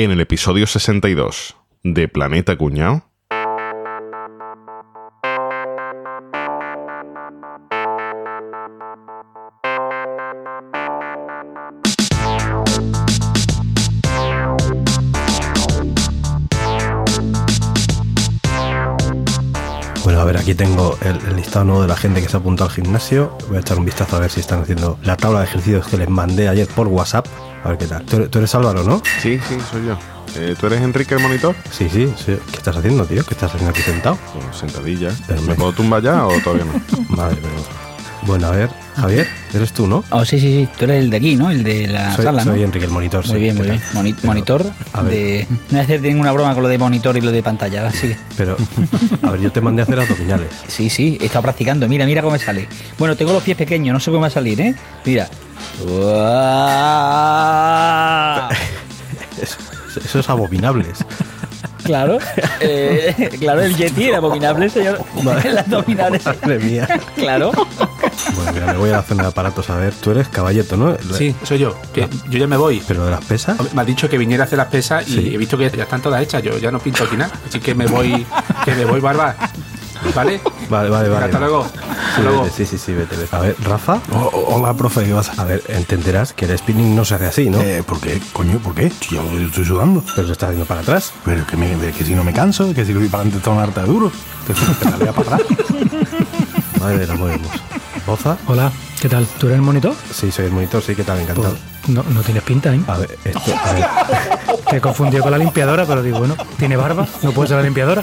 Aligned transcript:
En 0.00 0.12
el 0.12 0.20
episodio 0.20 0.68
62 0.68 1.56
de 1.82 2.06
Planeta 2.06 2.56
Cuñao. 2.56 3.02
Bueno, 20.04 20.20
a 20.20 20.24
ver, 20.24 20.36
aquí 20.36 20.54
tengo 20.54 20.87
listado 21.48 21.64
nuevo 21.64 21.80
de 21.80 21.88
la 21.88 21.96
gente 21.96 22.20
que 22.20 22.28
se 22.28 22.36
ha 22.36 22.40
apuntado 22.40 22.68
al 22.68 22.76
gimnasio. 22.76 23.32
Voy 23.48 23.56
a 23.56 23.60
echar 23.60 23.78
un 23.78 23.86
vistazo 23.86 24.16
a 24.16 24.20
ver 24.20 24.30
si 24.30 24.40
están 24.40 24.60
haciendo 24.60 24.98
la 25.02 25.16
tabla 25.16 25.38
de 25.38 25.46
ejercicios 25.46 25.86
que 25.86 25.96
les 25.96 26.06
mandé 26.10 26.46
ayer 26.46 26.66
por 26.68 26.88
WhatsApp. 26.88 27.26
A 27.64 27.70
ver 27.70 27.78
qué 27.78 27.86
tal. 27.86 28.04
Tú, 28.04 28.16
eres- 28.16 28.30
tú 28.30 28.38
eres 28.38 28.54
Álvaro, 28.54 28.84
¿no? 28.84 29.00
Sí, 29.22 29.40
sí, 29.48 29.56
soy 29.70 29.86
yo. 29.86 29.98
Eh, 30.36 30.54
¿Tú 30.60 30.66
eres 30.66 30.82
Enrique 30.82 31.14
el 31.14 31.20
monitor? 31.22 31.56
Sí, 31.70 31.88
sí, 31.90 32.12
sí. 32.18 32.36
¿Qué 32.50 32.56
estás 32.58 32.76
haciendo, 32.76 33.06
tío? 33.06 33.24
¿Qué 33.24 33.32
estás 33.32 33.50
haciendo 33.54 33.70
aquí 33.70 33.80
sentado? 33.80 34.18
Pues 34.34 34.58
sentadilla. 34.58 35.08
Pero 35.26 35.40
¿Me 35.40 35.48
me- 35.48 35.54
puedo 35.54 35.72
tumbar 35.72 36.02
ya 36.02 36.26
o 36.26 36.38
todavía 36.42 36.66
no? 36.66 37.06
Madre 37.16 37.36
mía. 37.36 37.50
Bueno, 38.22 38.48
a 38.48 38.50
ver, 38.50 38.68
Javier, 38.96 39.26
eres 39.54 39.72
tú, 39.72 39.86
¿no? 39.86 40.04
Oh, 40.10 40.24
sí, 40.24 40.38
sí, 40.40 40.52
sí. 40.52 40.68
Tú 40.76 40.84
eres 40.84 41.04
el 41.04 41.10
de 41.10 41.16
aquí, 41.16 41.36
¿no? 41.36 41.50
El 41.50 41.62
de 41.62 41.86
la 41.86 42.14
soy, 42.16 42.24
sala, 42.24 42.44
¿no? 42.44 42.52
soy 42.52 42.62
Enrique 42.64 42.84
el 42.84 42.90
monitor. 42.90 43.24
sí. 43.24 43.30
Muy 43.32 43.40
bien, 43.40 43.56
¿qué 43.56 43.62
muy 43.62 43.68
tal? 43.68 43.78
bien. 43.78 43.88
Moni- 43.94 44.12
Pero- 44.14 44.26
monitor 44.26 44.66
a 44.92 45.02
ver. 45.02 45.12
de... 45.12 45.46
No 45.50 45.58
voy 45.70 45.78
a 45.78 45.82
hacer 45.82 46.02
ninguna 46.02 46.32
broma 46.32 46.54
con 46.54 46.62
lo 46.64 46.68
de 46.68 46.78
monitor 46.78 47.16
y 47.16 47.20
lo 47.20 47.30
de 47.30 47.42
pantalla, 47.42 47.86
así. 47.86 48.14
Pero, 48.36 48.56
a 49.22 49.30
ver, 49.30 49.40
yo 49.40 49.52
te 49.52 49.60
mandé 49.60 49.82
a 49.82 49.84
hacer 49.84 50.00
abdominales. 50.00 50.48
Sí, 50.68 50.90
sí, 50.90 51.16
he 51.20 51.26
estado 51.26 51.42
practicando. 51.42 51.88
Mira, 51.88 52.04
mira 52.06 52.20
cómo 52.22 52.32
me 52.32 52.38
sale. 52.38 52.68
Bueno, 52.98 53.16
tengo 53.16 53.32
los 53.32 53.42
pies 53.42 53.56
pequeños, 53.56 53.92
no 53.94 54.00
sé 54.00 54.10
cómo 54.10 54.20
va 54.22 54.26
a 54.26 54.30
salir, 54.30 54.60
¿eh? 54.60 54.74
Mira. 55.04 55.28
Eso, 59.40 59.56
eso 60.04 60.18
es 60.18 60.28
abominables. 60.28 60.98
Claro, 61.84 62.18
eh, 62.60 63.30
claro, 63.40 63.62
el 63.62 63.76
Yeti 63.76 64.04
era 64.08 64.18
abominable, 64.18 64.68
señor. 64.68 65.00
El. 65.44 65.96
Madre 65.96 66.58
mía. 66.58 66.88
Claro. 67.16 67.52
Bueno, 68.38 68.52
mira, 68.52 68.66
me 68.72 68.78
voy 68.78 68.90
a 68.90 68.96
la 68.98 69.02
zona 69.02 69.24
de 69.24 69.28
aparatos 69.30 69.68
a 69.70 69.76
ver. 69.76 69.92
Tú 69.94 70.10
eres 70.12 70.28
caballeto, 70.28 70.76
¿no? 70.76 70.96
Sí, 71.16 71.34
soy 71.42 71.58
yo. 71.58 71.76
Que 71.92 72.08
yo 72.30 72.38
ya 72.38 72.46
me 72.46 72.56
voy. 72.56 72.82
Pero 72.86 73.04
de 73.04 73.10
las 73.10 73.24
pesas. 73.24 73.56
Me 73.74 73.82
ha 73.82 73.84
dicho 73.84 74.08
que 74.08 74.16
viniera 74.18 74.44
a 74.44 74.46
hacer 74.46 74.58
las 74.58 74.68
pesas 74.68 75.06
y 75.08 75.12
Sí. 75.12 75.34
he 75.34 75.38
visto 75.38 75.58
que 75.58 75.70
ya 75.70 75.82
están 75.84 76.00
todas 76.00 76.22
hechas. 76.22 76.42
Yo 76.42 76.56
ya 76.58 76.70
no 76.70 76.78
pinto 76.78 77.04
aquí 77.04 77.16
nada. 77.16 77.32
Así 77.48 77.58
que 77.60 77.74
me 77.74 77.86
voy, 77.86 78.24
que 78.64 78.74
me 78.74 78.84
voy 78.84 79.00
barba. 79.00 79.34
¿Vale? 80.14 80.40
Vale, 80.70 80.88
vale, 80.90 81.08
vale. 81.08 81.24
Hasta 81.24 81.40
luego. 81.40 81.64
Sí, 81.64 81.80
Hasta 82.10 82.20
luego. 82.22 82.42
vete, 82.44 82.54
sí, 82.56 82.66
sí, 82.66 82.78
sí, 82.78 82.92
vete, 82.92 83.16
vete. 83.16 83.34
A 83.34 83.40
ver, 83.40 83.56
Rafa. 83.64 84.00
O- 84.12 84.54
hola, 84.54 84.72
profe, 84.74 85.04
¿qué 85.04 85.12
pasa? 85.12 85.32
A 85.36 85.44
ver, 85.44 85.60
entenderás 85.66 86.32
que 86.32 86.44
el 86.44 86.56
spinning 86.56 86.94
no 86.94 87.04
se 87.04 87.16
hace 87.16 87.26
así, 87.26 87.50
¿no? 87.50 87.60
Eh, 87.60 87.82
¿Por 87.84 88.00
qué? 88.00 88.20
Coño, 88.32 88.58
¿por 88.60 88.76
qué? 88.76 88.90
Si 88.90 89.16
yo 89.16 89.22
estoy 89.44 89.64
sudando. 89.64 90.04
Pero 90.14 90.28
lo 90.28 90.32
estás 90.32 90.50
haciendo 90.50 90.66
para 90.66 90.82
atrás. 90.82 91.12
Pero 91.24 91.44
que, 91.44 91.56
me, 91.56 91.76
que 91.92 92.04
si 92.04 92.14
no 92.14 92.22
me 92.22 92.32
canso, 92.32 92.72
que 92.72 92.84
si 92.84 92.92
voy 92.94 93.08
para 93.08 93.22
adelante 93.22 93.44
todo 93.44 93.54
un 93.56 93.60
arte 93.60 93.80
de 93.80 93.86
duro. 93.88 94.12
Te 94.46 95.04
la 95.04 95.12
para 95.12 95.34
atrás. 95.36 95.48
Madre 96.80 97.10
amor 97.10 97.30
hermoso. 97.32 97.58
¿Boza? 98.08 98.38
Hola, 98.46 98.72
¿qué 99.02 99.08
tal? 99.10 99.26
¿Tú 99.38 99.48
eres 99.48 99.56
el 99.56 99.62
monitor? 99.62 99.94
Sí, 100.10 100.32
soy 100.32 100.46
el 100.46 100.52
monitor, 100.52 100.80
sí, 100.80 100.94
¿qué 100.94 101.04
tal? 101.04 101.20
Encantado. 101.20 101.50
Pues 101.50 101.67
no, 101.88 102.02
no 102.02 102.22
tienes 102.22 102.42
pinta, 102.42 102.74
¿eh? 102.74 102.80
A 102.86 102.98
ver, 102.98 103.18
esto, 103.24 103.54
a 103.64 103.72
ver, 103.72 103.84
Te 104.70 104.76
he 104.78 104.80
confundido 104.80 105.22
con 105.22 105.32
la 105.32 105.38
limpiadora, 105.38 105.84
pero 105.84 106.02
digo, 106.02 106.18
bueno, 106.18 106.36
¿tiene 106.58 106.76
barba? 106.76 107.06
¿No 107.22 107.32
puede 107.32 107.48
ser 107.48 107.56
la 107.56 107.62
limpiadora? 107.62 108.02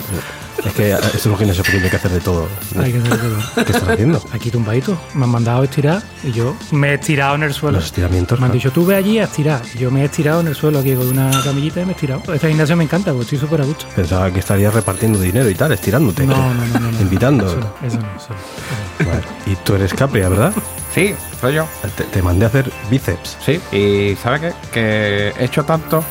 es 0.65 0.73
que 0.73 0.91
esto 0.91 1.17
es 1.17 1.25
un 1.25 1.37
gimnasio 1.37 1.63
pequeño, 1.63 1.83
hay 1.83 1.89
que 1.89 1.95
hacer 1.95 2.11
de 2.11 2.19
todo. 2.19 2.47
Hay 2.79 2.91
que 2.91 2.99
hacer 2.99 3.17
todo. 3.19 3.65
¿Qué 3.65 3.71
estás 3.71 3.89
haciendo? 3.89 4.23
Aquí 4.31 4.49
tumbadito. 4.49 4.97
Me 5.13 5.25
han 5.25 5.29
mandado 5.29 5.61
a 5.61 5.65
estirar 5.65 6.01
y 6.23 6.31
yo 6.31 6.55
me 6.71 6.89
he 6.89 6.93
estirado 6.95 7.35
en 7.35 7.43
el 7.43 7.53
suelo. 7.53 7.77
Los 7.77 7.85
estiramientos. 7.85 8.39
Me 8.39 8.47
han 8.47 8.51
dicho, 8.51 8.71
tú 8.71 8.85
ve 8.85 8.95
allí 8.95 9.19
a 9.19 9.25
estirar. 9.25 9.61
Yo 9.77 9.91
me 9.91 10.01
he 10.01 10.05
estirado 10.05 10.41
en 10.41 10.47
el 10.47 10.55
suelo 10.55 10.79
aquí 10.79 10.95
con 10.95 11.07
una 11.07 11.29
camillita 11.43 11.81
y 11.81 11.85
me 11.85 11.91
he 11.91 11.95
estirado. 11.95 12.21
Este 12.33 12.47
gimnasio 12.47 12.75
me 12.75 12.83
encanta, 12.83 13.11
porque 13.11 13.23
estoy 13.23 13.39
súper 13.39 13.61
a 13.61 13.65
gusto. 13.65 13.85
Pensaba 13.95 14.31
que 14.31 14.39
estarías 14.39 14.73
repartiendo 14.73 15.19
dinero 15.19 15.49
y 15.49 15.55
tal, 15.55 15.71
estirándote. 15.71 16.25
No, 16.25 16.53
no, 16.53 16.65
no, 16.65 16.79
no. 16.79 16.91
no. 16.91 17.01
Invitando. 17.01 17.45
Eso 17.45 17.59
no, 17.59 17.87
eso 17.87 17.99
no, 17.99 18.07
eso 18.17 18.29
no. 18.29 19.09
Vale. 19.09 19.23
Y 19.45 19.55
tú 19.57 19.75
eres 19.75 19.93
Capria, 19.93 20.29
¿verdad? 20.29 20.53
Sí, 20.95 21.13
soy 21.41 21.55
yo. 21.55 21.67
Te, 21.97 22.05
te 22.05 22.21
mandé 22.21 22.45
a 22.45 22.47
hacer 22.47 22.71
bíceps. 22.89 23.37
Sí. 23.45 23.59
Y 23.75 24.15
¿sabes 24.15 24.39
qué? 24.39 24.53
Que 24.71 25.33
he 25.37 25.43
hecho 25.43 25.65
tanto 25.65 26.03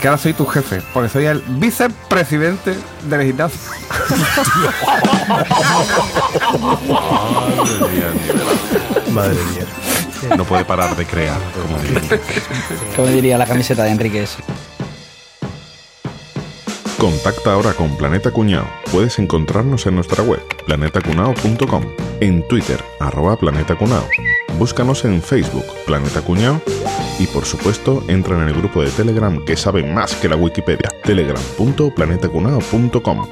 que 0.00 0.08
ahora 0.08 0.18
soy 0.20 0.34
tu 0.34 0.44
jefe, 0.44 0.82
porque 0.92 1.08
soy 1.08 1.24
el 1.24 1.40
vicepresidente 1.40 2.74
del 3.04 3.22
gimnasio. 3.22 3.58
Madre 9.10 9.36
mía. 9.52 10.36
No 10.36 10.44
puede 10.44 10.64
parar 10.64 10.94
de 10.96 11.06
crear, 11.06 11.38
como 11.54 11.78
diría. 11.78 12.20
Como 12.94 13.08
diría 13.08 13.38
la 13.38 13.46
camiseta 13.46 13.84
de 13.84 13.90
Enríquez. 13.90 14.36
Contacta 16.98 17.52
ahora 17.52 17.72
con 17.74 17.96
Planeta 17.98 18.30
Cuñao. 18.30 18.66
Puedes 18.90 19.18
encontrarnos 19.18 19.84
en 19.86 19.96
nuestra 19.96 20.22
web, 20.22 20.40
planetacunao.com, 20.64 21.84
en 22.20 22.48
Twitter, 22.48 22.82
arroba 23.00 23.36
Planeta 23.36 23.76
Cunao. 23.76 24.08
Búscanos 24.58 25.04
en 25.04 25.20
Facebook, 25.20 25.66
Planeta 25.84 26.22
Cuñao, 26.22 26.58
y 27.18 27.26
por 27.26 27.44
supuesto, 27.44 28.02
entra 28.08 28.40
en 28.40 28.48
el 28.48 28.54
grupo 28.54 28.82
de 28.82 28.88
Telegram 28.90 29.44
que 29.44 29.58
sabe 29.58 29.82
más 29.82 30.14
que 30.16 30.30
la 30.30 30.36
Wikipedia, 30.36 30.88
telegram.planetacunao.com. 31.02 33.28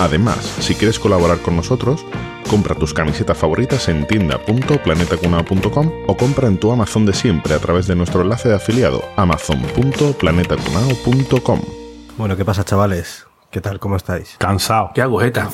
Además, 0.00 0.38
si 0.58 0.74
quieres 0.74 0.98
colaborar 0.98 1.38
con 1.38 1.54
nosotros, 1.54 2.04
compra 2.50 2.74
tus 2.74 2.92
camisetas 2.92 3.38
favoritas 3.38 3.88
en 3.88 4.04
tienda.planetacunao.com 4.08 5.92
o 6.08 6.16
compra 6.16 6.48
en 6.48 6.58
tu 6.58 6.72
Amazon 6.72 7.06
de 7.06 7.14
siempre 7.14 7.54
a 7.54 7.60
través 7.60 7.86
de 7.86 7.94
nuestro 7.94 8.22
enlace 8.22 8.48
de 8.48 8.56
afiliado 8.56 9.04
amazon.planetacunao.com. 9.16 11.83
Bueno, 12.16 12.36
¿qué 12.36 12.44
pasa, 12.44 12.64
chavales? 12.64 13.26
¿Qué 13.50 13.60
tal? 13.60 13.78
¿Cómo 13.78 13.96
estáis? 13.96 14.36
Cansado. 14.38 14.90
Qué 14.94 15.02
agujeta. 15.02 15.48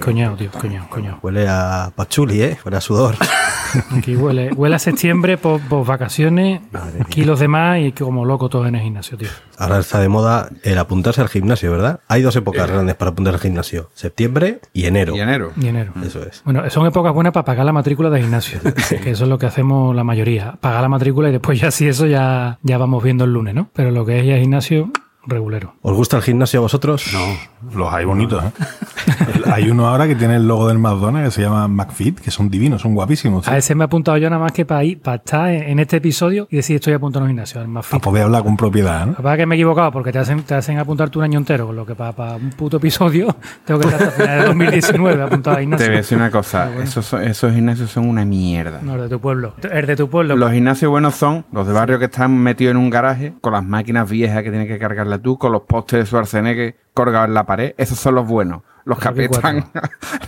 Coño, 0.00 0.34
tío, 0.36 0.50
coño, 0.50 0.86
coño. 0.90 1.18
Huele 1.22 1.46
a 1.48 1.92
pachuli, 1.94 2.42
¿eh? 2.42 2.58
Huele 2.64 2.76
a 2.76 2.80
sudor. 2.80 3.16
Aquí 3.96 4.16
huele, 4.16 4.52
huele 4.52 4.76
a 4.76 4.78
septiembre, 4.78 5.36
por, 5.38 5.60
vacaciones, 5.84 6.60
Madre 6.72 6.98
mía. 6.98 7.06
kilos 7.08 7.40
de 7.40 7.48
más 7.48 7.80
y 7.80 7.92
como 7.92 8.24
loco 8.24 8.48
todo 8.48 8.66
en 8.66 8.76
el 8.76 8.82
gimnasio, 8.82 9.18
tío. 9.18 9.28
Ahora 9.58 9.78
está 9.78 9.98
de 9.98 10.08
moda 10.08 10.48
el 10.62 10.78
apuntarse 10.78 11.20
al 11.20 11.28
gimnasio, 11.28 11.70
¿verdad? 11.72 12.00
Hay 12.06 12.22
dos 12.22 12.36
épocas 12.36 12.68
grandes 12.70 12.94
para 12.94 13.10
apuntarse 13.10 13.36
al 13.36 13.42
gimnasio. 13.42 13.90
Septiembre 13.94 14.60
y 14.72 14.86
enero. 14.86 15.16
Y 15.16 15.20
enero. 15.20 15.52
Y 15.56 15.66
enero. 15.66 15.92
Eso 16.04 16.22
es. 16.24 16.42
Bueno, 16.44 16.68
son 16.70 16.86
épocas 16.86 17.12
buenas 17.12 17.32
para 17.32 17.44
pagar 17.44 17.66
la 17.66 17.72
matrícula 17.72 18.10
de 18.10 18.20
gimnasio, 18.20 18.60
que 19.02 19.10
eso 19.10 19.24
es 19.24 19.30
lo 19.30 19.38
que 19.38 19.46
hacemos 19.46 19.94
la 19.94 20.04
mayoría. 20.04 20.56
Pagar 20.60 20.82
la 20.82 20.88
matrícula 20.88 21.28
y 21.28 21.32
después 21.32 21.60
ya 21.60 21.72
si 21.72 21.88
eso 21.88 22.06
ya, 22.06 22.58
ya 22.62 22.78
vamos 22.78 23.02
viendo 23.02 23.24
el 23.24 23.32
lunes, 23.32 23.54
¿no? 23.54 23.68
Pero 23.74 23.90
lo 23.90 24.04
que 24.04 24.20
es 24.20 24.24
ir 24.24 24.34
al 24.34 24.40
gimnasio, 24.40 24.90
regulero. 25.26 25.74
¿Os 25.82 25.96
gusta 25.96 26.16
el 26.16 26.22
gimnasio 26.22 26.60
a 26.60 26.62
vosotros? 26.62 27.04
No, 27.12 27.36
los 27.74 27.92
hay 27.92 28.04
bonitos, 28.04 28.42
¿eh? 28.44 28.50
Hay 29.52 29.68
uno 29.70 29.86
ahora 29.86 30.06
que 30.06 30.14
tiene 30.14 30.36
el 30.36 30.48
logo 30.48 30.68
del 30.68 30.78
McDonald's 30.78 31.28
que 31.28 31.30
se 31.30 31.42
llama 31.42 31.68
McFit, 31.68 32.18
que 32.20 32.30
son 32.30 32.48
divinos, 32.48 32.80
son 32.80 32.94
guapísimos. 32.94 33.46
A 33.46 33.56
ese 33.58 33.74
me 33.74 33.84
he 33.84 33.86
apuntado 33.86 34.16
yo 34.16 34.30
nada 34.30 34.40
más 34.40 34.52
que 34.52 34.64
para 34.64 34.82
ir, 34.82 34.98
para 35.00 35.16
estar 35.18 35.50
en 35.50 35.78
este 35.78 35.98
episodio 35.98 36.48
y 36.50 36.56
decir 36.56 36.76
estoy 36.76 36.94
apuntado 36.94 37.20
en 37.24 37.24
un 37.24 37.30
gimnasio, 37.36 37.60
al 37.60 37.68
más 37.68 37.84
Para 37.86 37.98
fit. 38.00 38.04
poder 38.04 38.22
hablar 38.24 38.42
con 38.42 38.56
propiedad, 38.56 39.06
¿no? 39.06 39.14
Que 39.36 39.44
me 39.46 39.54
he 39.54 39.58
equivocado 39.58 39.92
porque 39.92 40.10
te 40.12 40.18
hacen, 40.18 40.42
te 40.42 40.54
hacen 40.54 40.78
apuntarte 40.78 41.18
un 41.18 41.24
año 41.24 41.38
entero, 41.38 41.66
con 41.66 41.76
lo 41.76 41.84
que 41.84 41.94
para, 41.94 42.12
para 42.12 42.36
un 42.36 42.50
puto 42.50 42.78
episodio 42.78 43.36
tengo 43.66 43.80
que 43.80 43.88
estar 43.88 44.02
hasta 44.08 44.22
final 44.22 44.38
de 44.40 44.46
2019 44.46 45.22
apuntado 45.22 45.56
Te 45.56 45.62
gimnasio. 45.62 45.86
voy 45.86 45.94
a 45.94 45.98
decir 45.98 46.18
una 46.18 46.30
cosa, 46.30 46.66
bueno. 46.66 46.82
esos, 46.82 47.04
son- 47.04 47.22
esos 47.24 47.52
gimnasios 47.52 47.90
son 47.90 48.08
una 48.08 48.24
mierda. 48.24 48.80
No, 48.82 48.94
el 48.94 49.02
de 49.02 49.08
tu 49.10 49.20
pueblo. 49.20 49.54
El 49.70 49.86
de 49.86 49.96
tu 49.96 50.08
pueblo. 50.08 50.34
Los 50.36 50.50
gimnasios 50.52 50.90
buenos 50.90 51.14
son 51.14 51.44
los 51.52 51.66
de 51.66 51.72
barrio 51.74 51.98
que 51.98 52.06
están 52.06 52.36
metidos 52.38 52.70
en 52.72 52.78
un 52.78 52.88
garaje, 52.88 53.34
con 53.42 53.52
las 53.52 53.64
máquinas 53.64 54.08
viejas 54.08 54.42
que 54.42 54.50
tienes 54.50 54.68
que 54.68 54.78
cargarla 54.78 55.18
tú, 55.18 55.36
con 55.36 55.52
los 55.52 55.62
postes 55.62 56.00
de 56.00 56.06
Schwarzenegger 56.06 56.76
colgados 56.94 57.28
en 57.28 57.34
la 57.34 57.44
pared. 57.44 57.74
Esos 57.76 57.98
son 57.98 58.14
los 58.14 58.26
buenos. 58.26 58.62
Los 58.86 58.98
que 58.98 59.08
apestan, 59.08 59.64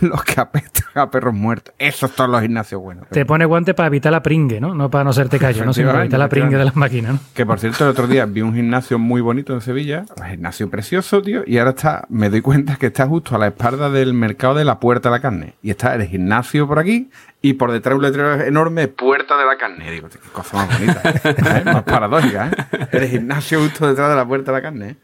los 0.01 0.23
que 0.23 0.41
apestan 0.41 0.85
a 0.95 1.11
perros 1.11 1.33
muertos. 1.33 1.75
Esos 1.77 2.09
son 2.11 2.31
los 2.31 2.41
gimnasios 2.41 2.81
buenos. 2.81 3.07
Te 3.09 3.23
pone 3.23 3.45
guante 3.45 3.75
para 3.75 3.87
evitar 3.87 4.11
la 4.11 4.23
pringue, 4.23 4.59
¿no? 4.59 4.73
No 4.73 4.89
para 4.89 5.03
no 5.03 5.11
hacerte 5.11 5.37
callo, 5.37 5.63
¿no? 5.63 5.73
Sino 5.73 5.89
para 5.89 6.01
evitar 6.01 6.19
la 6.19 6.27
pringue 6.27 6.57
de 6.57 6.65
las 6.65 6.75
máquinas, 6.75 7.13
¿no? 7.13 7.19
Que 7.35 7.45
por 7.45 7.59
cierto, 7.59 7.83
el 7.83 7.91
otro 7.91 8.07
día 8.07 8.25
vi 8.25 8.41
un 8.41 8.55
gimnasio 8.55 8.97
muy 8.97 9.21
bonito 9.21 9.53
en 9.53 9.61
Sevilla, 9.61 10.05
un 10.19 10.25
gimnasio 10.25 10.69
precioso, 10.71 11.21
tío, 11.21 11.43
y 11.45 11.59
ahora 11.59 11.71
está, 11.71 12.05
me 12.09 12.31
doy 12.31 12.41
cuenta 12.41 12.77
que 12.77 12.87
está 12.87 13.05
justo 13.05 13.35
a 13.35 13.37
la 13.37 13.47
espalda 13.47 13.91
del 13.91 14.15
mercado 14.15 14.55
de 14.55 14.65
la 14.65 14.79
Puerta 14.79 15.09
de 15.09 15.15
la 15.15 15.21
Carne. 15.21 15.53
Y 15.61 15.69
está 15.69 15.93
el 15.93 16.07
gimnasio 16.07 16.67
por 16.67 16.79
aquí 16.79 17.11
y 17.49 17.53
por 17.53 17.71
detrás 17.71 17.95
un 17.95 18.01
letrero 18.01 18.41
enorme, 18.41 18.87
Puerta 18.87 19.37
de 19.37 19.45
la 19.45 19.57
Carne. 19.57 19.87
Y 19.87 19.91
digo, 19.91 20.09
qué 20.09 20.17
cosa 20.31 20.57
más 20.57 20.79
bonita, 20.79 21.01
¿eh? 21.23 21.63
más 21.65 21.83
paradójica, 21.83 22.49
¿eh? 22.49 22.87
El 22.91 23.07
gimnasio 23.07 23.59
justo 23.61 23.87
detrás 23.87 24.09
de 24.09 24.15
la 24.15 24.27
Puerta 24.27 24.51
de 24.51 24.57
la 24.57 24.61
Carne. 24.61 24.89
¿eh? 24.89 24.95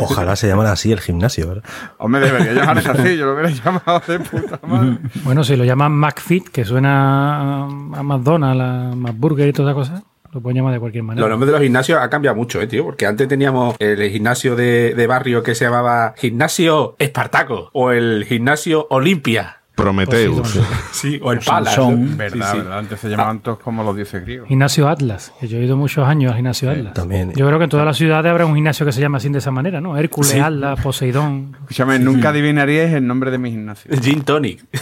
O- 0.00 0.04
ojalá 0.04 0.36
se 0.36 0.48
llamara 0.48 0.72
así 0.72 0.92
el 0.92 1.00
gimnasio, 1.00 1.48
¿verdad? 1.48 1.64
Hombre, 1.98 2.20
debería 2.20 2.52
llamarse 2.52 2.88
así, 2.90 3.16
yo 3.16 3.26
lo 3.26 3.32
hubiera 3.34 3.50
llamado 3.50 4.02
de 4.06 4.20
puta 4.20 4.60
madre. 4.66 4.98
Bueno, 5.24 5.44
si 5.44 5.56
lo 5.56 5.64
llaman 5.64 5.92
McFit, 5.92 6.48
que 6.48 6.64
suena 6.64 7.64
a 7.64 8.02
McDonald's, 8.02 8.62
a 8.62 8.94
McBurger 8.96 9.48
y 9.48 9.52
toda 9.52 9.70
esa 9.70 9.74
cosa, 9.74 10.02
lo 10.32 10.40
pueden 10.40 10.56
llamar 10.56 10.72
de 10.72 10.80
cualquier 10.80 11.04
manera. 11.04 11.20
Los 11.20 11.30
nombres 11.30 11.48
de 11.48 11.52
los 11.52 11.62
gimnasios 11.62 11.98
ha 12.00 12.08
cambiado 12.08 12.34
mucho, 12.36 12.60
eh, 12.62 12.66
tío. 12.66 12.84
Porque 12.84 13.06
antes 13.06 13.28
teníamos 13.28 13.76
el 13.78 14.10
gimnasio 14.10 14.56
de, 14.56 14.94
de 14.94 15.06
barrio 15.06 15.42
que 15.42 15.54
se 15.54 15.66
llamaba 15.66 16.14
Gimnasio 16.16 16.96
Espartaco 16.98 17.68
o 17.74 17.90
el 17.90 18.24
Gimnasio 18.26 18.86
Olimpia. 18.90 19.58
Prometeus. 19.74 20.38
Poseidón. 20.40 20.68
Sí, 20.92 21.18
o 21.22 21.32
el 21.32 21.40
Palas. 21.40 21.76
Verdad, 22.16 22.42
Sí, 22.46 22.52
sí. 22.52 22.58
verdad. 22.58 22.78
Antes 22.78 23.00
se 23.00 23.08
llamaban 23.08 23.40
todos 23.40 23.58
como 23.58 23.82
los 23.82 23.96
dioses 23.96 24.22
griegos. 24.22 24.46
Gimnasio 24.48 24.88
Atlas, 24.88 25.32
que 25.40 25.48
yo 25.48 25.58
he 25.58 25.64
ido 25.64 25.76
muchos 25.76 26.06
años 26.06 26.30
al 26.30 26.36
gimnasio 26.36 26.70
Atlas. 26.70 26.94
también. 26.94 27.32
Yo 27.34 27.46
creo 27.46 27.58
que 27.58 27.64
en 27.64 27.70
todas 27.70 27.86
las 27.86 27.96
ciudades 27.96 28.30
habrá 28.30 28.46
un 28.46 28.54
gimnasio 28.54 28.86
que 28.86 28.92
se 28.92 29.00
llama 29.00 29.16
así 29.18 29.28
de 29.30 29.38
esa 29.38 29.50
manera, 29.50 29.80
¿no? 29.80 29.96
Hércules, 29.96 30.34
Atlas, 30.40 30.78
Poseidón. 30.80 31.56
Escúchame, 31.62 31.98
nunca 31.98 32.28
adivinaríais 32.28 32.92
el 32.92 33.06
nombre 33.06 33.30
de 33.30 33.38
mi 33.38 33.50
gimnasio. 33.50 33.90
Gin 34.00 34.22
Tonic. 34.22 34.64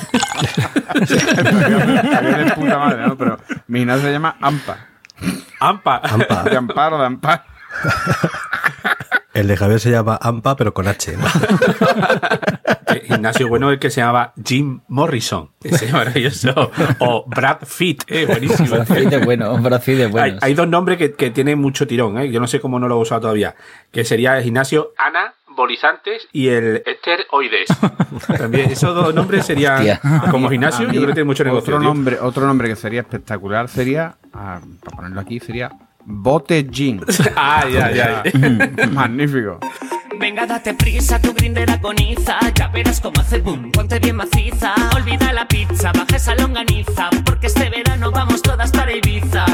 Es 1.01 2.53
puta 2.55 2.79
madre, 2.79 3.07
¿no? 3.07 3.17
Pero 3.17 3.39
mi 3.69 3.79
gimnasio 3.81 4.03
se 4.07 4.13
llama 4.13 4.37
AMPA. 4.41 4.77
Ampa. 5.61 6.01
Ampa. 6.03 6.43
De 6.45 6.57
amparo, 6.57 6.99
de 6.99 7.07
amparo. 7.07 7.43
El 9.33 9.47
de 9.47 9.57
Javier 9.57 9.81
se 9.81 9.91
llama 9.91 10.19
Ampa, 10.21 10.57
pero 10.57 10.75
con 10.75 10.89
H. 10.89 11.17
¿no? 11.17 11.25
Gimnasio 13.07 13.49
bueno 13.49 13.71
el 13.71 13.79
que 13.79 13.91
se 13.91 14.01
llamaba 14.01 14.33
Jim 14.45 14.81
Morrison. 14.89 15.51
Ese 15.63 15.87
es 15.87 15.93
maravilloso. 15.93 16.71
O 16.99 17.25
Brad 17.27 17.59
Pitt. 17.79 18.03
Eh, 18.09 18.27
buenísimo. 18.27 18.69
Brad 18.71 18.89
Pitt 18.89 19.13
es 19.13 19.25
bueno, 19.25 19.57
Brad 19.59 19.81
Pitt 19.83 19.95
es 20.01 20.07
Hay, 20.07 20.11
bueno. 20.11 20.39
hay 20.43 20.55
dos 20.55 20.69
nombres 20.69 20.99
que, 20.99 21.13
que 21.13 21.31
tienen 21.31 21.59
mucho 21.61 21.87
tirón, 21.87 22.19
¿eh? 22.19 22.31
yo 22.31 22.41
no 22.41 22.47
sé 22.49 22.61
cómo 22.61 22.79
no 22.81 22.89
lo 22.89 22.97
he 22.97 22.99
usado 23.01 23.23
todavía, 23.23 23.55
que 23.93 24.05
sería 24.05 24.37
el 24.39 24.45
gimnasio 24.45 24.93
Ana 24.99 25.35
Bolizantes 25.49 26.29
y 26.33 26.49
el 26.49 26.83
Esteroides. 26.87 27.69
También 28.39 28.71
esos 28.71 28.95
dos 28.95 29.15
nombres 29.15 29.47
serían 29.47 29.77
Hostia. 29.79 30.01
como 30.31 30.49
gimnasio, 30.51 30.87
yo 30.87 30.93
creo 30.93 31.07
que 31.09 31.13
tiene 31.15 31.25
mucho 31.25 31.45
negocio. 31.45 31.75
Otro 31.77 31.81
tío. 31.81 31.89
nombre, 31.89 32.19
otro 32.21 32.47
nombre 32.47 32.69
que 32.69 32.77
sería 32.77 33.01
espectacular 33.03 33.69
sería, 33.69 34.17
ah, 34.33 34.61
para 34.83 34.97
ponerlo 34.97 35.21
aquí, 35.21 35.39
sería 35.41 35.71
Bote 36.05 36.69
Gin. 36.71 37.01
Ah, 37.37 37.65
ya, 37.69 37.91
ya. 37.91 38.23
Magnífico. 38.91 39.59
Venga, 40.19 40.47
date 40.47 40.75
prisa, 40.75 41.19
tu 41.21 41.33
grinder 41.33 41.71
agoniza. 41.71 42.39
Ya 42.55 42.69
verás 42.69 43.01
cómo 43.01 43.21
hace 43.21 43.39
boom, 43.41 43.71
ponte 43.73 43.99
bien 43.99 44.17
maciza. 44.17 44.75
Olvida 44.95 45.33
la 45.33 45.47
pizza, 45.47 45.93
baja 45.93 46.17
esa 46.17 46.35
longaniza. 46.35 47.09
Porque 47.25 47.47
este 47.47 47.71
verano 47.71 48.11
vamos 48.11 48.43
todas 48.43 48.71
para 48.71 48.95
Ibiza. 48.95 49.47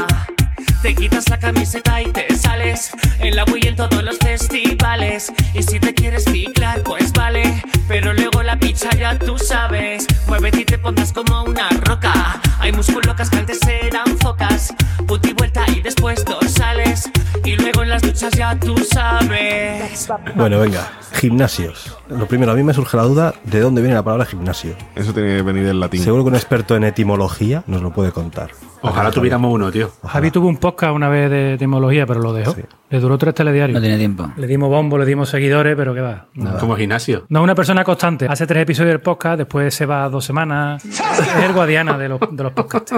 Te 0.81 0.93
quitas 0.93 1.29
la 1.29 1.39
camiseta 1.39 2.01
y 2.01 2.11
te 2.11 2.35
sales 2.35 2.91
en 3.19 3.35
la 3.35 3.45
Wii 3.45 3.67
en 3.69 3.75
todos 3.75 4.03
los 4.03 4.17
festivales. 4.19 5.31
Y 5.53 5.63
si 5.63 5.79
te 5.79 5.93
quieres 5.93 6.25
ciclar, 6.25 6.81
pues 6.83 7.11
vale. 7.13 7.61
Pero 7.87 8.13
luego 8.13 8.43
la 8.43 8.57
picha 8.59 8.89
ya 8.91 9.17
tú 9.17 9.37
sabes. 9.37 10.05
Muévete 10.27 10.61
y 10.61 10.65
te 10.65 10.77
pondrás 10.77 11.13
como 11.13 11.43
una 11.43 11.69
roca. 11.85 12.39
Hay 12.59 12.71
musculocas 12.73 13.29
que 13.29 13.37
antes 13.37 13.59
eran 13.65 14.17
focas. 14.17 14.73
Puti 15.07 15.33
y 15.67 15.81
después 15.81 16.23
dorsales. 16.25 17.09
Y 17.43 17.55
luego 17.55 17.83
en 17.83 17.89
las 17.89 18.01
duchas 18.01 18.31
ya 18.33 18.57
tú 18.59 18.75
sabes. 18.77 20.07
Bueno, 20.35 20.59
venga, 20.59 20.91
gimnasios. 21.13 21.97
Lo 22.09 22.27
primero, 22.27 22.51
a 22.51 22.55
mí 22.55 22.63
me 22.63 22.73
surge 22.73 22.97
la 22.97 23.03
duda 23.03 23.33
de 23.43 23.59
dónde 23.59 23.81
viene 23.81 23.95
la 23.95 24.03
palabra 24.03 24.25
gimnasio. 24.25 24.75
Eso 24.95 25.13
tiene 25.13 25.37
que 25.37 25.41
venir 25.41 25.65
del 25.65 25.79
latín. 25.79 26.01
Seguro 26.01 26.23
que 26.23 26.29
un 26.29 26.35
experto 26.35 26.75
en 26.75 26.83
etimología 26.83 27.63
nos 27.67 27.81
lo 27.81 27.91
puede 27.91 28.11
contar. 28.11 28.51
Ojalá 28.81 29.11
tuviéramos 29.11 29.51
uno, 29.51 29.71
tío. 29.71 29.91
Javi 30.03 30.31
tuvo 30.31 30.47
un 30.47 30.57
podcast 30.57 30.93
una 30.93 31.09
vez 31.09 31.29
de 31.31 31.53
etimología, 31.55 32.05
pero 32.05 32.21
lo 32.21 32.31
dejó. 32.31 32.53
Sí. 32.53 32.61
Le 32.89 32.99
duró 32.99 33.17
tres 33.17 33.33
telediarios. 33.33 33.75
No 33.75 33.81
tiene 33.81 33.97
tiempo. 33.97 34.31
Le 34.37 34.47
dimos 34.47 34.69
bombo, 34.69 34.97
le 34.97 35.05
dimos 35.05 35.29
seguidores, 35.29 35.75
pero 35.75 35.93
qué 35.93 36.01
va. 36.01 36.27
No. 36.35 36.57
Como 36.57 36.75
gimnasio. 36.75 37.25
No 37.29 37.41
una 37.41 37.55
persona 37.55 37.83
constante. 37.83 38.27
Hace 38.29 38.45
tres 38.45 38.63
episodios 38.63 38.93
del 38.93 39.01
podcast, 39.01 39.39
después 39.39 39.73
se 39.73 39.85
va 39.85 40.07
dos 40.09 40.23
semanas. 40.23 40.85
Es 40.85 41.43
el 41.43 41.53
guadiana 41.53 41.97
de 41.97 42.09
los, 42.09 42.19
de 42.31 42.43
los 42.43 42.53
podcasts. 42.53 42.93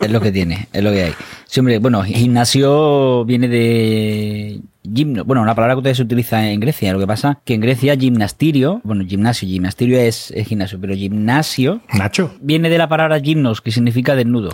Es 0.00 0.10
lo 0.10 0.20
que 0.20 0.30
tiene, 0.30 0.68
es 0.72 0.84
lo 0.84 0.90
que 0.90 1.04
hay. 1.04 1.14
Sí, 1.54 1.60
hombre, 1.60 1.78
bueno, 1.78 2.02
gimnasio 2.02 3.24
viene 3.24 3.46
de 3.46 4.60
gimno. 4.92 5.24
Bueno, 5.24 5.42
una 5.42 5.54
palabra 5.54 5.74
que 5.74 5.78
ustedes 5.78 5.96
se 5.96 6.02
utiliza 6.02 6.46
en 6.50 6.60
Grecia. 6.60 6.92
Lo 6.92 6.98
que 6.98 7.06
pasa 7.06 7.38
que 7.44 7.54
en 7.54 7.60
Grecia 7.60 7.96
gimnastirio, 7.96 8.80
bueno, 8.84 9.04
gimnasio, 9.06 9.48
gimnastirio 9.48 9.98
es, 9.98 10.30
es 10.32 10.46
gimnasio, 10.46 10.78
pero 10.80 10.94
gimnasio 10.94 11.80
Nacho. 11.92 12.34
viene 12.40 12.68
de 12.68 12.78
la 12.78 12.88
palabra 12.88 13.20
gimnos, 13.20 13.60
que 13.60 13.70
significa 13.70 14.14
desnudo. 14.14 14.50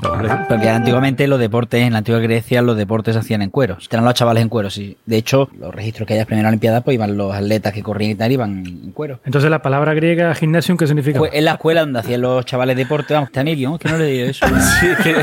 Porque 0.48 0.68
antiguamente 0.68 1.26
los 1.26 1.40
deportes, 1.40 1.82
en 1.82 1.92
la 1.92 1.98
antigua 1.98 2.20
Grecia, 2.20 2.62
los 2.62 2.76
deportes 2.76 3.14
se 3.14 3.20
hacían 3.20 3.42
en 3.42 3.50
cueros. 3.50 3.88
Tenían 3.88 4.04
los 4.04 4.14
chavales 4.14 4.42
en 4.42 4.48
cueros. 4.48 4.78
Y 4.78 4.96
de 5.06 5.16
hecho, 5.16 5.48
los 5.58 5.74
registros 5.74 6.06
que 6.06 6.14
hay 6.14 6.18
en 6.18 6.20
las 6.20 6.26
primeras 6.26 6.50
Olimpiadas, 6.50 6.82
pues 6.84 6.94
iban 6.94 7.16
los 7.16 7.34
atletas 7.34 7.72
que 7.72 7.82
corrían 7.82 8.12
y 8.12 8.14
tal, 8.14 8.32
iban 8.32 8.66
en 8.66 8.92
cuero. 8.92 9.20
Entonces, 9.24 9.50
la 9.50 9.62
palabra 9.62 9.94
griega 9.94 10.34
gimnasium, 10.34 10.76
¿qué 10.78 10.86
significa? 10.86 11.18
Fue 11.18 11.30
en 11.32 11.44
la 11.44 11.52
escuela 11.52 11.80
donde 11.80 11.98
hacían 12.00 12.20
los 12.20 12.44
chavales 12.44 12.76
deporte, 12.76 13.14
vamos, 13.14 13.32
Tanilio, 13.32 13.78
que 13.78 13.88
no 13.88 13.98
le 13.98 14.06
digo 14.06 14.26
eso. 14.28 14.46
Sí, 14.80 14.86
que, 15.02 15.14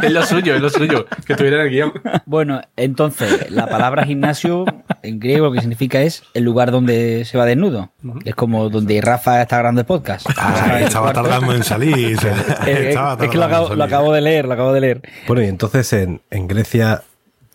que 0.00 0.06
es 0.06 0.12
lo 0.12 0.22
suyo, 0.24 0.54
es 0.54 0.60
lo 0.60 0.70
suyo. 0.70 0.89
Que 1.26 1.32
el 1.34 1.70
guion. 1.70 1.92
Bueno, 2.26 2.60
entonces, 2.76 3.50
la 3.50 3.66
palabra 3.68 4.04
gimnasio 4.04 4.64
en 5.02 5.18
griego 5.20 5.46
lo 5.46 5.52
que 5.52 5.60
significa 5.60 6.00
es 6.02 6.22
el 6.34 6.44
lugar 6.44 6.70
donde 6.70 7.24
se 7.24 7.38
va 7.38 7.44
desnudo. 7.46 7.90
Es 8.24 8.34
como 8.34 8.68
donde 8.70 9.00
Rafa 9.00 9.42
está 9.42 9.56
grabando 9.58 9.80
el 9.82 9.86
podcast. 9.86 10.26
Ah, 10.36 10.80
estaba 10.80 11.12
tardando 11.12 11.54
en 11.54 11.64
salir. 11.64 12.18
Eh, 12.66 12.90
estaba 12.90 13.24
es 13.24 13.30
que 13.30 13.36
lo 13.38 13.44
acabo, 13.44 13.74
lo 13.74 14.12
de 14.12 14.20
leer, 14.20 14.46
lo 14.46 14.54
acabo 14.54 14.72
de 14.72 14.80
leer. 14.80 15.02
Bueno, 15.26 15.42
y 15.42 15.46
entonces 15.46 15.92
en, 15.92 16.20
en 16.30 16.46
Grecia 16.48 17.02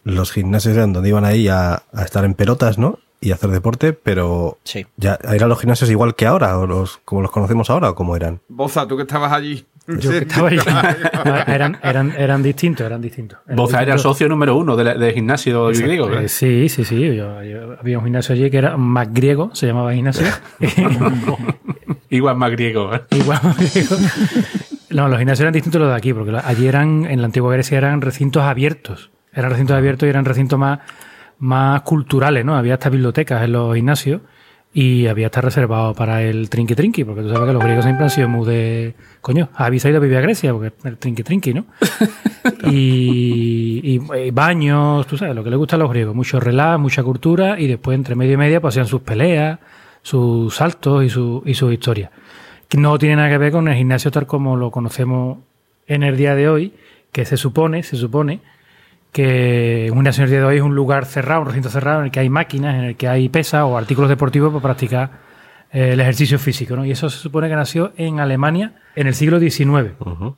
los 0.03 0.31
gimnasios 0.31 0.75
eran 0.75 0.93
donde 0.93 1.09
iban 1.09 1.25
ahí 1.25 1.47
a, 1.47 1.83
a 1.93 2.03
estar 2.03 2.25
en 2.25 2.33
pelotas, 2.33 2.77
¿no? 2.77 2.99
Y 3.21 3.31
hacer 3.31 3.49
deporte, 3.49 3.93
pero 3.93 4.57
Sí. 4.63 4.85
ya 4.97 5.17
eran 5.31 5.49
los 5.49 5.59
gimnasios 5.59 5.89
igual 5.89 6.15
que 6.15 6.25
ahora, 6.27 6.57
o 6.59 6.67
los 6.67 6.97
como 7.05 7.21
los 7.21 7.31
conocemos 7.31 7.69
ahora, 7.69 7.89
o 7.89 7.95
cómo 7.95 8.15
eran. 8.15 8.39
Boza, 8.47 8.87
tú 8.87 8.95
que 8.97 9.03
estabas 9.03 9.31
allí. 9.31 9.65
Yo 9.87 10.09
que 10.11 10.17
estaba 10.19 10.49
ahí. 10.49 10.57
Eran, 11.47 11.77
eran, 11.83 12.11
eran 12.17 12.41
distintos, 12.41 12.85
eran 12.85 13.01
distintos. 13.01 13.37
Eran 13.45 13.55
Boza 13.55 13.77
era 13.83 13.93
el 13.93 13.97
distintos. 13.97 14.01
socio 14.17 14.27
número 14.29 14.55
uno 14.57 14.75
del 14.75 14.99
de 14.99 15.13
gimnasio 15.13 15.67
griego. 15.67 16.07
¿verdad? 16.07 16.27
Sí, 16.27 16.69
sí, 16.69 16.83
sí. 16.83 17.15
Yo- 17.15 17.43
yo- 17.43 17.77
había 17.79 17.97
un 17.99 18.03
gimnasio 18.05 18.33
allí 18.33 18.49
que 18.49 18.57
era 18.57 18.77
más 18.77 19.13
griego, 19.13 19.51
se 19.53 19.67
llamaba 19.67 19.93
gimnasio. 19.93 20.25
Igual 22.09 22.37
más 22.37 22.51
griego. 22.51 22.93
¿eh? 22.95 23.01
Igual 23.11 23.39
más 23.43 23.57
griego. 23.73 23.95
No, 24.91 25.07
los 25.09 25.17
gimnasios 25.19 25.41
eran 25.41 25.53
distintos 25.53 25.79
a 25.79 25.83
los 25.85 25.91
de 25.93 25.97
aquí, 25.97 26.13
porque 26.13 26.31
allí 26.43 26.67
eran, 26.67 27.05
en 27.05 27.19
la 27.21 27.25
antigua 27.25 27.51
Grecia 27.53 27.77
eran 27.77 28.01
recintos 28.01 28.43
abiertos. 28.43 29.11
Eran 29.33 29.51
recintos 29.51 29.75
abiertos 29.75 30.07
y 30.07 30.09
eran 30.09 30.23
recintos 30.25 30.57
más, 30.57 30.79
más 31.39 31.81
culturales, 31.81 32.45
¿no? 32.45 32.55
Había 32.55 32.75
hasta 32.75 32.89
bibliotecas 32.89 33.43
en 33.43 33.51
los 33.51 33.75
gimnasios 33.75 34.21
y 34.77 35.07
había 35.07 35.27
hasta 35.27 35.39
reservado 35.39 35.93
para 35.93 36.21
el 36.21 36.49
trinqui 36.49 36.75
trinqui, 36.75 37.05
porque 37.05 37.21
tú 37.21 37.29
sabes 37.29 37.47
que 37.47 37.53
los 37.53 37.63
griegos 37.63 37.85
siempre 37.85 38.03
han 38.03 38.09
sido 38.09 38.27
muy 38.27 38.45
de. 38.45 38.93
Coño, 39.21 39.47
habéis 39.55 39.85
ido 39.85 39.95
a 39.95 39.99
vivir 40.01 40.17
a 40.17 40.21
Grecia, 40.21 40.51
porque 40.51 40.73
el 40.83 40.97
trinqui 40.97 41.23
trinqui, 41.23 41.53
¿no? 41.53 41.65
y, 42.69 43.79
y- 43.83 44.17
y 44.27 44.31
baños, 44.31 45.07
tú 45.07 45.17
sabes, 45.17 45.33
lo 45.35 45.43
que 45.43 45.49
les 45.49 45.57
gusta 45.57 45.75
a 45.75 45.79
los 45.79 45.89
griegos, 45.89 46.13
mucho 46.15 46.39
relax, 46.39 46.79
mucha 46.79 47.03
cultura, 47.03 47.59
y 47.59 47.67
después 47.67 47.95
entre 47.95 48.15
medio 48.15 48.33
y 48.33 48.37
media 48.37 48.59
pues 48.61 48.73
hacían 48.73 48.87
sus 48.87 49.01
peleas, 49.01 49.59
sus 50.01 50.53
saltos 50.55 51.03
y, 51.03 51.09
su, 51.09 51.41
y 51.45 51.53
sus 51.53 51.71
historias. 51.73 52.11
Que 52.67 52.77
no 52.77 52.97
tiene 52.97 53.15
nada 53.17 53.29
que 53.29 53.37
ver 53.37 53.51
con 53.51 53.67
el 53.67 53.75
gimnasio 53.75 54.11
tal 54.11 54.25
como 54.27 54.55
lo 54.57 54.71
conocemos 54.71 55.37
en 55.87 56.03
el 56.03 56.17
día 56.17 56.35
de 56.35 56.49
hoy, 56.49 56.73
que 57.11 57.25
se 57.25 57.37
supone, 57.37 57.83
se 57.83 57.95
supone 57.95 58.41
que 59.15 59.87
un 59.91 59.95
gimnasio 59.99 60.27
de 60.27 60.43
hoy 60.43 60.57
es 60.57 60.61
un 60.61 60.75
lugar 60.75 61.05
cerrado, 61.05 61.39
un 61.39 61.47
recinto 61.47 61.69
cerrado 61.69 61.99
en 61.99 62.05
el 62.07 62.11
que 62.11 62.19
hay 62.19 62.29
máquinas, 62.29 62.75
en 62.75 62.83
el 62.83 62.95
que 62.97 63.07
hay 63.07 63.29
pesas 63.29 63.63
o 63.63 63.77
artículos 63.77 64.09
deportivos 64.09 64.51
para 64.51 64.61
practicar 64.61 65.09
el 65.71 65.99
ejercicio 65.99 66.39
físico, 66.39 66.75
¿no? 66.75 66.85
Y 66.85 66.91
eso 66.91 67.09
se 67.09 67.17
supone 67.17 67.49
que 67.49 67.55
nació 67.55 67.91
en 67.97 68.19
Alemania 68.19 68.73
en 68.95 69.07
el 69.07 69.13
siglo 69.13 69.39
XIX. 69.39 69.91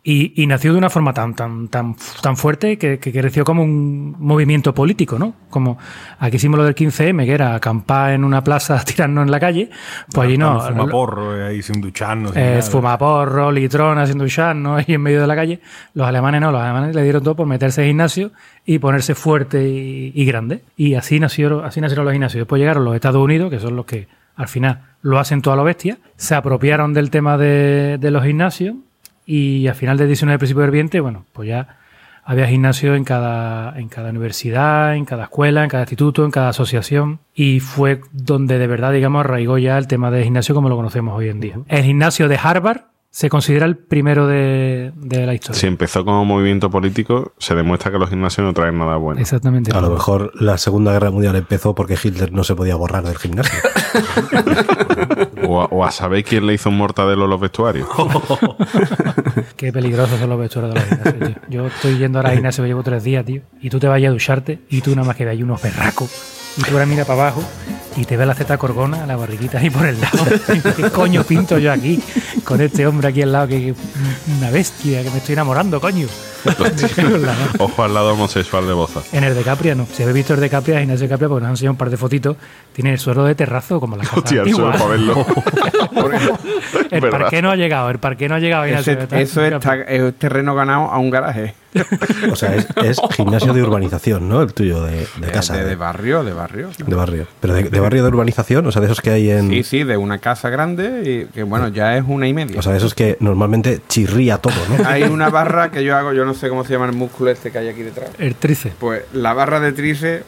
y, 0.03 0.41
y 0.41 0.48
nació 0.48 0.72
de 0.72 0.79
una 0.79 0.89
forma 0.89 1.13
tan, 1.13 1.36
tan, 1.36 1.67
tan, 1.67 1.96
tan 2.22 2.38
fuerte 2.38 2.77
que, 2.77 2.98
que 2.98 3.12
creció 3.12 3.46
como 3.46 3.63
un 3.63 4.15
movimiento 4.17 4.74
político, 4.74 5.19
¿no? 5.19 5.36
Como 5.50 5.77
aquí 6.19 6.38
hicimos 6.38 6.57
lo 6.57 6.65
del 6.65 6.74
15M, 6.74 7.25
que 7.25 7.31
era 7.31 7.53
acampar 7.53 8.13
en 8.13 8.24
una 8.24 8.43
plaza, 8.43 8.84
tirarnos 8.86 9.25
en 9.25 9.31
la 9.31 9.39
calle, 9.39 9.69
pues 10.12 10.27
allí 10.27 10.38
no. 10.38 10.60
Fuma 10.60 10.88
porro, 10.88 11.38
eh, 11.38 11.48
ahí 11.48 11.62
sin 11.62 11.81
ducharnos. 11.81 12.34
sin 12.34 12.41
Eh, 12.41 12.62
fumaporro, 12.63 13.50
haciendo 13.50 14.24
un 14.24 14.63
¿no? 14.63 14.75
ahí 14.75 14.86
en 14.88 15.01
medio 15.01 15.22
de 15.22 15.27
la 15.27 15.36
calle. 15.36 15.62
Los 15.93 16.07
alemanes 16.07 16.41
no, 16.41 16.51
los 16.51 16.62
alemanes 16.62 16.96
le 16.96 17.03
dieron 17.03 17.24
todo 17.24 17.36
por 17.36 17.46
meterse 17.46 17.84
en 17.84 17.89
gimnasio 17.89 18.31
y 18.65 18.79
ponerse 18.79 19.13
fuerte 19.13 19.67
y, 19.67 20.12
y 20.15 20.25
grande. 20.25 20.63
Y 20.75 20.96
así 20.96 21.19
nacieron, 21.19 21.63
así 21.63 21.79
nacieron 21.79 22.05
los 22.05 22.13
gimnasios. 22.13 22.41
Después 22.41 22.60
llegaron 22.60 22.84
los 22.84 22.96
Estados 22.96 23.24
Unidos, 23.24 23.51
que 23.51 23.60
son 23.60 23.75
los 23.75 23.86
que 23.86 24.07
al 24.38 24.48
final 24.48 24.84
lo 25.01 25.20
hacen 25.20 25.41
toda 25.41 25.58
la 25.58 25.63
bestia. 25.63 25.98
Se 26.15 26.36
apropiaron 26.36 26.94
del 26.94 27.10
tema 27.10 27.38
de, 27.38 27.98
de 28.00 28.12
los 28.12 28.24
gimnasios 28.24 28.75
y 29.25 29.67
al 29.67 29.75
final 29.75 29.98
del 29.98 30.08
19 30.08 30.39
principio 30.39 30.62
del 30.62 30.72
20, 30.72 31.01
bueno, 31.01 31.25
pues 31.34 31.50
ya 31.50 31.77
había 32.29 32.48
gimnasio 32.48 32.96
en 32.96 33.06
cada, 33.06 33.79
en 33.79 33.88
cada 33.88 34.10
universidad, 34.10 34.96
en 34.96 35.06
cada 35.06 35.24
escuela, 35.24 35.63
en 35.63 35.70
cada 35.70 35.84
instituto, 35.84 36.25
en 36.25 36.32
cada 36.32 36.50
asociación. 36.50 37.20
Y 37.34 37.62
fue 37.62 38.01
donde 38.12 38.60
de 38.60 38.67
verdad, 38.67 38.91
digamos, 38.91 39.22
arraigó 39.22 39.58
ya 39.58 39.77
el 39.77 39.88
tema 39.88 40.12
del 40.12 40.25
gimnasio 40.25 40.53
como 40.53 40.67
lo 40.67 40.75
conocemos 40.75 41.17
hoy 41.17 41.29
en 41.29 41.39
día. 41.39 41.56
El 41.70 41.84
gimnasio 41.84 42.27
de 42.27 42.38
Harvard 42.41 42.82
se 43.17 43.29
considera 43.29 43.65
el 43.65 43.77
primero 43.77 44.27
de, 44.27 44.91
de 44.95 45.25
la 45.25 45.33
historia. 45.33 45.59
Si 45.59 45.65
empezó 45.65 46.05
como 46.05 46.24
movimiento 46.24 46.69
político, 46.69 47.33
se 47.39 47.55
demuestra 47.55 47.91
que 47.91 47.97
los 47.97 48.12
gimnasios 48.12 48.45
no 48.45 48.53
traen 48.53 48.77
nada 48.77 48.97
bueno. 48.97 49.19
Exactamente. 49.19 49.75
A 49.75 49.81
lo 49.81 49.89
mejor 49.89 50.39
la 50.39 50.59
Segunda 50.59 50.91
Guerra 50.93 51.09
Mundial 51.09 51.36
empezó 51.36 51.74
porque 51.74 51.97
Hitler 52.01 52.31
no 52.31 52.43
se 52.43 52.53
podía 52.53 52.75
borrar 52.75 53.03
del 53.05 53.17
gimnasio. 53.17 53.59
O 55.50 55.62
a, 55.62 55.65
o 55.65 55.86
a 55.86 55.91
saber 55.91 56.25
quién 56.25 56.45
le 56.45 56.53
hizo 56.55 56.69
un 56.69 56.77
mortadelo 56.77 57.24
a 57.24 57.27
los 57.27 57.39
vestuarios. 57.39 57.88
Qué 59.55 59.71
peligrosos 59.71 60.19
son 60.19 60.29
los 60.29 60.39
vestuarios 60.39 60.74
de 60.74 60.79
los 60.79 60.89
gimnasios, 60.89 61.33
tío. 61.33 61.41
Yo 61.50 61.67
estoy 61.67 61.97
yendo 61.97 62.19
ahora 62.19 62.29
al 62.31 62.36
gimnasio, 62.36 62.63
me 62.63 62.67
llevo 62.67 62.83
tres 62.83 63.03
días, 63.03 63.24
tío. 63.25 63.41
Y 63.62 63.69
tú 63.69 63.79
te 63.79 63.88
vayas 63.88 64.09
a 64.09 64.13
ducharte 64.13 64.59
y 64.69 64.81
tú 64.81 64.89
nada 64.91 65.07
más 65.07 65.15
que 65.15 65.24
ves 65.24 65.31
ahí 65.31 65.43
unos 65.43 65.62
perracos. 65.62 66.37
Y 66.57 66.61
tú 66.63 66.71
ahora 66.73 66.85
mira 66.85 67.05
para 67.05 67.21
abajo 67.21 67.43
y 67.95 68.05
te 68.05 68.15
ve 68.17 68.25
la 68.27 68.35
zeta 68.35 68.57
corgona, 68.57 69.05
la 69.07 69.15
barriguita 69.15 69.57
ahí 69.59 69.69
por 69.71 69.85
el 69.85 69.99
lado. 69.99 70.19
¿Qué 70.75 70.89
coño 70.91 71.23
pinto 71.23 71.57
yo 71.57 71.71
aquí? 71.71 71.99
Con 72.43 72.61
este 72.61 72.85
hombre 72.85 73.07
aquí 73.09 73.21
al 73.23 73.31
lado, 73.31 73.47
que 73.47 73.57
que 73.59 73.73
una 74.37 74.51
bestia, 74.51 75.01
que 75.03 75.09
me 75.09 75.17
estoy 75.17 75.33
enamorando, 75.33 75.79
coño. 75.81 76.07
Ojo 77.59 77.83
al 77.83 77.93
lado 77.93 78.13
homosexual 78.13 78.67
de 78.67 78.73
Boza. 78.73 79.01
En 79.11 79.23
el 79.23 79.33
de 79.35 79.41
Capria 79.41 79.73
no. 79.75 79.87
Si 79.91 80.03
habéis 80.03 80.15
visto 80.15 80.33
el 80.35 80.39
de 80.39 80.49
Capria, 80.49 80.81
Ignacio 80.81 81.03
de 81.07 81.09
Capria, 81.09 81.27
porque 81.27 81.41
nos 81.41 81.47
han 81.47 81.53
enseñado 81.53 81.71
un 81.73 81.77
par 81.77 81.89
de 81.89 81.97
fotitos, 81.97 82.37
tiene 82.73 82.91
el 82.93 82.99
suelo 82.99 83.23
de 83.23 83.33
terrazo 83.35 83.79
como 83.79 83.97
la 83.97 84.03
casa 84.03 84.17
Hostia, 84.17 84.41
el 84.43 84.53
suelo 84.53 84.71
para 84.73 84.85
verlo. 84.85 85.25
El 86.91 87.09
parque 87.09 87.41
no 87.41 87.51
ha 87.51 87.55
llegado, 87.55 87.89
el 87.89 87.99
parque 87.99 88.29
no 88.29 88.35
ha 88.35 88.39
llegado. 88.39 88.65
Ese- 88.65 88.97
eso 89.11 89.43
es, 89.43 89.59
ta- 89.59 89.75
es 89.81 90.13
terreno 90.17 90.55
ganado 90.55 90.83
a 90.91 90.97
un 90.99 91.09
garaje. 91.09 91.53
O 92.31 92.36
sea, 92.36 92.55
es, 92.55 92.67
es 92.84 92.98
gimnasio 93.15 93.53
de 93.53 93.62
urbanización, 93.63 94.27
¿no? 94.29 94.41
El 94.41 94.53
tuyo 94.53 94.84
de, 94.84 95.07
de 95.17 95.27
casa. 95.31 95.53
de, 95.55 95.63
De, 95.63 95.69
de 95.69 95.75
barrio, 95.75 96.24
de 96.24 96.34
barrio. 96.34 96.69
de 96.77 96.96
barrio. 96.96 97.27
Pero 97.39 97.53
de, 97.53 97.63
de 97.63 97.79
barrio 97.79 98.03
de 98.03 98.10
urbanización, 98.10 98.65
o 98.65 98.72
sea, 98.72 98.79
de 98.81 98.88
esos 98.88 99.01
que 99.01 99.10
hay 99.12 99.29
en. 99.31 99.50
Sí, 99.50 99.63
sí, 99.63 99.84
de 99.84 99.98
una 99.98 100.19
casa 100.19 100.50
grande 100.50 101.03
y 101.29 101.34
que 101.34 101.43
bueno, 101.43 101.67
ya 101.69 101.98
es 101.98 102.03
una 102.07 102.27
y 102.27 102.34
media. 102.34 102.60
O 102.60 102.62
sea, 102.62 102.72
de 102.72 102.77
esos 102.79 102.93
que 102.93 103.17
normalmente 103.19 103.81
chirría 103.88 104.38
todo, 104.38 104.53
¿no? 104.77 104.88
hay 104.88 105.03
una 105.03 105.29
barra 105.29 105.72
que 105.72 105.84
yo 105.84 105.96
hago, 105.96 106.13
yo 106.13 106.25
no 106.25 106.34
sé 106.34 106.50
cómo 106.50 106.63
se 106.63 106.74
llama 106.74 106.86
el 106.86 106.93
músculo 106.93 107.31
este 107.31 107.51
que 107.51 107.57
hay 107.60 107.69
aquí 107.69 107.84
detrás. 107.84 108.10
El 108.17 108.36
tríceps. 108.36 108.75
Pues 108.79 109.03
la 109.13 109.34
barra 109.34 109.60
de 109.60 109.72
tríceps. 109.72 110.25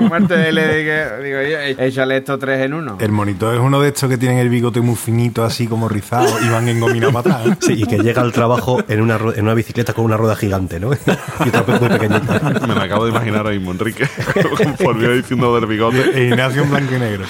Muerte 0.00 0.48
y 0.48 0.52
le 0.52 0.76
digo, 0.76 1.38
"Oye, 1.38 1.86
échale 1.86 2.16
estos 2.18 2.38
tres 2.38 2.60
en 2.64 2.74
uno. 2.74 2.96
El 3.00 3.12
monitor 3.12 3.54
es 3.54 3.60
uno 3.60 3.80
de 3.80 3.88
estos 3.88 4.08
que 4.08 4.18
tienen 4.18 4.38
el 4.38 4.48
bigote 4.48 4.80
muy 4.80 4.96
finito, 4.96 5.44
así 5.44 5.66
como 5.66 5.88
rizado, 5.88 6.28
y 6.44 6.48
van 6.48 6.68
engominados 6.68 7.14
para 7.14 7.36
atrás. 7.36 7.56
¿eh? 7.56 7.58
Sí, 7.60 7.72
y 7.82 7.86
que 7.86 7.98
llega 7.98 8.22
al 8.22 8.32
trabajo 8.32 8.82
en 8.88 9.00
una, 9.00 9.16
en 9.16 9.42
una 9.42 9.54
bicicleta 9.54 9.92
con 9.92 10.04
una 10.04 10.16
rueda 10.16 10.36
gigante, 10.36 10.80
¿no? 10.80 10.90
y 11.44 11.48
otra 11.48 11.64
muy 11.78 11.88
pequeñita. 11.88 12.40
Me 12.66 12.74
lo 12.74 12.80
acabo 12.80 13.04
de 13.04 13.10
imaginar 13.10 13.40
ahora 13.40 13.50
mismo, 13.50 13.72
Enrique. 13.72 14.08
Conforme 14.56 15.04
iba 15.04 15.14
diciendo 15.14 15.54
del 15.54 15.66
bigote. 15.66 16.10
E 16.14 16.28
Ignacio 16.28 16.62
en 16.62 16.70
blanco 16.70 16.94
y 16.94 16.98
negro. 16.98 17.24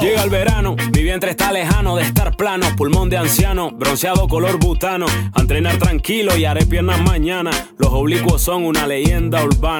Llega 0.00 0.22
el 0.22 0.30
verano, 0.30 0.76
mi 0.94 1.02
vientre 1.02 1.30
está 1.30 1.52
lejano 1.52 1.96
de 1.96 2.02
estar 2.04 2.36
plano, 2.36 2.66
pulmón 2.76 3.08
de 3.08 3.16
anciano, 3.16 3.70
bronceado 3.70 4.28
color 4.28 4.58
butano. 4.58 5.06
A 5.32 5.40
entrenar 5.40 5.78
tranquilo 5.78 6.36
y 6.36 6.44
haré 6.44 6.64
piernas 6.66 7.00
mañana. 7.00 7.50
Los 7.78 7.90
oblicuos 7.92 8.42
son 8.42 8.64
una 8.64 8.86
leyenda 8.86 9.44
urbana. 9.44 9.75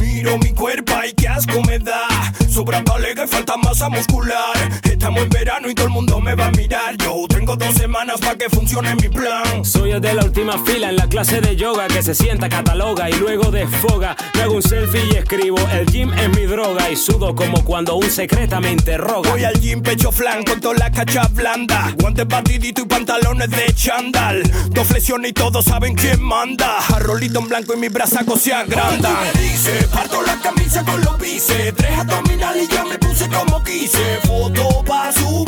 Miro 0.00 0.38
mi 0.38 0.54
cuerpo 0.54 0.94
y 1.06 1.12
qué 1.12 1.28
asco 1.28 1.60
me 1.64 1.78
da. 1.78 2.08
Sobra 2.48 2.82
talega 2.82 3.24
y 3.24 3.28
falta 3.28 3.58
masa 3.58 3.90
muscular. 3.90 4.56
Estamos 4.82 5.22
en 5.22 5.28
verano 5.28 5.68
y 5.68 5.74
todo 5.74 5.88
el 5.88 5.92
mundo 5.92 6.18
me 6.18 6.34
va 6.34 6.46
a 6.46 6.50
mirar. 6.52 6.96
Yo 6.96 7.26
tengo 7.28 7.54
dos 7.54 7.74
semanas 7.74 8.20
para 8.20 8.38
que 8.38 8.48
funcione 8.48 8.94
mi 8.94 9.10
plan. 9.10 9.62
Soy 9.62 9.90
el 9.90 10.00
de 10.00 10.14
la 10.14 10.24
última 10.24 10.56
fila 10.64 10.88
en 10.88 10.96
la 10.96 11.08
clase 11.08 11.42
de 11.42 11.56
yoga 11.56 11.88
que 11.88 12.02
se 12.02 12.14
sienta, 12.14 12.48
cataloga 12.48 13.10
y 13.10 13.14
luego 13.14 13.50
desfoga. 13.50 14.16
Me 14.34 14.42
hago 14.42 14.54
un 14.54 14.62
selfie 14.62 15.04
y 15.12 15.16
escribo: 15.16 15.58
El 15.70 15.86
gym 15.92 16.14
es 16.14 16.28
mi 16.30 16.46
droga 16.46 16.88
y 16.88 16.96
sudo 16.96 17.34
como 17.34 17.62
cuando 17.64 17.96
un 17.96 18.08
secreta 18.08 18.60
me 18.60 18.72
interroga. 18.72 19.30
Voy 19.30 19.44
al 19.44 19.60
gym 19.60 19.82
pecho 19.82 20.10
flan 20.10 20.42
con 20.44 20.58
toda 20.58 20.74
la 20.76 20.90
cacha 20.90 21.28
blanda. 21.28 21.92
Guantes 21.98 22.26
batidito 22.26 22.80
y 22.80 22.86
pantalones 22.86 23.50
de 23.50 23.74
chándal. 23.74 24.42
Dos 24.70 24.86
flexiones 24.86 25.32
y 25.32 25.34
todos 25.34 25.66
saben 25.66 25.94
quién 25.94 26.22
manda. 26.22 26.78
Arrolito 26.94 27.40
en 27.40 27.48
blanco 27.48 27.74
y 27.74 27.76
mis 27.76 27.92
brazos 27.92 28.40
se 28.40 28.54
agrandan. 28.54 29.33
Dice, 29.38 29.88
parto 29.92 30.22
la 30.22 30.36
camisa 30.40 30.84
con 30.84 31.00
los 31.02 31.18
bíceps. 31.18 31.76
Tres 31.76 31.98
abdominales 31.98 32.68
y 32.68 32.74
ya 32.74 32.84
me 32.84 32.98
puse 32.98 33.28
como 33.28 33.62
quise. 33.62 34.18
Foto 34.26 34.84
subirla 35.12 35.43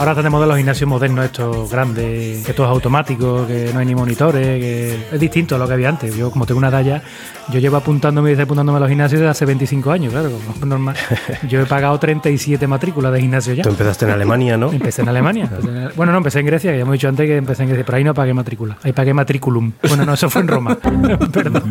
Ahora 0.00 0.14
tenemos 0.14 0.40
de 0.40 0.46
los 0.46 0.56
gimnasios 0.56 0.88
modernos 0.88 1.26
estos 1.26 1.70
grandes, 1.70 2.42
que 2.46 2.54
todo 2.54 2.64
es 2.68 2.70
automático, 2.72 3.46
que 3.46 3.68
no 3.74 3.80
hay 3.80 3.84
ni 3.84 3.94
monitores, 3.94 4.42
que 4.42 4.94
es 5.12 5.20
distinto 5.20 5.56
a 5.56 5.58
lo 5.58 5.66
que 5.68 5.74
había 5.74 5.90
antes. 5.90 6.16
Yo 6.16 6.30
como 6.30 6.46
tengo 6.46 6.56
una 6.56 6.70
talla, 6.70 7.02
yo 7.52 7.58
llevo 7.60 7.76
apuntándome 7.76 8.32
y 8.32 8.40
apuntándome 8.40 8.78
a 8.78 8.80
los 8.80 8.88
gimnasios 8.88 9.20
desde 9.20 9.30
hace 9.30 9.44
25 9.44 9.90
años, 9.92 10.10
claro, 10.10 10.30
como 10.54 10.64
normal. 10.64 10.96
Yo 11.50 11.60
he 11.60 11.66
pagado 11.66 11.98
37 11.98 12.66
matrículas 12.66 13.12
de 13.12 13.20
gimnasio 13.20 13.52
ya. 13.52 13.62
Tú 13.62 13.68
empezaste 13.68 14.06
en 14.06 14.12
Alemania, 14.12 14.56
¿no? 14.56 14.72
Empecé 14.72 15.02
en 15.02 15.10
Alemania. 15.10 15.44
Empecé 15.52 15.68
en 15.68 15.76
Ale- 15.76 15.92
Bueno, 15.94 16.12
no, 16.12 16.18
empecé 16.18 16.40
en 16.40 16.46
Grecia, 16.46 16.70
que 16.70 16.78
ya 16.78 16.82
hemos 16.82 16.92
dicho 16.94 17.08
antes 17.08 17.26
que 17.26 17.36
empecé 17.36 17.64
en 17.64 17.68
Grecia, 17.68 17.84
pero 17.84 17.98
ahí 17.98 18.04
no 18.04 18.14
pagué 18.14 18.32
matrícula. 18.32 18.78
Ahí 18.82 18.92
pagué 18.94 19.12
matriculum. 19.12 19.72
Bueno, 19.86 20.06
no, 20.06 20.14
eso 20.14 20.30
fue 20.30 20.40
en 20.40 20.48
Roma. 20.48 20.78
Perdón. 21.32 21.62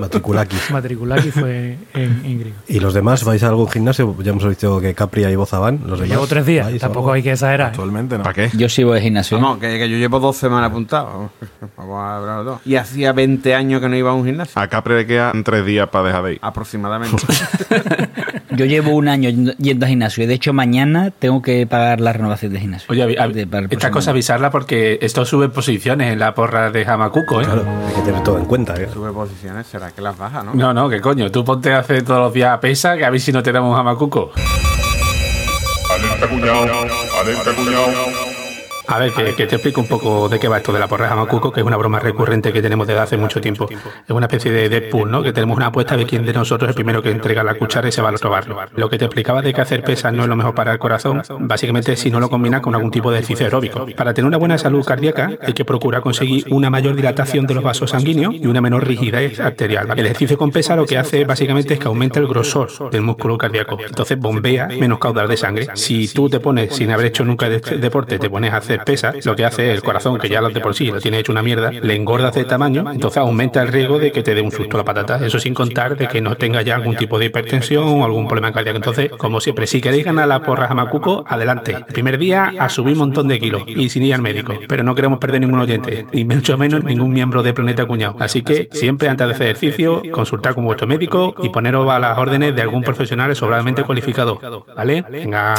Matriculaki. 0.00 0.56
Matriculaki 0.70 1.30
fue 1.30 1.76
en, 1.92 2.22
en 2.24 2.38
griego. 2.40 2.56
¿Y 2.66 2.80
los 2.80 2.94
demás 2.94 3.24
vais 3.24 3.42
a 3.42 3.48
algún 3.48 3.68
gimnasio? 3.68 4.16
Ya 4.22 4.30
hemos 4.30 4.48
visto 4.48 4.80
que 4.80 4.94
Capria 4.94 5.30
y 5.30 5.36
Boza 5.36 5.58
van. 5.58 5.80
Los 5.86 5.98
demás, 5.98 6.08
Llevo 6.08 6.26
tres 6.26 6.46
días, 6.46 6.64
¿vais 6.66 6.82
a 6.82 6.86
tampoco 6.86 7.12
hay 7.12 7.22
que 7.22 7.32
exagerar. 7.32 7.73
Actualmente 7.74 8.16
no. 8.18 8.24
¿Para 8.24 8.34
qué? 8.34 8.50
Yo 8.56 8.68
sigo 8.68 8.92
de 8.94 9.00
gimnasio. 9.00 9.38
Vamos, 9.38 9.58
que, 9.58 9.78
que 9.78 9.88
yo 9.88 9.96
llevo 9.96 10.20
dos 10.20 10.36
semanas 10.36 10.70
apuntado. 10.70 11.30
Vamos 11.76 11.98
a 12.00 12.16
hablar 12.16 12.38
de 12.38 12.44
dos. 12.44 12.60
Y 12.64 12.76
hacía 12.76 13.12
20 13.12 13.54
años 13.54 13.80
que 13.80 13.88
no 13.88 13.96
iba 13.96 14.10
a 14.10 14.14
un 14.14 14.24
gimnasio. 14.24 14.60
A 14.60 14.68
le 14.88 15.06
quedan 15.06 15.44
tres 15.44 15.64
días 15.66 15.88
para 15.88 16.06
dejar 16.08 16.22
de 16.24 16.32
ir. 16.34 16.38
Aproximadamente. 16.42 17.16
Yo 18.50 18.66
llevo 18.66 18.92
un 18.92 19.08
año 19.08 19.30
yendo, 19.58 19.86
a 19.86 19.88
gimnasio 19.88 20.22
y 20.24 20.26
de 20.26 20.34
hecho 20.34 20.52
mañana 20.52 21.10
tengo 21.10 21.42
que 21.42 21.66
pagar 21.66 22.00
la 22.00 22.12
renovación 22.12 22.52
de 22.52 22.60
gimnasio. 22.60 22.86
Oye, 22.90 23.04
De- 23.06 23.46
para 23.46 23.64
el 23.66 23.72
esta 23.72 23.90
cosa 23.90 24.12
avisarla 24.12 24.50
porque 24.50 24.98
esto 25.02 25.24
sube 25.24 25.48
posiciones 25.48 26.12
en 26.12 26.18
la 26.20 26.34
porra 26.34 26.70
de 26.70 26.84
Hamacuco, 26.84 27.40
¿eh? 27.40 27.44
Claro, 27.44 27.64
hay 27.88 27.94
que 27.94 28.00
tener 28.02 28.22
todo 28.22 28.38
en 28.38 28.44
cuenta. 28.44 28.74
¿eh? 28.74 28.88
Sube 28.92 29.10
posiciones, 29.12 29.66
será 29.66 29.90
que 29.90 30.00
las 30.00 30.16
baja, 30.16 30.42
¿no? 30.42 30.54
No, 30.54 30.72
no, 30.72 30.88
que 30.88 31.00
coño, 31.00 31.30
tú 31.30 31.44
ponte 31.44 31.72
a 31.72 31.78
hacer 31.80 32.02
todos 32.04 32.20
los 32.20 32.32
días 32.32 32.52
a 32.52 32.60
pesa, 32.60 32.96
que 32.96 33.04
a 33.04 33.10
ver 33.10 33.20
si 33.20 33.32
no 33.32 33.42
te 33.42 33.50
damos 33.50 33.72
un 33.72 33.80
Hamacuco. 33.80 34.30
Alerta 35.94 36.28
cuñado, 36.28 36.86
alerta 37.20 37.54
cuñado. 37.54 38.33
A 38.86 38.98
ver, 38.98 39.12
que, 39.12 39.46
te 39.46 39.54
explico 39.56 39.80
un 39.80 39.88
poco 39.88 40.28
de 40.28 40.38
qué 40.38 40.46
va 40.46 40.58
esto 40.58 40.72
de 40.72 40.78
la 40.78 40.86
porra 40.86 41.06
de 41.06 41.12
Hamacuco, 41.12 41.50
que 41.50 41.60
es 41.60 41.66
una 41.66 41.76
broma 41.76 41.98
recurrente 42.00 42.52
que 42.52 42.60
tenemos 42.60 42.86
desde 42.86 43.00
hace 43.00 43.16
mucho 43.16 43.40
tiempo. 43.40 43.66
Es 43.70 44.10
una 44.10 44.26
especie 44.26 44.52
de 44.52 44.68
Deadpool, 44.68 45.10
¿no? 45.10 45.22
Que 45.22 45.32
tenemos 45.32 45.56
una 45.56 45.66
apuesta 45.66 45.96
de 45.96 46.04
quién 46.04 46.24
de 46.26 46.32
nosotros 46.32 46.68
es 46.68 46.72
el 46.72 46.74
primero 46.74 47.02
que 47.02 47.10
entrega 47.10 47.42
la 47.42 47.54
cuchara 47.54 47.88
y 47.88 47.92
se 47.92 48.02
va 48.02 48.10
al 48.10 48.16
otro 48.16 48.30
barrio. 48.30 48.56
Lo 48.76 48.90
que 48.90 48.98
te 48.98 49.06
explicaba 49.06 49.40
de 49.42 49.54
que 49.54 49.60
hacer 49.60 49.82
pesas 49.82 50.12
no 50.12 50.22
es 50.22 50.28
lo 50.28 50.36
mejor 50.36 50.54
para 50.54 50.72
el 50.72 50.78
corazón, 50.78 51.22
básicamente 51.40 51.96
si 51.96 52.10
no 52.10 52.20
lo 52.20 52.28
combinas 52.28 52.60
con 52.60 52.74
algún 52.74 52.90
tipo 52.90 53.10
de 53.10 53.18
ejercicio 53.18 53.46
aeróbico. 53.46 53.86
Para 53.96 54.12
tener 54.12 54.28
una 54.28 54.36
buena 54.36 54.58
salud 54.58 54.84
cardíaca 54.84 55.30
hay 55.40 55.54
que 55.54 55.64
procurar 55.64 56.02
conseguir 56.02 56.44
una 56.50 56.68
mayor 56.70 56.94
dilatación 56.94 57.46
de 57.46 57.54
los 57.54 57.64
vasos 57.64 57.90
sanguíneos 57.90 58.34
y 58.34 58.46
una 58.46 58.60
menor 58.60 58.86
rigidez 58.86 59.40
arterial. 59.40 59.88
El 59.96 60.04
ejercicio 60.06 60.36
con 60.36 60.50
pesa 60.50 60.76
lo 60.76 60.84
que 60.86 60.98
hace 60.98 61.24
básicamente 61.24 61.74
es 61.74 61.80
que 61.80 61.86
aumenta 61.88 62.20
el 62.20 62.26
grosor 62.28 62.90
del 62.90 63.00
músculo 63.02 63.38
cardíaco. 63.38 63.78
Entonces 63.84 64.18
bombea 64.18 64.68
menos 64.68 64.98
caudal 64.98 65.26
de 65.28 65.36
sangre. 65.36 65.68
Si 65.74 66.06
tú 66.08 66.28
te 66.28 66.38
pones, 66.38 66.74
sin 66.74 66.90
haber 66.90 67.06
hecho 67.06 67.24
nunca 67.24 67.48
de- 67.48 67.60
deporte, 67.78 68.18
te 68.18 68.28
pones 68.28 68.52
a 68.52 68.58
hacer 68.58 68.73
pesas, 68.80 69.24
lo 69.24 69.36
que 69.36 69.44
hace 69.44 69.72
el 69.72 69.82
corazón, 69.82 70.18
que 70.18 70.28
ya 70.28 70.40
de 70.42 70.60
por 70.60 70.74
sí 70.74 70.86
lo 70.86 71.00
tiene 71.00 71.18
hecho 71.18 71.32
una 71.32 71.42
mierda, 71.42 71.70
le 71.70 71.94
engordas 71.94 72.34
de 72.34 72.44
tamaño, 72.44 72.84
entonces 72.92 73.18
aumenta 73.18 73.62
el 73.62 73.68
riesgo 73.68 73.98
de 73.98 74.12
que 74.12 74.22
te 74.22 74.34
dé 74.34 74.40
un 74.40 74.50
susto 74.50 74.76
a 74.76 74.78
la 74.78 74.84
patata. 74.84 75.24
Eso 75.24 75.38
sin 75.38 75.54
contar 75.54 75.96
de 75.96 76.08
que 76.08 76.20
no 76.20 76.36
tenga 76.36 76.62
ya 76.62 76.76
algún 76.76 76.96
tipo 76.96 77.18
de 77.18 77.26
hipertensión 77.26 77.84
o 77.84 78.04
algún 78.04 78.26
problema 78.26 78.52
cardíaco. 78.52 78.76
Entonces, 78.76 79.10
como 79.10 79.40
siempre, 79.40 79.66
si 79.66 79.80
queréis 79.80 80.04
ganar 80.04 80.28
la 80.28 80.40
porra 80.42 80.66
Hamacuco, 80.66 81.24
adelante. 81.26 81.72
El 81.72 81.84
primer 81.84 82.18
día 82.18 82.52
a 82.58 82.68
subir 82.68 82.94
un 82.94 83.00
montón 83.00 83.28
de 83.28 83.38
kilos 83.38 83.62
y 83.66 83.88
sin 83.88 84.02
ir 84.02 84.14
al 84.14 84.22
médico. 84.22 84.54
Pero 84.68 84.82
no 84.82 84.94
queremos 84.94 85.18
perder 85.18 85.40
ningún 85.40 85.60
oyente, 85.60 86.06
ni 86.12 86.24
mucho 86.24 86.56
menos 86.58 86.84
ningún 86.84 87.12
miembro 87.12 87.42
de 87.42 87.52
Planeta 87.52 87.86
Cuñado. 87.86 88.16
Así 88.20 88.42
que 88.42 88.68
siempre 88.72 89.08
antes 89.08 89.26
de 89.26 89.34
hacer 89.34 89.46
ejercicio, 89.48 90.02
consultar 90.10 90.54
con 90.54 90.64
vuestro 90.64 90.86
médico 90.86 91.34
y 91.42 91.48
poneros 91.48 91.88
a 91.90 91.98
las 91.98 92.18
órdenes 92.18 92.54
de 92.54 92.62
algún 92.62 92.82
profesional 92.82 93.34
sobradamente 93.34 93.82
cualificado. 93.84 94.40
¿Vale? 94.76 95.04
Venga. 95.10 95.54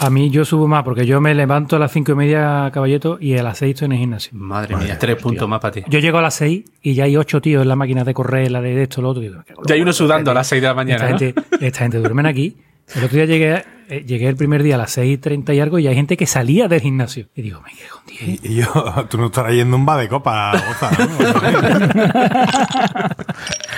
A 0.00 0.10
mí 0.10 0.30
yo 0.30 0.44
subo 0.44 0.68
más, 0.68 0.82
porque 0.82 1.06
yo 1.06 1.20
me 1.20 1.34
levanto 1.34 1.76
a 1.76 1.78
las 1.78 1.92
cinco 1.92 2.12
y 2.12 2.14
media, 2.16 2.45
caballeto, 2.72 3.18
y 3.20 3.36
a 3.36 3.42
las 3.42 3.58
seis 3.58 3.74
estoy 3.74 3.86
en 3.86 3.92
el 3.92 3.98
gimnasio. 3.98 4.30
Madre 4.34 4.76
mía, 4.76 4.98
tres 4.98 5.16
puntos 5.16 5.48
más 5.48 5.60
para 5.60 5.72
ti. 5.72 5.82
Yo 5.88 5.98
llego 5.98 6.18
a 6.18 6.22
las 6.22 6.34
seis 6.34 6.64
y 6.82 6.94
ya 6.94 7.04
hay 7.04 7.16
ocho 7.16 7.40
tíos 7.40 7.62
en 7.62 7.68
la 7.68 7.76
máquina 7.76 8.04
de 8.04 8.14
correr, 8.14 8.50
la 8.50 8.60
de 8.60 8.82
esto, 8.82 9.02
lo 9.02 9.10
otro. 9.10 9.22
y 9.22 9.28
digo, 9.28 9.42
Ya 9.66 9.74
hay 9.74 9.80
uno 9.80 9.92
sudando 9.92 10.30
a 10.30 10.34
las 10.34 10.46
6 10.48 10.62
de 10.62 10.68
la 10.68 10.74
mañana. 10.74 11.04
esta, 11.04 11.12
¿no? 11.12 11.18
gente, 11.18 11.40
esta 11.66 11.78
gente 11.80 11.98
duermen 11.98 12.26
aquí. 12.26 12.56
El 12.94 13.02
otro 13.02 13.16
día 13.16 13.24
llegué, 13.24 13.64
eh, 13.88 14.04
llegué 14.06 14.28
el 14.28 14.36
primer 14.36 14.62
día 14.62 14.76
a 14.76 14.78
las 14.78 14.92
seis 14.92 15.14
y 15.14 15.18
treinta 15.18 15.52
y 15.52 15.58
algo 15.58 15.80
y 15.80 15.88
hay 15.88 15.96
gente 15.96 16.16
que 16.16 16.24
salía 16.26 16.68
del 16.68 16.80
gimnasio. 16.80 17.26
Y 17.34 17.42
digo, 17.42 17.60
me 17.60 17.72
cago 17.72 18.00
en 18.00 18.06
diez. 18.36 18.44
Y, 18.44 18.52
y 18.52 18.56
yo, 18.62 19.06
tú 19.10 19.18
no 19.18 19.26
estarás 19.26 19.52
yendo 19.54 19.76
un 19.76 19.84
bar 19.84 19.98
de 19.98 20.08
copa, 20.08 20.52
¿no? 20.52 20.60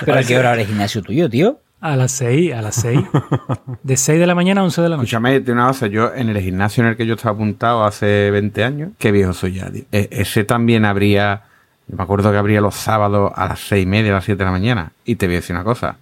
¿Pero 0.04 0.18
a 0.18 0.22
qué 0.22 0.38
hora 0.38 0.52
eres 0.54 0.66
gimnasio 0.68 1.02
tuyo, 1.02 1.28
tío? 1.30 1.60
A 1.80 1.94
las 1.96 2.10
seis, 2.12 2.52
a 2.52 2.60
las 2.62 2.74
seis. 2.74 3.00
De 3.84 3.96
seis 3.96 4.18
de 4.18 4.26
la 4.26 4.34
mañana 4.34 4.62
a 4.62 4.64
once 4.64 4.82
de 4.82 4.88
la 4.88 4.96
noche. 4.96 5.06
Escúchame, 5.16 5.42
una 5.52 5.68
cosa, 5.68 5.86
yo 5.86 6.12
en 6.12 6.28
el 6.28 6.40
gimnasio 6.40 6.82
en 6.82 6.90
el 6.90 6.96
que 6.96 7.06
yo 7.06 7.14
estaba 7.14 7.34
apuntado 7.34 7.84
hace 7.84 8.30
20 8.32 8.64
años, 8.64 8.90
qué 8.98 9.12
viejo 9.12 9.32
soy 9.32 9.54
ya, 9.54 9.70
tío. 9.70 9.84
E- 9.92 10.08
ese 10.10 10.42
también 10.44 10.84
habría, 10.84 11.42
yo 11.86 11.96
me 11.96 12.02
acuerdo 12.02 12.32
que 12.32 12.36
habría 12.38 12.60
los 12.60 12.74
sábados 12.74 13.30
a 13.36 13.46
las 13.46 13.60
seis 13.60 13.84
y 13.84 13.86
media, 13.86 14.10
a 14.10 14.14
las 14.16 14.24
7 14.24 14.38
de 14.38 14.44
la 14.44 14.50
mañana. 14.50 14.92
Y 15.04 15.14
te 15.16 15.26
voy 15.26 15.36
a 15.36 15.38
decir 15.38 15.54
una 15.54 15.64
cosa, 15.64 15.96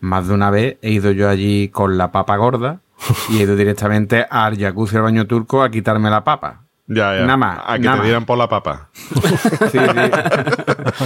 más 0.00 0.28
de 0.28 0.34
una 0.34 0.50
vez 0.50 0.76
he 0.82 0.90
ido 0.92 1.10
yo 1.10 1.28
allí 1.28 1.68
con 1.68 1.98
la 1.98 2.12
papa 2.12 2.36
gorda 2.36 2.78
y 3.28 3.38
he 3.38 3.42
ido 3.42 3.56
directamente 3.56 4.24
al 4.30 4.56
jacuzzi 4.56 4.96
al 4.96 5.02
baño 5.02 5.26
turco 5.26 5.62
a 5.64 5.70
quitarme 5.70 6.10
la 6.10 6.22
papa. 6.22 6.60
Ya, 6.86 7.14
ya. 7.16 7.20
Nada 7.22 7.36
más, 7.36 7.58
A 7.66 7.74
que 7.76 7.80
nada 7.84 7.98
te 7.98 8.04
dieran 8.04 8.24
por 8.24 8.38
la 8.38 8.48
papa. 8.48 8.88
Sí, 8.94 9.20
sí. 9.72 9.78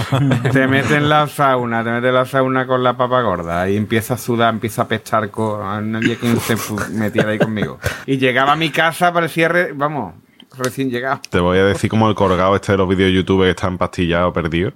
te 0.51 0.67
meten 0.67 0.97
en 0.97 1.09
la 1.09 1.27
sauna, 1.27 1.83
te 1.83 1.89
meten 1.91 2.09
en 2.09 2.13
la 2.15 2.25
sauna 2.25 2.65
con 2.67 2.83
la 2.83 2.95
papa 2.97 3.21
gorda 3.21 3.69
y 3.69 3.77
empieza 3.77 4.15
a 4.15 4.17
sudar, 4.17 4.53
empieza 4.53 4.83
a 4.83 4.87
pestar. 4.87 5.29
Con... 5.29 5.95
Había 5.95 6.15
quien 6.15 6.39
se 6.39 6.55
metiera 6.91 7.29
ahí 7.29 7.37
conmigo. 7.39 7.79
Y 8.05 8.17
llegaba 8.17 8.53
a 8.53 8.55
mi 8.55 8.69
casa, 8.69 9.11
parecía, 9.13 9.47
re- 9.49 9.73
vamos, 9.73 10.15
recién 10.57 10.89
llegado. 10.89 11.21
Te 11.29 11.39
voy 11.39 11.57
a 11.59 11.65
decir 11.65 11.89
como 11.89 12.09
el 12.09 12.15
colgado 12.15 12.55
este 12.55 12.73
de 12.73 12.77
los 12.77 12.87
vídeos 12.89 13.09
de 13.09 13.13
YouTube 13.13 13.43
que 13.43 13.51
está 13.51 13.67
empastillado, 13.67 14.31
perdido. 14.33 14.71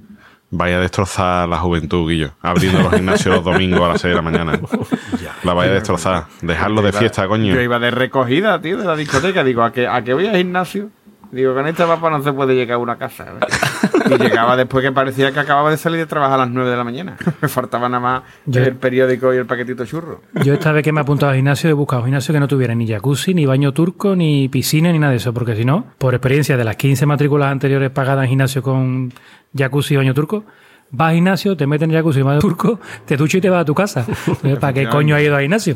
Vaya 0.49 0.77
a 0.77 0.79
destrozar 0.79 1.49
la 1.49 1.57
juventud, 1.57 2.09
Guillo. 2.09 2.31
Abriendo 2.41 2.81
los 2.81 2.93
gimnasios 2.93 3.35
los 3.35 3.43
domingos 3.43 3.81
a 3.81 3.89
las 3.89 4.01
6 4.01 4.11
de 4.11 4.15
la 4.15 4.21
mañana. 4.21 4.57
La 5.43 5.53
vaya 5.53 5.71
a 5.71 5.73
destrozar. 5.73 6.27
Dejarlo 6.41 6.81
de 6.81 6.93
fiesta, 6.93 7.27
coño. 7.27 7.53
Yo 7.53 7.59
iba 7.59 7.79
de 7.79 7.91
recogida, 7.91 8.61
tío, 8.61 8.77
de 8.77 8.85
la 8.85 8.95
discoteca. 8.95 9.43
Digo, 9.43 9.61
¿a 9.63 9.73
qué, 9.73 9.87
a 9.87 10.01
qué 10.05 10.13
voy 10.13 10.25
al 10.27 10.37
gimnasio? 10.37 10.89
Digo, 11.31 11.53
con 11.53 11.67
esta 11.67 11.85
papa 11.85 12.09
no 12.09 12.21
se 12.23 12.31
puede 12.33 12.55
llegar 12.55 12.75
a 12.75 12.77
una 12.79 12.97
casa. 12.97 13.25
¿eh? 13.25 14.09
Y 14.15 14.17
llegaba 14.17 14.55
después 14.55 14.83
que 14.85 14.91
parecía 14.91 15.31
que 15.31 15.39
acababa 15.39 15.69
de 15.69 15.77
salir 15.77 15.99
de 15.99 16.05
trabajar 16.05 16.35
a 16.35 16.45
las 16.45 16.49
9 16.49 16.69
de 16.69 16.77
la 16.77 16.83
mañana. 16.83 17.17
Me 17.41 17.47
faltaba 17.47 17.89
nada 17.89 17.99
más 18.01 18.23
Yo- 18.45 18.63
el 18.63 18.75
periódico 18.75 19.33
y 19.33 19.37
el 19.37 19.45
paquetito 19.45 19.85
churro. 19.85 20.21
Yo 20.43 20.53
esta 20.53 20.71
vez 20.71 20.83
que 20.83 20.91
me 20.91 20.99
he 20.99 21.03
apuntado 21.03 21.31
al 21.31 21.35
gimnasio 21.35 21.69
he 21.69 21.73
buscado 21.73 22.01
un 22.03 22.07
gimnasio 22.07 22.33
que 22.33 22.39
no 22.39 22.47
tuviera 22.47 22.73
ni 22.75 22.87
jacuzzi, 22.87 23.33
ni 23.33 23.45
baño 23.45 23.73
turco, 23.73 24.15
ni 24.15 24.47
piscina, 24.49 24.91
ni 24.91 24.99
nada 24.99 25.11
de 25.11 25.17
eso, 25.17 25.33
porque 25.33 25.55
si 25.55 25.65
no, 25.65 25.87
por 25.97 26.13
experiencia 26.13 26.55
de 26.57 26.63
las 26.63 26.75
15 26.77 27.05
matrículas 27.05 27.51
anteriores 27.51 27.89
pagadas 27.91 28.23
en 28.23 28.29
gimnasio 28.29 28.61
con 28.63 29.11
jacuzzi 29.55 29.95
y 29.95 29.97
baño 29.97 30.13
turco, 30.13 30.45
vas 30.91 31.09
al 31.09 31.15
gimnasio, 31.15 31.55
te 31.57 31.67
meten 31.67 31.91
en 31.91 31.97
jacuzzi 31.97 32.19
y 32.19 32.23
baño 32.23 32.39
turco, 32.39 32.79
te 33.05 33.17
duchas 33.17 33.39
y 33.39 33.41
te 33.41 33.49
vas 33.49 33.61
a 33.61 33.65
tu 33.65 33.73
casa. 33.75 34.05
Entonces, 34.27 34.57
¿Para 34.59 34.73
qué 34.73 34.87
coño 34.87 35.15
has 35.15 35.21
ido 35.21 35.35
al 35.35 35.41
gimnasio? 35.41 35.75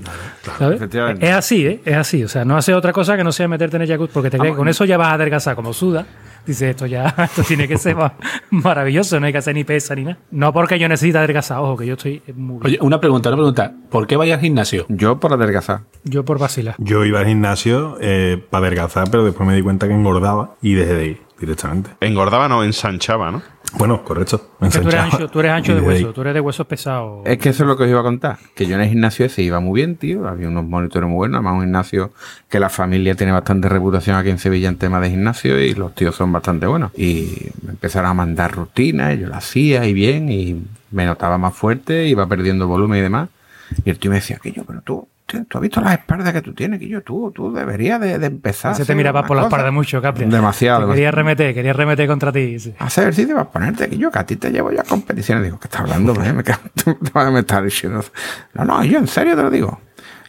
¿Sabes? 0.58 0.77
efectivamente. 0.77 1.27
Es 1.27 1.34
así, 1.34 1.65
¿eh? 1.68 1.82
Es 1.86 1.96
así. 1.98 2.24
O 2.24 2.27
sea, 2.27 2.46
no 2.46 2.58
hace 2.58 2.74
otra 2.74 2.94
cosa 2.94 3.18
que 3.18 3.24
no 3.24 3.32
sea 3.32 3.48
meterte 3.48 3.75
en 3.77 3.84
el 3.84 3.88
jacuzzi, 3.88 4.12
porque 4.13 4.30
te 4.30 4.38
crees 4.38 4.53
que 4.53 4.58
con 4.58 4.68
eso 4.68 4.86
ya 4.86 4.98
vas 4.98 5.10
a 5.10 5.13
adelgazar 5.13 5.56
como 5.56 5.74
suda. 5.74 6.06
Dice, 6.44 6.72
esto 6.72 6.88
ya, 6.88 7.06
esto 7.20 7.44
tiene 7.44 7.68
que 7.68 7.77
ser 7.77 7.96
ma- 7.96 8.13
maravilloso, 8.50 9.20
no 9.20 9.27
hay 9.27 9.32
que 9.32 9.38
hacer 9.38 9.53
ni 9.53 9.63
pesa 9.63 9.94
ni 9.94 10.03
nada. 10.06 10.18
No 10.32 10.51
porque 10.51 10.80
yo 10.80 10.88
necesite 10.89 11.20
adelgazar, 11.20 11.60
ojo, 11.60 11.77
que 11.77 11.86
yo 11.86 11.94
estoy 11.94 12.22
muy 12.36 12.56
bien. 12.60 12.62
Oye, 12.65 12.77
una 12.82 13.00
pregunta, 13.00 13.30
una 13.30 13.38
pregunta. 13.38 13.72
¿Por 13.91 14.08
qué 14.08 14.15
vayas 14.18 14.38
al 14.38 14.41
gimnasio? 14.46 14.86
Yo 14.89 15.20
por 15.20 15.34
adelgazar. 15.34 15.82
Yo 16.03 16.25
por 16.25 16.39
vacilar. 16.39 16.74
Yo 16.80 17.06
iba 17.06 17.20
al 17.20 17.27
gimnasio 17.27 17.98
eh, 18.01 18.44
para 18.50 18.65
adelgazar, 18.65 19.10
pero 19.12 19.24
después 19.24 19.48
me 19.48 19.56
di 19.56 19.62
cuenta 19.62 19.88
que 19.88 19.94
engordaba 19.94 20.56
y 20.63 20.74
dejé 20.74 20.94
de 20.96 21.06
ir 21.08 21.22
directamente. 21.39 21.91
Engordaba, 22.01 22.48
no, 22.48 22.63
ensanchaba, 22.63 23.30
¿no? 23.32 23.44
Bueno, 23.73 24.03
correcto. 24.03 24.51
me 24.59 24.67
Es 24.67 24.75
que 24.75 24.81
tú 24.81 24.89
eres 24.89 25.01
ancho, 25.01 25.27
tú 25.29 25.39
eres 25.39 25.51
ancho 25.51 25.75
de 25.75 25.81
hueso, 25.81 26.13
tú 26.13 26.21
eres 26.21 26.33
de 26.33 26.41
huesos 26.41 26.67
pesados. 26.67 27.25
Es 27.25 27.37
que 27.37 27.49
eso 27.49 27.63
es 27.63 27.67
lo 27.67 27.77
que 27.77 27.83
os 27.83 27.89
iba 27.89 27.99
a 27.99 28.03
contar. 28.03 28.37
Que 28.53 28.65
yo 28.65 28.75
en 28.75 28.81
el 28.81 28.89
gimnasio 28.89 29.25
ese 29.25 29.41
iba 29.41 29.59
muy 29.59 29.81
bien, 29.81 29.95
tío. 29.95 30.27
Había 30.27 30.47
unos 30.47 30.65
monitores 30.65 31.09
muy 31.09 31.17
buenos. 31.17 31.37
Además, 31.37 31.53
un 31.55 31.61
gimnasio 31.61 32.11
que 32.49 32.59
la 32.59 32.69
familia 32.69 33.15
tiene 33.15 33.31
bastante 33.31 33.69
reputación 33.69 34.15
aquí 34.17 34.29
en 34.29 34.39
Sevilla 34.39 34.69
en 34.69 34.77
tema 34.77 34.99
de 34.99 35.09
gimnasio 35.09 35.59
y 35.59 35.73
los 35.73 35.95
tíos 35.95 36.15
son 36.15 36.31
bastante 36.31 36.67
buenos. 36.67 36.91
Y 36.97 37.49
me 37.63 37.71
empezaron 37.71 38.11
a 38.11 38.13
mandar 38.13 38.51
rutinas, 38.51 39.15
y 39.15 39.19
yo 39.19 39.27
lo 39.27 39.35
hacía 39.35 39.85
y 39.85 39.93
bien, 39.93 40.31
y 40.31 40.61
me 40.91 41.05
notaba 41.05 41.37
más 41.37 41.55
fuerte, 41.55 42.07
iba 42.07 42.27
perdiendo 42.27 42.67
volumen 42.67 42.99
y 42.99 43.01
demás. 43.01 43.29
Y 43.85 43.89
el 43.89 43.99
tío 43.99 44.11
me 44.11 44.17
decía, 44.17 44.37
que 44.41 44.51
yo, 44.51 44.63
pero 44.65 44.81
tú, 44.81 45.07
tú 45.47 45.57
has 45.57 45.61
visto 45.61 45.81
las 45.81 45.93
espaldas 45.93 46.33
que 46.33 46.41
tú 46.41 46.53
tienes, 46.53 46.79
que 46.79 46.88
yo, 46.88 47.01
tú, 47.01 47.31
tú 47.33 47.51
deberías 47.53 48.00
de, 48.00 48.19
de 48.19 48.25
empezar. 48.27 48.71
a 48.71 48.73
Ese 48.75 48.85
te 48.85 48.93
miraba 48.95 49.25
por 49.25 49.35
la 49.38 49.43
cosa". 49.43 49.55
espalda 49.55 49.71
mucho, 49.71 50.01
Capri. 50.01 50.25
Demasiado. 50.25 50.88
Te 50.88 50.93
quería 50.93 51.11
remeter, 51.11 51.53
quería 51.53 51.73
remeter 51.73 52.07
contra 52.07 52.31
ti. 52.31 52.59
sí. 52.59 52.73
Hacer 52.79 53.03
ejercicio 53.05 53.35
para 53.35 53.50
ponerte 53.50 53.89
que 53.89 53.97
yo, 53.97 54.11
que 54.11 54.19
a 54.19 54.25
ti 54.25 54.35
te 54.35 54.51
llevo 54.51 54.71
ya 54.71 54.81
a 54.81 54.83
competiciones. 54.83 55.43
Digo, 55.43 55.59
¿qué 55.59 55.67
estás 55.67 55.81
hablando? 55.81 56.13
Me, 56.15 56.33
me, 56.33 56.43
me 57.31 57.39
estás 57.39 57.63
diciendo. 57.63 58.03
No, 58.53 58.65
no, 58.65 58.83
yo 58.83 59.00
en 59.00 59.07
serio 59.07 59.35
te 59.35 59.41
lo 59.43 59.50
digo. 59.50 59.79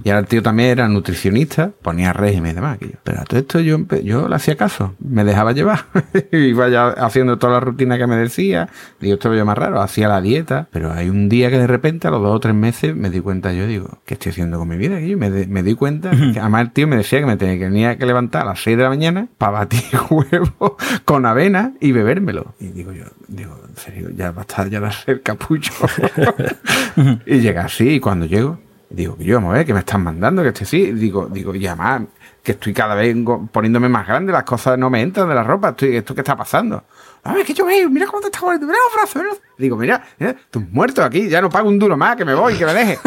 Y 0.04 0.10
ahora 0.10 0.20
el 0.20 0.26
tío 0.26 0.42
también 0.42 0.70
era 0.70 0.88
nutricionista, 0.88 1.70
ponía 1.82 2.12
régimen 2.12 2.52
y 2.52 2.54
demás. 2.54 2.78
que 2.78 2.86
yo- 2.86 2.98
Pero 3.04 3.20
a 3.20 3.24
todo 3.24 3.40
esto 3.40 3.60
yo, 3.60 3.78
yo 4.02 4.28
le 4.28 4.34
hacía 4.34 4.56
caso, 4.56 4.94
me 4.98 5.24
dejaba 5.24 5.52
llevar. 5.52 5.84
Iba 6.32 6.68
ya 6.68 6.88
haciendo 6.88 7.38
toda 7.38 7.54
la 7.54 7.60
rutina 7.60 7.98
que 7.98 8.06
me 8.06 8.16
decía. 8.16 8.68
Digo, 9.00 9.14
esto 9.14 9.32
lo 9.32 9.44
más 9.44 9.56
raro, 9.58 9.80
hacía 9.80 10.08
la 10.08 10.20
dieta. 10.20 10.68
Pero 10.72 10.92
hay 10.92 11.08
un 11.08 11.28
día 11.28 11.50
que 11.50 11.58
de 11.58 11.66
repente, 11.66 12.08
a 12.08 12.10
los 12.10 12.22
dos 12.22 12.34
o 12.36 12.40
tres 12.40 12.54
meses, 12.54 12.94
me 12.96 13.10
di 13.10 13.20
cuenta, 13.20 13.52
yo 13.52 13.66
digo, 13.66 13.98
¿qué 14.04 14.14
estoy 14.14 14.30
haciendo 14.30 14.58
con 14.58 14.68
mi 14.68 14.76
vida? 14.76 15.00
Y 15.00 15.16
me, 15.16 15.30
de- 15.30 15.46
me 15.46 15.62
di 15.62 15.74
cuenta, 15.74 16.10
que 16.10 16.38
además 16.40 16.62
el 16.62 16.70
tío 16.72 16.86
me 16.88 16.96
decía 16.96 17.20
que 17.20 17.26
me 17.26 17.36
tenía, 17.36 17.96
que 17.96 18.06
levantar 18.06 18.42
a 18.42 18.46
las 18.46 18.62
6 18.62 18.76
de 18.76 18.82
la 18.82 18.88
mañana 18.88 19.28
para 19.38 19.52
batir 19.52 19.82
huevo 20.10 20.76
con 21.04 21.26
avena 21.26 21.72
y 21.80 21.92
bebérmelo. 21.92 22.54
Y 22.60 22.68
digo 22.68 22.92
yo, 22.92 23.04
digo, 23.28 23.58
en 23.68 23.76
serio, 23.76 24.10
ya 24.10 24.30
basta 24.32 24.66
ya 24.66 24.80
de 24.80 24.86
hacer 24.86 25.22
capullo. 25.22 25.70
y 27.26 27.38
llega 27.40 27.64
así, 27.64 27.88
y 27.94 28.00
cuando 28.00 28.26
llego, 28.26 28.58
digo, 28.94 29.16
que 29.16 29.24
yo, 29.24 29.36
vamos 29.36 29.54
a 29.54 29.58
ver, 29.58 29.66
que 29.66 29.74
me 29.74 29.80
están 29.80 30.02
mandando, 30.04 30.42
que 30.42 30.48
estoy 30.48 30.64
así. 30.64 30.92
Digo, 30.92 31.26
digo, 31.30 31.54
y 31.54 31.66
además, 31.66 32.02
que 32.42 32.52
estoy 32.52 32.72
cada 32.72 32.94
vez 32.94 33.16
poniéndome 33.52 33.88
más 33.88 34.06
grande, 34.06 34.32
las 34.32 34.44
cosas 34.44 34.78
no 34.78 34.90
me 34.90 35.00
entran 35.00 35.28
de 35.28 35.34
la 35.34 35.42
ropa, 35.44 35.70
estoy, 35.70 35.96
¿esto 35.96 36.14
qué 36.14 36.20
está 36.20 36.36
pasando? 36.36 36.84
A 37.24 37.34
ver, 37.34 37.46
que 37.46 37.54
yo 37.54 37.64
veo, 37.64 37.88
mira 37.88 38.06
cómo 38.06 38.20
te 38.20 38.26
estás 38.26 38.42
poniendo, 38.42 38.66
mira 38.66 38.78
los 38.88 38.94
brazos, 38.94 39.22
mira 39.22 39.34
Digo, 39.56 39.76
mira, 39.76 40.02
mira, 40.18 40.34
tú 40.50 40.60
muerto 40.72 41.04
aquí, 41.04 41.28
ya 41.28 41.40
no 41.40 41.48
pago 41.48 41.68
un 41.68 41.78
duro 41.78 41.96
más, 41.96 42.16
que 42.16 42.24
me 42.24 42.34
voy, 42.34 42.54
que 42.54 42.66
me 42.66 42.74
deje. 42.74 42.98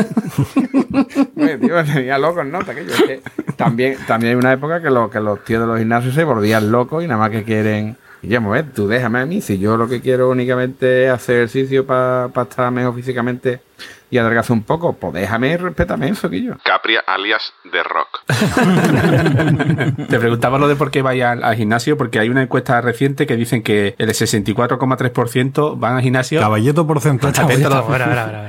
Oye, 1.35 1.57
tío, 1.61 1.75
me 1.75 1.83
tenía 1.83 2.17
loco 2.17 2.41
en 2.41 2.51
nota, 2.51 2.73
que 2.73 2.85
yo, 2.85 2.93
que 3.05 3.21
también, 3.57 3.97
también 4.07 4.31
hay 4.33 4.35
una 4.39 4.53
época 4.53 4.81
que, 4.81 4.89
lo- 4.89 5.09
que 5.09 5.19
los 5.19 5.43
tíos 5.43 5.61
de 5.61 5.67
los 5.67 5.79
gimnasios 5.79 6.13
se 6.15 6.23
volvían 6.23 6.71
locos 6.71 7.03
y 7.03 7.07
nada 7.07 7.19
más 7.19 7.29
que 7.31 7.43
quieren... 7.43 7.97
Y 8.21 8.29
ya, 8.29 8.39
vamos 8.39 8.57
a 8.57 8.61
ver, 8.61 8.71
tú 8.73 8.87
déjame 8.87 9.19
a 9.19 9.25
mí, 9.25 9.41
si 9.41 9.59
yo 9.59 9.77
lo 9.77 9.87
que 9.87 10.01
quiero 10.01 10.29
únicamente 10.29 11.05
es 11.05 11.11
hacer 11.11 11.35
ejercicio 11.37 11.85
para 11.85 12.29
estar 12.43 12.71
mejor 12.71 12.95
físicamente 12.95 13.61
y 14.09 14.17
adelgazar 14.17 14.53
un 14.53 14.63
poco, 14.63 14.93
pues 14.93 15.13
déjame 15.13 15.49
y 15.49 15.57
respétame 15.57 16.09
eso, 16.09 16.29
que 16.29 16.41
yo. 16.41 16.53
Capria 16.63 17.01
alias 17.05 17.53
de 17.71 17.83
rock. 17.83 18.23
Te 20.09 20.19
preguntaba 20.19 20.57
lo 20.57 20.67
de 20.67 20.75
por 20.75 20.91
qué 20.91 21.01
vaya 21.01 21.31
al, 21.31 21.43
al 21.43 21.55
gimnasio, 21.55 21.97
porque 21.97 22.19
hay 22.19 22.29
una 22.29 22.43
encuesta 22.43 22.79
reciente 22.81 23.25
que 23.27 23.35
dicen 23.35 23.61
que 23.63 23.95
el 23.97 24.09
64,3% 24.09 25.77
van 25.77 25.95
al 25.97 26.01
gimnasio. 26.01 26.39
Caballeto 26.39 26.85
porcentaje. 26.87 27.33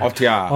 Hostia. 0.03 0.47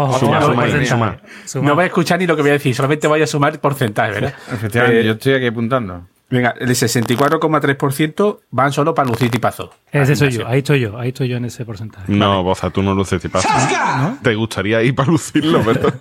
No 1.62 1.74
voy 1.74 1.84
a 1.84 1.86
escuchar 1.86 2.18
ni 2.18 2.26
lo 2.26 2.36
que 2.36 2.42
voy 2.42 2.50
a 2.50 2.54
decir, 2.54 2.74
solamente 2.74 3.06
voy 3.08 3.22
a 3.22 3.26
sumar 3.26 3.58
porcentaje, 3.60 4.12
¿verdad? 4.12 4.34
efectivamente, 4.52 5.00
Eh, 5.00 5.04
yo 5.04 5.12
estoy 5.12 5.34
aquí 5.34 5.46
apuntando. 5.46 6.02
Venga, 6.30 6.54
el 6.60 6.68
64,3% 6.68 8.38
van 8.52 8.72
solo 8.72 8.94
para 8.94 9.08
lucir 9.08 9.30
tipazo. 9.30 9.72
Ese 9.90 10.14
soy 10.14 10.30
yo, 10.30 10.46
ahí 10.46 10.58
estoy 10.58 10.80
yo, 10.80 10.96
ahí 10.96 11.08
estoy 11.08 11.28
yo 11.28 11.36
en 11.36 11.44
ese 11.44 11.64
porcentaje. 11.64 12.10
No, 12.12 12.44
Boza, 12.44 12.70
tú 12.70 12.82
no 12.82 12.94
luces 12.94 13.20
tipazo. 13.20 13.48
Te 14.22 14.34
gustaría 14.36 14.80
ir 14.82 14.94
para 14.94 15.10
lucirlo, 15.10 15.60
pero 15.64 15.92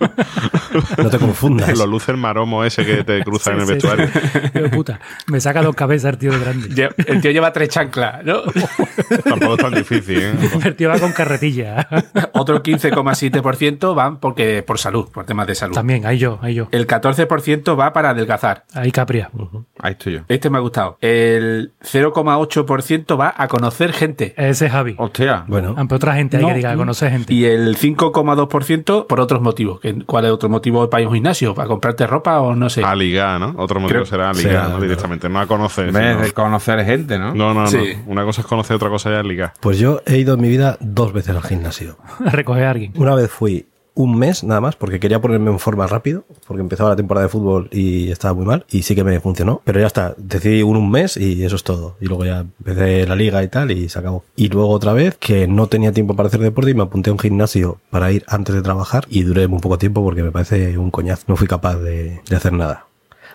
No 0.98 1.10
te 1.10 1.18
confundas. 1.18 1.76
lo 1.78 1.86
luce 1.86 2.12
el 2.12 2.16
maromo 2.18 2.64
ese 2.64 2.84
que 2.84 3.04
te 3.04 3.22
cruza 3.24 3.52
en 3.52 3.60
el 3.60 3.66
Sí, 3.66 3.72
vestuario. 3.74 4.08
sí. 4.08 4.60
Puta, 4.72 5.00
me 5.28 5.40
saca 5.40 5.62
dos 5.62 5.74
cabezas 5.74 6.12
el 6.12 6.18
tío 6.18 6.32
de 6.32 6.38
grande. 6.38 6.88
El 7.06 7.20
tío 7.20 7.30
lleva 7.30 7.52
tres 7.52 7.68
chanclas, 7.70 8.24
¿no? 8.24 8.42
Tampoco 9.24 9.54
es 9.54 9.60
tan 9.60 9.74
difícil, 9.74 10.18
¿eh? 10.18 10.32
El 10.64 10.76
tío 10.76 10.88
va 10.88 10.98
con 10.98 11.12
carretilla. 11.12 11.88
Otro 12.32 12.62
15,7% 12.62 13.94
van 13.94 14.18
porque 14.20 14.62
por 14.62 14.78
salud, 14.78 15.08
por 15.12 15.24
temas 15.24 15.46
de 15.46 15.54
salud. 15.54 15.74
También, 15.74 16.06
ahí 16.06 16.18
yo, 16.18 16.38
ahí 16.42 16.54
yo. 16.54 16.68
El 16.70 16.86
14% 16.86 17.78
va 17.78 17.92
para 17.92 18.10
adelgazar. 18.10 18.64
Ahí 18.74 18.92
Capria. 18.92 19.30
Ahí 19.78 19.92
estoy 19.92 20.14
yo. 20.14 20.20
Este 20.28 20.50
me 20.50 20.58
ha 20.58 20.60
gustado. 20.60 20.98
El 21.00 21.72
0,8% 21.82 23.18
va 23.18 23.34
a 23.36 23.48
conocer 23.48 23.92
gente. 23.92 24.34
Ese 24.36 24.66
es 24.66 24.72
Javi. 24.72 24.94
Hostia. 24.98 25.44
Bueno, 25.48 25.74
Aunque 25.76 25.94
otra 25.94 26.14
gente 26.14 26.36
hay 26.36 26.42
No. 26.42 26.48
que 26.48 26.54
diga, 26.54 26.74
conocer 26.76 27.10
gente. 27.10 27.32
Y 27.34 27.44
el 27.44 27.76
5,2% 27.76 29.06
por 29.06 29.20
otros 29.20 29.40
motivos. 29.40 29.80
¿Qué- 29.80 29.94
¿Cuál 30.04 30.26
es 30.26 30.30
otro 30.30 30.48
motivo 30.48 30.59
para 30.90 31.00
ir 31.00 31.06
a 31.06 31.08
un 31.08 31.14
gimnasio? 31.14 31.54
¿Para 31.54 31.68
comprarte 31.68 32.06
ropa 32.06 32.40
o 32.40 32.54
no 32.54 32.68
sé? 32.70 32.82
A 32.84 32.94
ligar, 32.94 33.40
¿no? 33.40 33.54
Otro 33.56 33.80
motivo 33.80 34.00
Creo- 34.00 34.06
será 34.06 34.30
a 34.30 34.32
ligar. 34.32 34.70
¿no? 34.70 34.80
Directamente, 34.80 35.28
no 35.28 35.40
a 35.40 35.46
conocer. 35.46 35.88
En 35.88 35.94
vez 35.94 36.12
sino- 36.12 36.22
de 36.24 36.32
conocer 36.32 36.84
gente, 36.84 37.18
¿no? 37.18 37.34
No, 37.34 37.54
no, 37.54 37.64
no. 37.70 37.78
Una 38.06 38.24
cosa 38.24 38.40
es 38.42 38.46
conocer, 38.46 38.76
otra 38.76 38.88
cosa 38.88 39.10
ya 39.10 39.20
es 39.20 39.26
ligar. 39.26 39.52
pues 39.60 39.78
yo 39.78 40.00
he 40.06 40.16
ido 40.18 40.34
en 40.34 40.40
mi 40.40 40.48
vida 40.48 40.76
dos 40.80 41.12
veces 41.12 41.34
al 41.36 41.42
gimnasio. 41.42 41.96
A 42.24 42.30
recoger 42.30 42.64
a 42.64 42.70
alguien. 42.70 42.92
Una 42.96 43.14
vez 43.14 43.30
fui 43.30 43.66
un 43.94 44.18
mes 44.18 44.44
nada 44.44 44.60
más 44.60 44.76
porque 44.76 45.00
quería 45.00 45.20
ponerme 45.20 45.50
en 45.50 45.58
forma 45.58 45.86
rápido, 45.86 46.24
porque 46.46 46.60
empezaba 46.60 46.90
la 46.90 46.96
temporada 46.96 47.26
de 47.26 47.30
fútbol 47.30 47.68
y 47.72 48.10
estaba 48.10 48.34
muy 48.34 48.46
mal 48.46 48.64
y 48.70 48.82
sí 48.82 48.94
que 48.94 49.04
me 49.04 49.20
funcionó, 49.20 49.60
pero 49.64 49.80
ya 49.80 49.86
está, 49.86 50.14
decidí 50.16 50.62
un, 50.62 50.76
un 50.76 50.90
mes 50.90 51.16
y 51.16 51.44
eso 51.44 51.56
es 51.56 51.64
todo. 51.64 51.96
Y 52.00 52.06
luego 52.06 52.24
ya 52.24 52.40
empecé 52.40 53.06
la 53.06 53.16
liga 53.16 53.42
y 53.42 53.48
tal 53.48 53.70
y 53.70 53.88
se 53.88 53.98
acabó. 53.98 54.24
Y 54.36 54.48
luego 54.48 54.70
otra 54.70 54.92
vez 54.92 55.16
que 55.18 55.46
no 55.46 55.66
tenía 55.66 55.92
tiempo 55.92 56.16
para 56.16 56.28
hacer 56.28 56.40
deporte 56.40 56.70
y 56.70 56.74
me 56.74 56.82
apunté 56.82 57.10
a 57.10 57.12
un 57.12 57.18
gimnasio 57.18 57.78
para 57.90 58.12
ir 58.12 58.24
antes 58.26 58.54
de 58.54 58.62
trabajar 58.62 59.06
y 59.08 59.22
duré 59.22 59.48
muy 59.48 59.60
poco 59.60 59.78
tiempo 59.78 60.02
porque 60.02 60.22
me 60.22 60.32
parece 60.32 60.78
un 60.78 60.90
coñazo, 60.90 61.24
no 61.28 61.36
fui 61.36 61.46
capaz 61.46 61.76
de, 61.76 62.20
de 62.28 62.36
hacer 62.36 62.52
nada. 62.52 62.86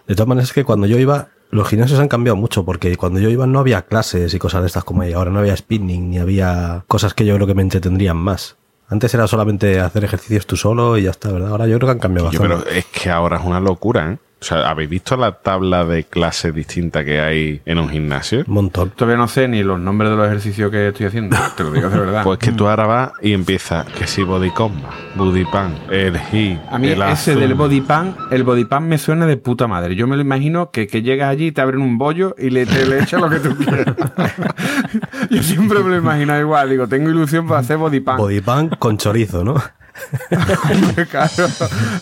De 0.07 0.15
todas 0.15 0.27
maneras 0.27 0.49
es 0.49 0.53
que 0.53 0.63
cuando 0.63 0.87
yo 0.87 0.97
iba, 0.99 1.29
los 1.49 1.67
gimnasios 1.67 1.99
han 1.99 2.07
cambiado 2.07 2.35
mucho 2.35 2.65
porque 2.65 2.95
cuando 2.95 3.19
yo 3.19 3.29
iba 3.29 3.47
no 3.47 3.59
había 3.59 3.83
clases 3.83 4.33
y 4.33 4.39
cosas 4.39 4.61
de 4.61 4.67
estas 4.67 4.83
como 4.83 5.01
hay 5.01 5.13
ahora, 5.13 5.31
no 5.31 5.39
había 5.39 5.55
spinning 5.55 6.09
ni 6.09 6.19
había 6.19 6.83
cosas 6.87 7.13
que 7.13 7.25
yo 7.25 7.35
creo 7.35 7.47
que 7.47 7.55
me 7.55 7.61
entretendrían 7.61 8.17
más. 8.17 8.57
Antes 8.87 9.13
era 9.13 9.27
solamente 9.27 9.79
hacer 9.79 10.03
ejercicios 10.03 10.45
tú 10.45 10.55
solo 10.55 10.97
y 10.97 11.03
ya 11.03 11.11
está, 11.11 11.31
¿verdad? 11.31 11.49
Ahora 11.49 11.67
yo 11.67 11.77
creo 11.77 11.87
que 11.87 11.91
han 11.93 11.99
cambiado 11.99 12.29
Yo, 12.31 12.39
bastante. 12.39 12.63
pero 12.65 12.77
es 12.77 12.85
que 12.85 13.09
ahora 13.09 13.37
es 13.37 13.43
una 13.45 13.59
locura, 13.59 14.11
¿eh? 14.11 14.17
O 14.41 14.45
sea, 14.47 14.69
¿habéis 14.69 14.89
visto 14.89 15.17
la 15.17 15.31
tabla 15.31 15.85
de 15.85 16.03
clases 16.03 16.53
distintas 16.53 17.03
que 17.03 17.19
hay 17.19 17.61
en 17.65 17.79
un 17.79 17.89
gimnasio? 17.89 18.43
Un 18.47 18.53
montón. 18.53 18.91
Todavía 18.91 19.17
no 19.17 19.27
sé 19.27 19.47
ni 19.47 19.63
los 19.63 19.79
nombres 19.79 20.11
de 20.11 20.17
los 20.17 20.27
ejercicios 20.27 20.69
que 20.69 20.89
estoy 20.89 21.07
haciendo. 21.07 21.35
Te 21.57 21.63
lo 21.63 21.71
digo 21.71 21.89
de 21.89 21.99
verdad. 21.99 22.23
Pues 22.23 22.39
que 22.39 22.51
tú 22.51 22.67
ahora 22.67 22.85
vas 22.85 23.11
y 23.21 23.33
empiezas 23.33 23.85
que 23.87 24.05
si 24.05 24.23
body 24.23 24.51
combat, 24.51 24.91
body 25.15 25.45
pan, 25.45 25.75
el 25.89 26.19
hit, 26.19 26.59
a 26.69 26.77
mí 26.77 26.89
el 26.89 27.01
ese 27.01 27.31
azul. 27.31 27.39
del 27.39 27.55
body 27.55 27.81
pan, 27.81 28.15
el 28.29 28.43
body 28.43 28.65
pan 28.65 28.87
me 28.87 28.97
suena 28.97 29.25
de 29.25 29.37
puta 29.37 29.67
madre. 29.67 29.95
Yo 29.95 30.05
me 30.05 30.15
lo 30.15 30.21
imagino 30.21 30.69
que, 30.69 30.85
que 30.87 31.01
llegas 31.01 31.29
allí, 31.29 31.51
te 31.51 31.61
abren 31.61 31.81
un 31.81 31.97
bollo 31.97 32.35
y 32.37 32.49
le, 32.49 32.65
te 32.65 32.85
le 32.85 33.01
echas 33.01 33.21
lo 33.21 33.29
que 33.29 33.39
tú 33.39 33.55
quieras. 33.55 33.95
Yo 35.31 35.41
siempre 35.41 35.79
me 35.79 35.89
lo 35.89 35.97
imagino 35.97 36.37
igual. 36.39 36.69
Digo, 36.69 36.87
tengo 36.87 37.09
ilusión 37.09 37.47
para 37.47 37.61
hacer 37.61 37.77
body 37.77 37.99
pan. 38.01 38.17
Body 38.17 38.41
pan 38.41 38.69
con 38.69 38.97
chorizo, 38.97 39.43
¿no? 39.43 39.55
claro. 41.09 41.29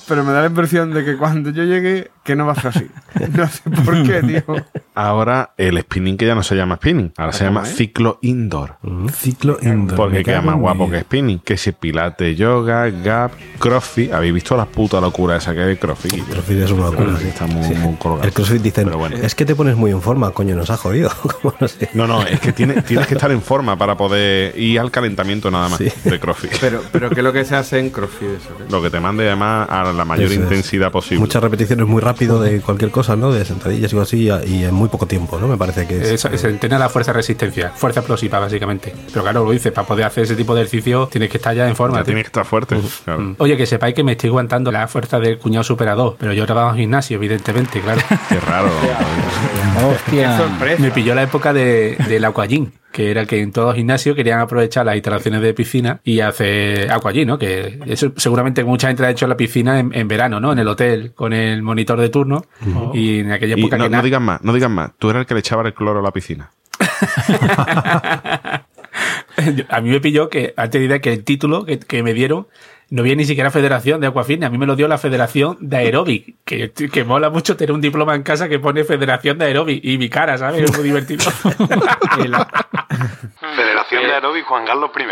Pero 0.08 0.24
me 0.24 0.34
da 0.34 0.42
la 0.42 0.48
impresión 0.48 0.94
de 0.94 1.06
que 1.06 1.18
cuando 1.18 1.52
yo 1.52 1.64
llegué, 1.64 2.12
que 2.24 2.36
no 2.36 2.46
va 2.46 2.54
a 2.54 2.56
ser 2.56 2.68
así. 2.68 2.88
No 3.36 3.48
sé 3.48 3.62
por 3.86 4.04
qué, 4.04 4.22
tío. 4.44 4.56
Ahora 4.96 5.52
el 5.58 5.80
spinning 5.82 6.18
que 6.18 6.26
ya 6.26 6.36
no 6.36 6.44
se 6.44 6.56
llama 6.56 6.76
spinning, 6.76 7.12
ahora 7.18 7.34
se 7.34 7.44
llama 7.44 7.66
ciclo 7.66 8.20
indoor. 8.22 8.78
Ciclo 9.14 9.58
indoor. 9.62 9.98
Porque 9.98 10.24
queda 10.24 10.42
más 10.42 10.56
guapo 10.56 10.90
que 10.90 11.02
spinning. 11.02 11.40
Que 11.40 11.58
si 11.58 11.72
pilate, 11.72 12.36
yoga, 12.36 12.90
gap, 12.90 13.32
crossfit. 13.60 14.12
¿Habéis 14.14 14.34
visto 14.36 14.56
la 14.56 14.66
puta 14.66 15.02
locura 15.02 15.38
esa 15.38 15.54
que 15.54 15.62
hay 15.62 15.68
de 15.70 15.78
crossfit? 15.80 16.14
El 16.14 16.24
CrossFit 16.24 16.58
es 16.60 16.72
una 16.72 16.86
locura. 16.92 17.18
sí. 17.18 17.28
Está 17.28 17.48
muy, 17.48 17.64
Sí. 17.64 17.74
muy 17.76 17.96
colgado. 17.96 18.24
El 18.24 18.34
CrossFit 18.34 18.62
dicen, 18.62 18.86
Pero 18.86 18.98
bueno. 19.00 19.18
es 19.18 19.34
que 19.36 19.46
te 19.46 19.56
pones 19.56 19.76
muy 19.76 19.92
en 19.92 20.02
forma, 20.02 20.32
coño, 20.32 20.56
nos 20.56 20.70
ha 20.70 20.78
jodido. 20.78 21.10
No 21.60 21.68
sé. 21.68 21.90
No, 21.94 22.08
no, 22.08 22.22
es 22.24 22.40
que 22.40 22.52
tiene- 22.52 22.82
tienes 22.82 23.08
que 23.08 23.14
estar 23.16 23.32
en 23.32 23.42
forma 23.42 23.78
para 23.78 23.96
poder 23.98 24.58
ir 24.60 24.80
al 24.80 24.92
calentamiento 24.92 25.50
nada 25.52 25.70
más 25.70 25.78
Sí. 25.80 25.90
de 26.04 26.20
crossfit. 26.20 26.52
Pero, 26.60 26.82
pero 26.92 27.10
¿qué 27.10 27.20
es 27.20 27.24
lo 27.24 27.32
que 27.34 27.44
se 27.46 27.56
hace 27.56 27.80
en 27.80 27.90
CrossFit? 27.90 28.30
Eso, 28.30 28.50
tío? 28.56 28.66
Lo 28.70 28.82
que 28.82 28.90
te 28.90 29.00
mande 29.00 29.26
además 29.28 29.68
a 29.70 29.84
la 29.92 30.06
mayor 30.06 30.26
Eso 30.26 30.34
es. 30.36 30.40
intensidad 30.40 30.92
posible. 30.92 31.20
Muchas 31.20 31.42
repeticiones 31.44 31.88
muy 31.88 32.02
rápido 32.14 32.42
de 32.42 32.62
cualquier 32.62 32.92
cosa, 32.92 33.16
¿no? 33.16 33.32
De 33.32 33.44
sentadillas 33.46 33.92
y 33.94 34.00
así, 34.00 34.30
y 34.48 34.64
en 34.64 34.74
muy 34.74 34.90
poco 34.90 35.06
tiempo, 35.06 35.40
¿no? 35.40 35.48
Me 35.48 35.58
parece 35.58 35.86
que 35.88 35.98
es. 36.14 36.26
Es- 36.26 36.42
se 36.42 36.48
entrena 36.50 36.78
la 36.80 36.90
fuerza 36.90 37.14
resistencia, 37.14 37.70
fuerza 37.76 38.00
explosiva 38.02 38.40
básicamente. 38.40 38.94
Pero 39.12 39.22
claro, 39.24 39.46
lo 39.46 39.52
dice, 39.52 39.72
para 39.72 39.88
poder 39.88 40.06
hacer 40.06 40.24
ese 40.24 40.36
tipo 40.36 40.54
de 40.56 40.62
ejercicio 40.62 41.08
tienes 41.12 41.30
que 41.30 41.38
estar 41.38 41.56
ya 41.56 41.68
en 41.68 41.76
forma. 41.76 41.98
Ya 42.00 42.04
tienes 42.04 42.24
que 42.24 42.28
estar 42.28 42.46
fuerte. 42.46 42.78
claro. 43.06 43.36
Oye, 43.38 43.58
que 43.58 43.66
sepáis 43.66 43.94
que 43.96 44.04
me 44.04 44.14
estoy 44.14 44.30
aguantando 44.30 44.72
la 44.72 44.88
fuerza 44.88 45.20
del 45.20 45.38
cuñado 45.40 45.64
superador, 45.64 46.16
pero 46.20 46.34
yo 46.34 46.46
trabajo 46.46 46.72
en 46.72 46.82
gimnasio, 46.82 47.18
evidentemente, 47.18 47.82
claro. 47.82 48.02
Qué 48.30 48.40
raro. 48.40 48.70
Qué 49.80 49.86
Hostia. 49.86 50.38
sorpresa. 50.38 50.82
Me 50.82 50.92
pilló 50.92 51.16
la 51.16 51.24
época 51.24 51.54
de, 51.54 51.96
del 52.08 52.26
aquagym, 52.26 52.72
que 52.92 53.12
era 53.12 53.26
que 53.26 53.42
en 53.42 53.52
todo 53.52 53.74
gimnasio 53.74 54.14
querían 54.16 54.40
aprovechar 54.40 54.86
las 54.86 54.96
instalaciones 54.96 55.42
de 55.42 55.54
piscina 55.54 56.00
y 56.04 56.20
hacer 56.20 56.92
aquagym, 56.92 57.28
¿no? 57.28 57.38
Que 57.38 57.80
eso 57.86 58.12
seguramente 58.18 58.64
mucha 58.64 58.88
gente 58.88 59.06
ha 59.06 59.10
hecho 59.10 59.26
en 59.26 59.30
la 59.30 59.38
piscina 59.38 59.80
en, 59.80 59.92
en 59.94 60.08
verano, 60.08 60.40
¿no? 60.40 60.52
En 60.54 60.60
el 60.60 60.68
hotel, 60.68 61.14
con 61.14 61.34
el 61.34 61.62
monitor 61.64 62.00
de 62.00 62.10
turno. 62.10 62.46
Y 62.94 63.20
en 63.20 63.32
aquella 63.32 63.56
Y 63.58 63.62
época 63.62 63.78
no, 63.78 63.86
que 63.86 63.90
no 63.90 64.02
digas 64.04 64.22
más, 64.22 64.42
no 64.44 64.54
digas 64.54 64.70
más. 64.70 64.92
Tú 65.00 65.10
eras 65.10 65.22
el 65.22 65.26
que 65.26 65.34
le 65.34 65.40
echaba 65.40 65.64
el 65.64 65.74
cloro 65.74 66.00
a 66.00 66.04
la 66.04 66.12
piscina. 66.12 66.52
a 69.70 69.82
mí 69.82 69.90
me 69.90 70.00
pilló 70.00 70.30
que, 70.30 70.54
antes 70.58 70.88
de 70.88 71.02
que 71.02 71.14
el 71.14 71.24
título 71.24 71.66
que, 71.66 71.80
que 71.80 72.04
me 72.04 72.14
dieron 72.14 72.48
no 72.90 73.02
había 73.02 73.16
ni 73.16 73.26
siquiera 73.26 73.50
Federación 73.52 74.00
de 74.02 74.08
Aquafitness, 74.08 74.48
a 74.48 74.50
mí 74.52 74.58
me 74.58 74.66
lo 74.66 74.76
dio 74.76 74.88
la 74.88 74.98
Federación 74.98 75.58
de 75.62 75.78
Aerobic, 75.78 76.36
que, 76.46 76.72
que 76.72 77.04
mola 77.04 77.30
mucho 77.30 77.56
tener 77.58 77.72
un 77.74 77.82
diploma 77.82 78.14
en 78.16 78.24
casa 78.24 78.48
que 78.50 78.60
pone 78.60 78.84
Federación 78.84 79.38
de 79.38 79.46
Aerobic 79.46 79.84
y 79.84 79.98
mi 79.98 80.10
cara, 80.10 80.38
¿sabes? 80.38 80.62
Es 80.64 80.76
muy 80.76 80.84
divertido. 80.84 81.24
Federación 83.56 84.04
de 84.04 84.14
Aerobic 84.14 84.46
Juan 84.46 84.66
Carlos 84.66 84.90
I. 84.98 85.04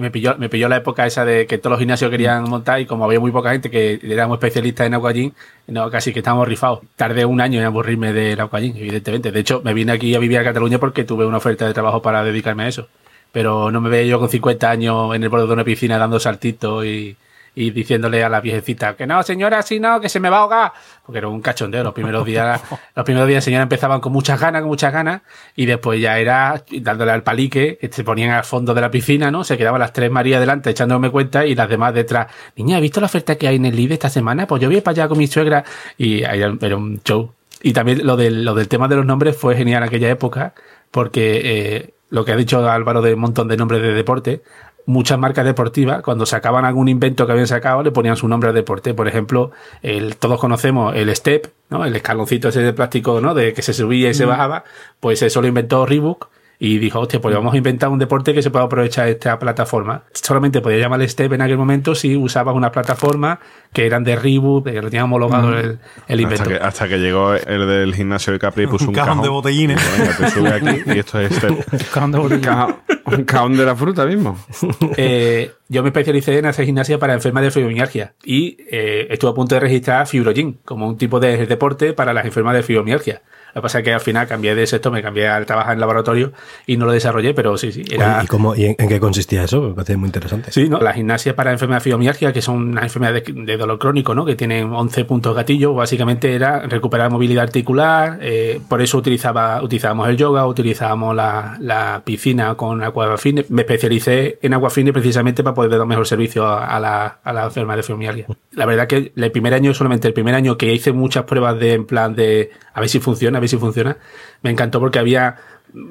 Me- 0.00 0.10
pilló, 0.10 0.36
me 0.38 0.48
pilló 0.48 0.68
la 0.68 0.76
época 0.76 1.06
esa 1.06 1.24
de 1.24 1.46
que 1.46 1.58
todos 1.58 1.72
los 1.72 1.78
gimnasios 1.80 2.10
querían 2.10 2.44
montar 2.48 2.80
y 2.80 2.86
como 2.86 3.04
había 3.04 3.20
muy 3.20 3.30
poca 3.30 3.52
gente 3.52 3.70
que 3.70 4.00
éramos 4.02 4.36
especialistas 4.38 4.86
en 4.86 4.94
aquagym, 4.94 5.32
no, 5.68 5.90
casi 5.90 6.12
que 6.12 6.20
estábamos 6.20 6.48
rifados. 6.48 6.80
Tardé 6.96 7.24
un 7.24 7.40
año 7.40 7.60
en 7.60 7.66
aburrirme 7.66 8.12
del 8.12 8.40
aquagym, 8.40 8.76
evidentemente. 8.76 9.30
De 9.32 9.40
hecho, 9.40 9.60
me 9.64 9.74
vine 9.74 9.92
aquí 9.92 10.14
a 10.14 10.18
vivir 10.18 10.38
a 10.38 10.44
Cataluña 10.44 10.78
porque 10.78 11.04
tuve 11.04 11.26
una 11.26 11.36
oferta 11.38 11.66
de 11.66 11.74
trabajo 11.74 12.02
para 12.02 12.24
dedicarme 12.24 12.64
a 12.64 12.68
eso. 12.68 12.88
Pero 13.32 13.70
no 13.70 13.80
me 13.80 13.90
veía 13.90 14.10
yo 14.10 14.18
con 14.18 14.28
50 14.28 14.70
años 14.70 15.14
en 15.14 15.22
el 15.22 15.28
borde 15.28 15.46
de 15.46 15.52
una 15.52 15.64
piscina 15.64 15.98
dando 15.98 16.18
saltitos 16.18 16.84
y, 16.84 17.16
y 17.58 17.72
diciéndole 17.72 18.22
a 18.22 18.28
la 18.28 18.40
viejecita 18.40 18.94
que 18.94 19.04
no, 19.04 19.20
señora, 19.24 19.58
así 19.58 19.80
no, 19.80 20.00
que 20.00 20.08
se 20.08 20.20
me 20.20 20.30
va 20.30 20.36
a 20.36 20.40
ahogar. 20.42 20.72
Porque 21.04 21.18
era 21.18 21.26
un 21.26 21.40
cachondeo. 21.40 21.82
Los 21.82 21.92
primeros 21.92 22.24
días, 22.24 22.62
los 22.94 23.04
primeros 23.04 23.28
días, 23.28 23.42
señora, 23.42 23.64
empezaban 23.64 24.00
con 24.00 24.12
muchas 24.12 24.40
ganas, 24.40 24.62
con 24.62 24.68
muchas 24.68 24.92
ganas, 24.92 25.22
y 25.56 25.66
después 25.66 26.00
ya 26.00 26.20
era 26.20 26.62
dándole 26.70 27.10
al 27.10 27.24
palique, 27.24 27.76
que 27.76 27.88
se 27.90 28.04
ponían 28.04 28.30
al 28.30 28.44
fondo 28.44 28.74
de 28.74 28.80
la 28.80 28.92
piscina, 28.92 29.32
¿no? 29.32 29.42
Se 29.42 29.58
quedaban 29.58 29.80
las 29.80 29.92
tres 29.92 30.08
Marías 30.08 30.38
delante 30.38 30.70
echándome 30.70 31.10
cuenta 31.10 31.46
y 31.46 31.56
las 31.56 31.68
demás 31.68 31.94
detrás. 31.94 32.28
Niña, 32.54 32.76
¿has 32.76 32.82
visto 32.82 33.00
la 33.00 33.06
oferta 33.06 33.34
que 33.34 33.48
hay 33.48 33.56
en 33.56 33.66
el 33.66 33.74
LIDE 33.74 33.94
esta 33.94 34.08
semana? 34.08 34.46
Pues 34.46 34.62
yo 34.62 34.70
voy 34.70 34.80
para 34.80 35.02
allá 35.02 35.08
con 35.08 35.18
mi 35.18 35.26
suegra 35.26 35.64
y 35.96 36.22
era 36.22 36.76
un 36.76 37.00
show. 37.02 37.32
Y 37.60 37.72
también 37.72 38.06
lo 38.06 38.16
del, 38.16 38.44
lo 38.44 38.54
del 38.54 38.68
tema 38.68 38.86
de 38.86 38.94
los 38.94 39.04
nombres 39.04 39.36
fue 39.36 39.56
genial 39.56 39.82
en 39.82 39.88
aquella 39.88 40.08
época, 40.10 40.54
porque 40.92 41.40
eh, 41.42 41.94
lo 42.10 42.24
que 42.24 42.32
ha 42.32 42.36
dicho 42.36 42.68
Álvaro 42.68 43.02
de 43.02 43.14
un 43.14 43.20
montón 43.20 43.48
de 43.48 43.56
nombres 43.56 43.82
de 43.82 43.92
deporte, 43.92 44.42
muchas 44.88 45.18
marcas 45.18 45.44
deportivas, 45.44 46.02
cuando 46.02 46.24
sacaban 46.24 46.64
algún 46.64 46.88
invento 46.88 47.26
que 47.26 47.32
habían 47.32 47.46
sacado, 47.46 47.82
le 47.82 47.90
ponían 47.90 48.16
su 48.16 48.26
nombre 48.26 48.48
al 48.48 48.54
deporte. 48.54 48.94
Por 48.94 49.06
ejemplo, 49.06 49.50
el, 49.82 50.16
todos 50.16 50.40
conocemos 50.40 50.96
el 50.96 51.14
step, 51.14 51.52
¿no? 51.68 51.84
El 51.84 51.94
escaloncito 51.94 52.48
ese 52.48 52.62
de 52.62 52.72
plástico, 52.72 53.20
¿no? 53.20 53.34
De 53.34 53.52
que 53.52 53.60
se 53.60 53.74
subía 53.74 54.08
y 54.08 54.14
se 54.14 54.24
bajaba. 54.24 54.64
Pues 54.98 55.20
eso 55.20 55.42
lo 55.42 55.46
inventó 55.46 55.84
Reebok. 55.84 56.28
Y 56.60 56.78
dijo, 56.78 56.98
hostia, 56.98 57.20
pues 57.20 57.32
vamos 57.36 57.54
a 57.54 57.56
inventar 57.56 57.88
un 57.88 58.00
deporte 58.00 58.34
que 58.34 58.42
se 58.42 58.50
pueda 58.50 58.64
aprovechar 58.64 59.06
esta 59.06 59.38
plataforma. 59.38 60.02
Solamente 60.12 60.60
podía 60.60 60.78
llamar 60.78 61.08
step 61.08 61.32
en 61.34 61.42
aquel 61.42 61.56
momento 61.56 61.94
si 61.94 62.16
usabas 62.16 62.56
una 62.56 62.72
plataforma 62.72 63.38
que 63.72 63.86
eran 63.86 64.02
de 64.02 64.16
Reebok, 64.16 64.64
que 64.64 64.72
lo 64.82 64.90
tenían 64.90 65.04
homologado 65.04 65.56
el, 65.56 65.78
el 66.08 66.20
invento. 66.20 66.42
Hasta 66.42 66.58
que, 66.58 66.64
hasta 66.64 66.88
que 66.88 66.98
llegó 66.98 67.34
el 67.34 67.68
del 67.68 67.94
gimnasio 67.94 68.32
de 68.32 68.40
Capri 68.40 68.64
y 68.64 68.66
puso 68.68 68.84
un, 68.86 68.88
Un 68.90 68.94
cajón 68.96 69.22
de 69.22 69.28
botellines. 69.28 69.78
Dijo, 69.78 69.98
Venga, 70.02 70.16
te 70.16 70.30
sube 70.30 70.48
aquí 70.72 70.82
y 70.94 70.98
esto 70.98 71.20
es 71.20 71.30
este. 71.30 71.46
Un 71.98 72.40
ca- 72.40 72.76
Un 73.06 73.24
caón 73.24 73.56
de 73.56 73.64
la 73.64 73.76
fruta 73.76 74.04
mismo. 74.04 74.36
Eh, 74.96 75.52
yo 75.68 75.82
me 75.82 75.90
especialicé 75.90 76.38
en 76.38 76.46
hacer 76.46 76.64
gimnasia 76.64 76.98
para 76.98 77.14
enfermas 77.14 77.44
de 77.44 77.50
fibromialgia 77.52 78.14
y 78.24 78.56
eh, 78.70 79.06
estuve 79.10 79.30
a 79.30 79.34
punto 79.34 79.54
de 79.54 79.60
registrar 79.60 80.06
Fibrogym 80.06 80.54
como 80.64 80.88
un 80.88 80.96
tipo 80.96 81.20
de 81.20 81.46
deporte 81.46 81.92
para 81.92 82.12
las 82.12 82.24
enfermas 82.24 82.54
de 82.54 82.62
fibromialgia. 82.62 83.22
Lo 83.58 83.62
que 83.62 83.66
pasa 83.66 83.78
es 83.78 83.84
que 83.84 83.92
al 83.92 84.00
final 84.00 84.28
cambié 84.28 84.54
de 84.54 84.68
sector, 84.68 84.92
me 84.92 85.02
cambié 85.02 85.26
al 85.26 85.44
trabajar 85.44 85.72
en 85.72 85.80
laboratorio 85.80 86.32
y 86.64 86.76
no 86.76 86.86
lo 86.86 86.92
desarrollé, 86.92 87.34
pero 87.34 87.58
sí, 87.58 87.72
sí. 87.72 87.82
Era, 87.90 88.20
¿Y, 88.22 88.28
cómo, 88.28 88.54
y 88.54 88.66
en, 88.66 88.76
en 88.78 88.88
qué 88.88 89.00
consistía 89.00 89.42
eso? 89.42 89.60
Me 89.62 89.74
parece 89.74 89.96
muy 89.96 90.06
interesante. 90.06 90.52
Sí, 90.52 90.68
¿no? 90.68 90.78
La 90.78 90.92
gimnasia 90.92 91.34
para 91.34 91.50
enfermedades 91.50 91.82
de 91.82 91.90
fibromialgia, 91.90 92.32
que 92.32 92.40
son 92.40 92.68
unas 92.68 92.84
enfermedades 92.84 93.24
de, 93.24 93.32
de 93.32 93.56
dolor 93.56 93.80
crónico, 93.80 94.14
¿no? 94.14 94.24
Que 94.24 94.36
tienen 94.36 94.72
11 94.72 95.04
puntos 95.06 95.34
gatillo, 95.34 95.74
básicamente 95.74 96.34
era 96.34 96.60
recuperar 96.60 97.10
movilidad 97.10 97.42
articular, 97.42 98.18
eh, 98.22 98.60
por 98.68 98.80
eso 98.80 98.96
utilizaba, 98.98 99.60
utilizábamos 99.60 100.08
el 100.08 100.16
yoga, 100.16 100.46
utilizábamos 100.46 101.16
la, 101.16 101.56
la 101.60 102.02
piscina 102.04 102.54
con 102.54 102.80
Aquafine. 102.84 103.44
Me 103.48 103.62
especialicé 103.62 104.38
en 104.40 104.54
Aquafine 104.54 104.92
precisamente 104.92 105.42
para 105.42 105.54
poder 105.54 105.72
dar 105.72 105.84
mejor 105.84 106.06
servicio 106.06 106.46
a, 106.46 106.64
a 106.64 106.78
la, 106.78 107.18
a 107.24 107.32
la 107.32 107.44
enfermedad 107.46 107.78
de 107.78 107.82
fibromialgia. 107.82 108.26
La 108.52 108.66
verdad 108.66 108.86
que 108.86 109.12
el 109.16 109.30
primer 109.32 109.54
año, 109.54 109.74
solamente 109.74 110.06
el 110.06 110.14
primer 110.14 110.34
año 110.34 110.56
que 110.56 110.72
hice 110.72 110.92
muchas 110.92 111.24
pruebas 111.24 111.58
de, 111.58 111.72
en 111.72 111.86
plan 111.86 112.14
de, 112.14 112.50
a 112.72 112.80
ver 112.80 112.88
si 112.88 113.00
funciona, 113.00 113.38
a 113.38 113.40
ver 113.40 113.47
si 113.48 113.56
funciona, 113.56 113.96
me 114.42 114.50
encantó 114.50 114.78
porque 114.80 114.98
había 114.98 115.36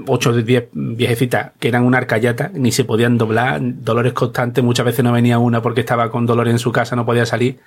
8 0.07 0.33
de 0.33 0.43
10 0.43 0.63
viejecitas 0.73 1.51
que 1.59 1.67
eran 1.67 1.83
una 1.83 1.97
arcayata, 1.99 2.49
ni 2.53 2.71
se 2.71 2.83
podían 2.83 3.17
doblar, 3.17 3.59
dolores 3.61 4.13
constantes, 4.13 4.63
muchas 4.63 4.85
veces 4.85 5.03
no 5.03 5.11
venía 5.11 5.37
una 5.39 5.61
porque 5.61 5.81
estaba 5.81 6.09
con 6.09 6.25
dolor 6.25 6.47
en 6.47 6.57
su 6.59 6.71
casa, 6.71 6.95
no 6.95 7.05
podía 7.05 7.25
salir. 7.25 7.59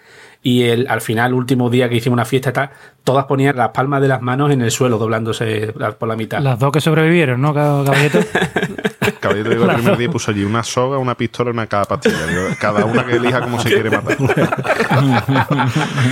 Y 0.43 0.63
el, 0.63 0.87
al 0.89 1.03
final, 1.03 1.35
último 1.35 1.69
día 1.69 1.89
que 1.91 1.97
hicimos 1.97 2.15
una 2.15 2.25
fiesta, 2.25 2.53
tal, 2.53 2.71
todas 3.05 3.27
ponían 3.27 3.57
las 3.57 3.69
palmas 3.71 4.01
de 4.01 4.09
las 4.09 4.23
manos 4.23 4.51
en 4.51 4.63
el 4.63 4.71
suelo, 4.71 4.97
doblándose 4.99 5.75
por 5.99 6.09
la 6.09 6.17
mitad. 6.17 6.41
Las 6.41 6.59
dos 6.59 6.73
que 6.73 6.81
sobrevivieron, 6.81 7.41
¿no, 7.43 7.53
cab- 7.55 7.85
caballito? 7.85 8.21
Caballito 9.21 9.51
llegó 9.51 9.65
el 9.65 9.75
primer 9.77 9.97
día 9.97 10.07
y 10.07 10.09
puso 10.11 10.31
allí 10.31 10.45
una 10.45 10.63
soga, 10.63 10.99
una 10.99 11.15
pistola 11.17 11.51
y 11.51 11.53
una 11.53 11.67
cada 11.67 11.85
pastilla. 11.85 12.27
Digo, 12.27 12.43
cada 12.59 12.85
una 12.85 13.05
que 13.05 13.17
elija 13.17 13.41
cómo 13.43 13.61
se 13.61 13.69
quiere 13.69 13.91
matar. 13.91 14.17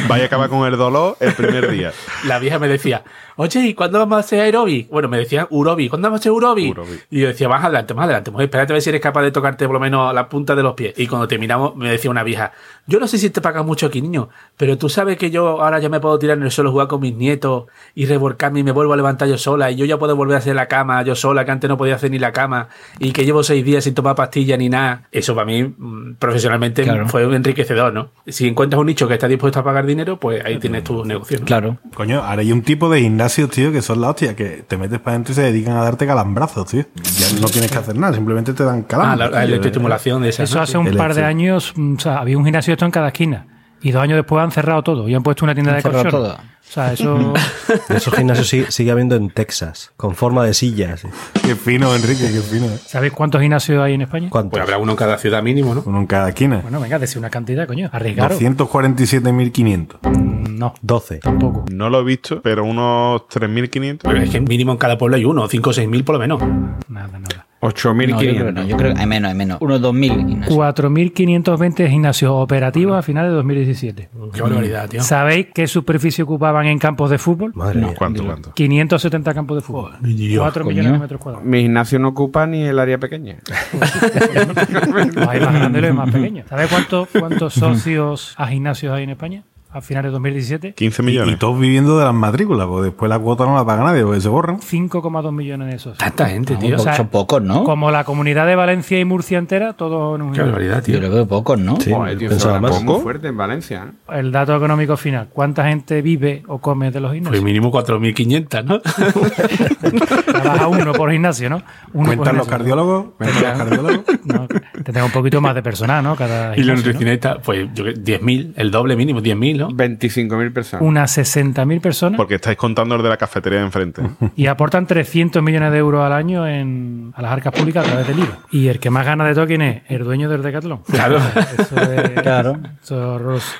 Vaya 0.09 0.25
a 0.25 0.27
acabar 0.27 0.49
con 0.49 0.66
el 0.66 0.77
dolor 0.77 1.16
el 1.21 1.33
primer 1.33 1.71
día. 1.71 1.92
La 2.27 2.38
vieja 2.38 2.59
me 2.59 2.68
decía, 2.68 3.03
oye, 3.37 3.61
¿y 3.61 3.75
cuándo 3.75 3.99
vamos 3.99 4.16
a 4.16 4.21
hacer 4.21 4.40
aerobi? 4.40 4.87
Bueno, 4.90 5.09
me 5.09 5.18
decía 5.18 5.47
urobi, 5.51 5.88
¿cuándo 5.88 6.09
vamos 6.09 6.18
a 6.18 6.23
hacer 6.23 6.33
urobi? 6.33 6.71
Urobi. 6.71 7.01
Y 7.11 7.21
yo 7.21 7.29
decía, 7.29 7.49
más 7.49 7.64
adelante, 7.64 7.94
más 7.94 8.05
adelante, 8.05 8.31
mujer, 8.31 8.44
espérate 8.44 8.73
a 8.73 8.75
ver 8.75 8.83
si 8.83 8.90
eres 8.90 9.01
capaz 9.01 9.23
de 9.23 9.31
tocarte 9.31 9.64
por 9.66 9.75
lo 9.75 9.81
menos 9.81 10.12
la 10.14 10.29
punta 10.29 10.55
de 10.55 10.62
los 10.62 10.75
pies. 10.75 10.94
Y 10.99 11.07
cuando 11.07 11.27
terminamos, 11.27 11.75
me 11.77 11.90
decía 11.90 12.11
una 12.11 12.23
vieja, 12.23 12.53
yo 12.87 13.01
no 13.01 13.07
sé 13.07 13.18
si 13.18 13.31
te 13.31 13.40
pagas 13.40 13.64
mucho 13.64 13.87
aquí, 13.87 14.03
niño, 14.03 14.29
pero 14.57 14.77
tú 14.77 14.88
sabes 14.88 15.16
que 15.16 15.31
yo 15.31 15.62
ahora 15.62 15.79
ya 15.79 15.88
me 15.88 16.01
puedo 16.01 16.18
tirar 16.18 16.37
en 16.37 16.44
el 16.44 16.51
suelo, 16.51 16.71
jugar 16.71 16.88
con 16.88 17.01
mis 17.01 17.14
nietos 17.14 17.64
y 17.94 18.07
revolcarme 18.07 18.61
y 18.61 18.62
me 18.64 18.73
vuelvo 18.73 18.92
a 18.92 18.97
levantar 18.97 19.29
yo 19.29 19.38
sola 19.38 19.71
y 19.71 19.77
yo 19.77 19.85
ya 19.85 19.99
puedo 19.99 20.16
volver 20.16 20.37
a 20.37 20.38
hacer 20.38 20.55
la 20.55 20.66
cama 20.66 21.03
yo 21.03 21.14
sola, 21.14 21.44
que 21.44 21.51
antes 21.51 21.68
no 21.68 21.77
podía 21.77 21.94
hacer 21.94 22.11
ni 22.11 22.18
la 22.18 22.33
cama 22.33 22.68
y 22.98 23.12
que 23.12 23.24
llevo 23.24 23.42
seis 23.42 23.64
días 23.64 23.84
sin 23.84 23.94
tomar 23.94 24.14
pastillas 24.16 24.58
ni 24.58 24.68
nada. 24.68 25.02
Eso 25.12 25.34
para 25.34 25.46
mí, 25.46 25.62
mm, 25.64 26.14
profesionalmente, 26.18 26.82
Claro. 26.82 27.08
fue 27.08 27.22
enriquecedor, 27.24 27.92
¿no? 27.92 28.11
Si 28.26 28.46
encuentras 28.48 28.80
un 28.80 28.87
nicho 28.87 29.06
que 29.08 29.14
está 29.14 29.28
dispuesto 29.28 29.61
a 29.61 29.64
pagar 29.64 29.87
dinero, 29.87 30.18
pues 30.18 30.44
ahí 30.44 30.58
tienes 30.58 30.84
tu 30.84 31.04
negocio, 31.04 31.38
¿no? 31.40 31.44
Claro. 31.46 31.78
Coño, 31.94 32.22
ahora 32.22 32.40
hay 32.42 32.52
un 32.52 32.62
tipo 32.62 32.88
de 32.90 33.00
gimnasios, 33.00 33.50
tío, 33.50 33.72
que 33.72 33.82
son 33.82 34.00
la 34.00 34.11
hostia, 34.11 34.34
que 34.37 34.64
te 34.66 34.76
metes 34.76 34.98
para 35.00 35.14
adentro 35.14 35.32
y 35.32 35.34
se 35.37 35.42
dedican 35.42 35.76
a 35.76 35.82
darte 35.82 36.06
calambrazos, 36.06 36.66
tío. 36.70 36.84
Ya 37.18 37.40
no 37.40 37.48
tienes 37.48 37.70
que 37.70 37.78
hacer 37.78 37.96
nada, 37.96 38.14
simplemente 38.14 38.52
te 38.52 38.64
dan 38.64 38.80
Ah, 38.80 38.88
calambres. 38.88 39.30
la, 39.30 39.38
la 39.38 39.44
electroestimulación 39.44 40.22
de 40.22 40.28
esa. 40.30 40.42
Eso 40.44 40.56
¿no? 40.56 40.62
hace 40.62 40.78
un 40.78 40.87
El 40.87 40.96
par 40.96 41.14
de 41.14 41.24
años, 41.24 41.72
mm, 41.76 41.94
o 41.96 42.00
sea, 42.00 42.18
había 42.18 42.37
un 42.38 42.44
gimnasio 42.44 42.72
esto 42.72 42.84
en 42.84 42.90
cada 42.90 43.08
esquina. 43.08 43.46
Y 43.81 43.93
dos 43.93 44.03
años 44.03 44.17
después 44.17 44.43
han 44.43 44.51
cerrado 44.51 44.83
todo 44.83 45.09
y 45.09 45.14
han 45.14 45.23
puesto 45.23 45.45
una 45.45 45.55
tienda 45.55 45.71
Han 45.73 45.77
de 45.77 45.83
cerrado 45.83 46.05
colchones. 46.05 46.33
todo. 46.37 46.38
O 46.69 46.71
sea, 46.71 46.93
eso. 46.93 47.33
Esos 47.88 48.12
gimnasios 48.14 48.47
sigue, 48.47 48.71
sigue 48.71 48.91
habiendo 48.91 49.17
en 49.17 49.31
Texas, 49.31 49.91
con 49.97 50.14
forma 50.14 50.45
de 50.45 50.53
sillas. 50.53 51.03
Qué 51.43 51.55
fino, 51.57 51.95
Enrique, 51.95 52.25
qué 52.31 52.41
fino. 52.43 52.67
¿Sabéis 52.85 53.14
cuántos 53.14 53.41
gimnasios 53.41 53.83
hay 53.83 53.95
en 53.95 54.03
España? 54.03 54.29
¿Cuántos? 54.29 54.51
Pues 54.51 54.62
habrá 54.62 54.77
uno 54.77 54.93
en 54.93 54.97
cada 54.99 55.17
ciudad 55.17 55.43
mínimo, 55.43 55.75
¿no? 55.75 55.83
Uno 55.87 55.99
en 56.01 56.07
cada 56.07 56.29
esquina. 56.29 56.59
Bueno, 56.62 56.79
venga, 56.81 56.99
decir 56.99 57.19
una 57.19 57.31
cantidad, 57.31 57.67
coño. 57.67 57.88
Arriesgaros. 57.91 58.38
247.500. 58.38 59.99
Mm, 60.03 60.59
No, 60.59 60.75
12. 60.83 61.19
tampoco. 61.21 61.64
No 61.73 61.88
lo 61.88 62.01
he 62.01 62.05
visto, 62.05 62.43
pero 62.43 62.64
unos 62.64 63.23
3.500. 63.29 64.01
Pero 64.03 64.19
es 64.21 64.29
que 64.31 64.41
mínimo 64.41 64.73
en 64.73 64.79
cada 64.79 64.99
pueblo 64.99 65.17
hay 65.17 65.25
uno, 65.25 65.49
5 65.49 65.71
o 65.71 65.73
6 65.73 65.88
mil 65.88 66.05
por 66.05 66.14
lo 66.17 66.19
menos. 66.19 66.41
Nada, 66.88 67.19
nada. 67.19 67.47
No, 67.61 67.71
yo 67.71 67.75
creo 67.75 67.94
que 67.94 67.99
8.500. 68.12 68.53
no, 68.53 68.62
yo 68.64 68.77
creo 68.77 68.94
que 68.94 69.01
hay 69.01 69.07
menos, 69.07 69.29
hay 69.31 69.37
menos. 69.37 69.59
Unos 69.61 69.81
2.000. 69.81 70.31
Ignacio. 70.31 70.57
4.520 70.57 71.88
gimnasios 71.88 72.31
operativos 72.33 72.97
a 72.97 73.03
finales 73.03 73.31
de 73.31 73.37
2017. 73.37 74.09
Qué 74.33 74.42
barbaridad, 74.42 74.88
tío. 74.88 75.03
¿Sabéis 75.03 75.49
qué 75.53 75.66
superficie 75.66 76.23
ocupaban 76.25 76.66
en 76.66 76.79
campos 76.79 77.11
de 77.11 77.18
fútbol? 77.18 77.53
Madre 77.55 77.81
mía. 77.81 77.94
¿Cuánto, 77.99 78.25
cuánto? 78.25 78.53
570 78.53 79.35
campos 79.35 79.57
de 79.57 79.62
fútbol. 79.62 79.92
4 80.01 80.64
Coño. 80.64 80.75
millones 80.75 80.92
de 80.92 80.99
metros 80.99 81.21
cuadrados. 81.21 81.47
Mi 81.49 81.62
gimnasio 81.62 81.99
no 81.99 82.09
ocupa 82.09 82.47
ni 82.47 82.62
el 82.62 82.79
área 82.79 82.99
pequeña. 82.99 83.37
Hay 85.29 85.40
más 85.40 85.55
grandes 85.55 85.90
y 85.90 85.92
más 85.92 86.11
pequeños. 86.11 86.47
¿Sabes 86.49 86.68
cuántos, 86.68 87.09
cuántos 87.18 87.55
socios 87.55 88.35
a 88.37 88.47
gimnasios 88.47 88.94
hay 88.94 89.05
en 89.05 89.11
España? 89.11 89.42
A 89.70 89.83
finales 89.83 90.09
de 90.09 90.12
2017. 90.12 90.72
15 90.72 91.02
Y, 91.02 91.04
millones. 91.04 91.35
y 91.35 91.38
todos 91.38 91.61
viviendo 91.61 91.98
de 91.98 92.04
las 92.07 92.14
matrículas, 92.14 92.66
pues 92.68 92.85
después 92.85 93.11
la 93.11 93.18
cuota 93.18 93.44
no 93.44 93.54
la 93.54 93.66
paga 93.66 93.85
nadie, 93.85 94.02
porque 94.02 94.22
se 94.22 94.31
borran. 94.31 94.61
5,2 94.61 95.31
millones 95.31 95.70
de 95.70 95.78
socios. 95.78 95.98
Tanta 95.98 96.26
gente, 96.31 96.57
tío. 96.57 96.76
po- 96.76 96.83
sea, 96.85 96.94
son 96.94 97.09
pocos, 97.09 97.42
¿no? 97.42 97.64
Como 97.64 97.90
la 97.90 98.04
comunidad 98.04 98.46
de 98.46 98.57
Valencia 98.57 98.98
y 98.98 99.04
Murcia 99.04 99.37
entera, 99.37 99.74
todo 99.74 100.16
en 100.16 100.22
un 100.22 100.28
Qué 100.33 100.37
gimnasio. 100.40 100.52
barbaridad, 100.52 100.76
Yo 100.87 100.98
tío. 100.98 101.00
lo 101.09 101.14
veo 101.14 101.28
pocos, 101.28 101.59
¿no? 101.59 101.76
Sí, 101.81 101.92
Joder, 101.92 102.16
tío, 102.16 102.31
eso 102.31 102.61
más. 102.61 102.83
muy 102.83 103.00
fuerte 103.02 103.28
en 103.28 103.37
Valencia. 103.37 103.88
¿eh? 104.09 104.18
El 104.20 104.33
dato 104.33 104.57
económico 104.57 104.96
final. 104.96 105.28
¿Cuánta 105.33 105.68
gente 105.68 106.00
vive 106.00 106.44
o 106.48 106.59
come 106.59 106.90
de 106.90 107.00
los 107.00 107.11
Pues 107.11 107.16
gimnasios? 107.18 107.44
mínimo 107.44 107.70
4.500, 107.70 108.64
¿no? 108.64 108.81
Trabaja 110.33 110.68
uno 110.68 110.92
por 110.92 111.11
gimnasio, 111.12 111.50
¿no? 111.50 111.57
Uno 111.92 112.07
por 112.07 112.16
¿Cuentan 112.16 112.37
los 112.37 112.46
gimnasio. 112.46 112.50
cardiólogos? 112.50 113.07
¿Cuentan 113.18 113.42
los 113.59 113.68
cardiólogos? 113.68 114.04
No, 114.28 114.46
tendrá 114.85 115.04
un 115.07 115.11
poquito 115.11 115.40
más 115.40 115.54
de 115.54 115.62
personal, 115.62 116.02
¿no? 116.04 116.14
Cada 116.14 116.54
Y 116.57 116.62
los 116.62 116.66
gimnasio, 116.66 116.72
¿no? 116.72 116.76
nutricionistas, 116.76 117.38
pues 117.44 117.68
yo 117.74 117.85
que 117.85 117.94
10.000, 117.94 118.52
el 118.57 118.70
doble 118.70 118.94
mínimo, 118.94 119.20
10.000, 119.20 119.58
¿no? 119.59 119.68
25.000 119.71 120.53
personas. 120.53 120.87
Unas 120.87 121.18
60.000 121.18 121.81
personas 121.81 122.16
Porque 122.16 122.37
estáis 122.37 122.57
contando 122.57 122.94
el 122.94 123.03
de 123.03 123.09
la 123.09 123.16
cafetería 123.16 123.59
de 123.59 123.64
enfrente. 123.66 124.03
y 124.37 124.47
aportan 124.47 124.87
300 124.87 125.42
millones 125.42 125.73
de 125.73 125.79
euros 125.79 126.03
al 126.05 126.12
año 126.12 126.47
en, 126.47 127.12
a 127.16 127.23
las 127.23 127.33
arcas 127.33 127.53
públicas 127.53 127.85
a 127.85 127.88
través 127.90 128.07
del 128.09 128.18
IVA. 128.21 128.38
Y 128.53 128.68
el 128.68 128.79
que 128.81 128.90
más 128.90 129.05
gana 129.05 129.27
de 129.27 129.35
todo, 129.35 129.47
¿quién 129.47 129.62
es? 129.62 129.83
El 129.88 130.05
dueño 130.05 130.29
del 130.29 130.42
Decathlon. 130.42 130.83
Claro. 130.90 131.18
Eso 131.59 131.77
es, 131.81 132.21
Claro. 132.23 132.59
eso 132.83 132.99
es 132.99 133.05
horroroso. 133.05 133.53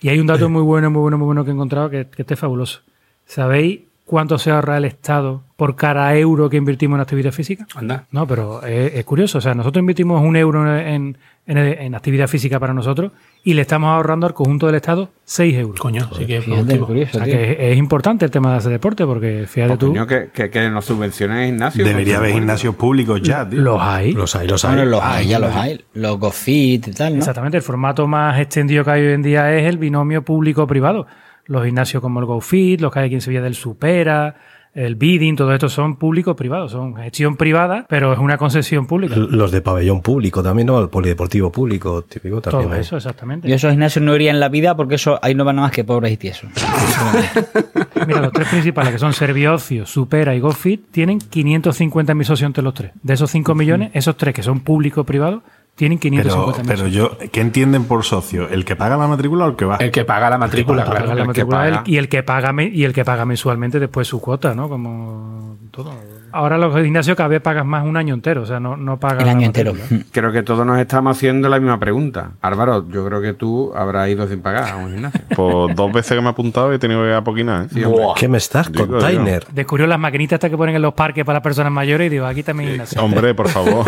Y 0.00 0.08
hay 0.10 0.18
un 0.18 0.26
dato 0.26 0.48
muy 0.50 0.62
bueno, 0.62 0.90
muy 0.90 1.00
bueno, 1.00 1.16
muy 1.18 1.24
bueno 1.26 1.44
que 1.44 1.50
he 1.50 1.54
encontrado 1.54 1.88
que, 1.88 2.06
que 2.08 2.22
este 2.22 2.34
es 2.34 2.40
fabuloso. 2.40 2.80
¿Sabéis 3.24 3.80
cuánto 4.06 4.38
se 4.38 4.50
ahorra 4.50 4.78
el 4.78 4.86
Estado 4.86 5.42
por 5.56 5.76
cada 5.76 6.14
euro 6.16 6.48
que 6.48 6.56
invertimos 6.56 6.96
en 6.96 7.00
actividad 7.02 7.32
física? 7.32 7.66
Anda. 7.74 8.04
No, 8.12 8.26
pero 8.26 8.64
es, 8.64 8.94
es 8.94 9.04
curioso. 9.04 9.38
O 9.38 9.40
sea, 9.42 9.54
nosotros 9.54 9.80
invertimos 9.80 10.22
un 10.22 10.36
euro 10.36 10.78
en, 10.78 11.18
en- 11.46 11.56
en 11.56 11.94
actividad 11.94 12.26
física 12.26 12.58
para 12.58 12.74
nosotros 12.74 13.12
y 13.44 13.54
le 13.54 13.62
estamos 13.62 13.88
ahorrando 13.88 14.26
al 14.26 14.34
conjunto 14.34 14.66
del 14.66 14.74
Estado 14.74 15.10
6 15.24 15.54
euros. 15.56 15.80
Coño, 15.80 16.08
sí 16.16 16.26
que 16.26 16.38
es 16.38 16.44
Fíjate, 16.44 16.62
productivo. 16.62 16.86
curioso, 16.88 17.10
O 17.12 17.14
sea, 17.14 17.24
tío. 17.24 17.34
que 17.34 17.52
es, 17.52 17.58
es 17.72 17.78
importante 17.78 18.24
el 18.24 18.30
tema 18.32 18.52
de 18.52 18.58
ese 18.58 18.68
deporte 18.70 19.06
porque 19.06 19.44
fíjate 19.46 19.68
Pues, 19.70 19.78
tú, 19.78 19.86
coño, 19.88 20.06
que, 20.08 20.28
que, 20.32 20.50
que 20.50 20.68
nos 20.70 20.84
subvencionen 20.84 21.38
el 21.38 21.46
gimnasio. 21.50 21.84
Debería 21.84 22.18
haber 22.18 22.32
gimnasios 22.32 22.74
públicos 22.74 23.22
ya, 23.22 23.48
tío. 23.48 23.60
los 23.60 23.80
hay. 23.80 24.12
Los 24.12 24.34
hay, 24.36 24.48
los 24.48 24.64
hay. 24.64 24.74
Bueno, 24.74 24.90
los 24.90 25.02
hay, 25.02 25.28
ya 25.28 25.38
los 25.38 25.54
hay. 25.54 25.84
Los 25.94 26.18
GoFit 26.18 26.88
y 26.88 26.90
tal, 26.92 27.12
¿no? 27.14 27.18
Exactamente, 27.20 27.56
el 27.56 27.62
formato 27.62 28.06
más 28.08 28.38
extendido 28.40 28.84
que 28.84 28.90
hay 28.90 29.06
hoy 29.06 29.12
en 29.14 29.22
día 29.22 29.54
es 29.56 29.64
el 29.66 29.78
binomio 29.78 30.22
público-privado. 30.22 31.06
Los 31.46 31.64
gimnasios 31.64 32.02
como 32.02 32.20
el 32.20 32.26
GoFit, 32.26 32.80
los 32.80 32.92
que 32.92 32.98
hay 33.00 33.06
aquí 33.06 33.14
en 33.14 33.20
Sevilla 33.20 33.42
del 33.42 33.54
Supera, 33.54 34.36
el 34.76 34.94
Bidding, 34.94 35.36
todo 35.36 35.54
esto 35.54 35.70
son 35.70 35.96
públicos-privados, 35.96 36.72
son 36.72 36.94
gestión 36.96 37.36
privada, 37.36 37.86
pero 37.88 38.12
es 38.12 38.18
una 38.18 38.36
concesión 38.36 38.86
pública. 38.86 39.16
Los 39.16 39.50
de 39.50 39.62
pabellón 39.62 40.02
público 40.02 40.42
también, 40.42 40.66
¿no? 40.66 40.78
El 40.78 40.90
polideportivo 40.90 41.50
público 41.50 42.02
típico 42.02 42.42
también. 42.42 42.64
Todo 42.64 42.74
hay. 42.74 42.82
eso, 42.82 42.96
exactamente. 42.98 43.48
Yo 43.48 43.54
esos 43.54 43.70
gimnasios 43.70 44.04
no 44.04 44.14
iría 44.14 44.30
en 44.30 44.38
la 44.38 44.50
vida 44.50 44.76
porque 44.76 44.96
eso 44.96 45.18
ahí 45.22 45.34
no 45.34 45.46
van 45.46 45.56
nada 45.56 45.68
más 45.68 45.74
que 45.74 45.82
pobres 45.82 46.12
y 46.12 46.18
tiesos. 46.18 46.50
Mira, 48.06 48.20
los 48.20 48.32
tres 48.32 48.48
principales, 48.48 48.92
que 48.92 48.98
son 48.98 49.14
Serviocio, 49.14 49.86
Supera 49.86 50.34
y 50.34 50.40
GoFit, 50.40 50.90
tienen 50.90 51.20
550.000 51.20 52.24
socios 52.24 52.46
entre 52.46 52.62
los 52.62 52.74
tres. 52.74 52.92
De 53.02 53.14
esos 53.14 53.30
5 53.30 53.54
millones, 53.54 53.92
esos 53.94 54.14
tres 54.18 54.34
que 54.34 54.42
son 54.42 54.60
públicos-privados, 54.60 55.42
tienen 55.76 56.00
550.000 56.00 56.22
Pero, 56.22 56.52
pero 56.66 56.78
socios. 56.78 56.92
yo, 56.92 57.18
¿qué 57.30 57.40
entienden 57.40 57.84
por 57.84 58.02
socio? 58.02 58.48
¿El 58.48 58.64
que 58.64 58.74
paga 58.76 58.96
la 58.96 59.06
matrícula 59.06 59.44
o 59.44 59.48
el 59.50 59.56
que 59.56 59.64
va? 59.66 59.76
El 59.76 59.90
que 59.92 60.04
paga 60.04 60.30
la 60.30 60.38
matrícula, 60.38 60.84
Paga 60.84 60.96
claro. 61.02 61.06
la 61.06 61.12
el 61.12 61.18
que 61.20 61.26
matrícula 61.26 61.56
paga. 61.58 61.68
él 61.68 61.82
y 61.86 61.96
el 61.98 62.08
que 62.08 62.22
paga 62.22 62.54
y 62.62 62.84
el 62.84 62.92
que 62.92 63.04
paga 63.04 63.24
mensualmente 63.26 63.78
después 63.78 64.08
su 64.08 64.20
cuota, 64.20 64.54
¿no? 64.54 64.68
Como 64.68 65.58
todo. 65.70 65.92
Ahora 66.32 66.58
los 66.58 66.74
gimnasios 66.74 67.16
cada 67.16 67.28
vez 67.28 67.40
pagas 67.40 67.64
más 67.64 67.84
un 67.86 67.96
año 67.96 68.12
entero, 68.12 68.42
o 68.42 68.46
sea, 68.46 68.58
no, 68.60 68.76
no 68.76 68.98
pagas 68.98 69.22
El 69.22 69.28
año 69.30 69.46
entero. 69.46 69.72
Creo 70.12 70.32
que 70.32 70.42
todos 70.42 70.66
nos 70.66 70.78
estamos 70.78 71.16
haciendo 71.16 71.48
la 71.48 71.58
misma 71.60 71.78
pregunta. 71.78 72.32
Álvaro, 72.42 72.86
yo 72.90 73.06
creo 73.06 73.22
que 73.22 73.32
tú 73.32 73.72
habrás 73.74 74.08
ido 74.10 74.26
sin 74.28 74.40
pagar 74.40 74.68
a 74.70 74.76
un 74.76 74.92
gimnasio. 74.92 75.20
Pues 75.36 75.76
dos 75.76 75.92
veces 75.92 76.16
que 76.16 76.20
me 76.22 76.28
he 76.28 76.30
apuntado 76.30 76.72
he 76.72 76.78
tenido 76.78 77.02
que 77.02 77.12
apoquinar. 77.12 77.66
¿eh? 77.66 77.68
Sí. 77.72 77.82
¿Qué 78.16 78.26
me 78.28 78.38
estás? 78.38 78.72
Digo, 78.72 78.86
Container. 78.86 79.46
Descubrió 79.52 79.86
las 79.86 79.98
maquinitas 79.98 80.36
estas 80.38 80.50
que 80.50 80.56
ponen 80.56 80.74
en 80.76 80.82
los 80.82 80.94
parques 80.94 81.24
para 81.26 81.36
las 81.36 81.42
personas 81.42 81.70
mayores 81.72 82.06
y 82.06 82.10
digo, 82.10 82.24
aquí 82.26 82.42
también 82.42 82.68
hay 82.68 82.72
gimnasio. 82.76 83.02
Hombre, 83.04 83.34
por 83.34 83.48
favor. 83.48 83.84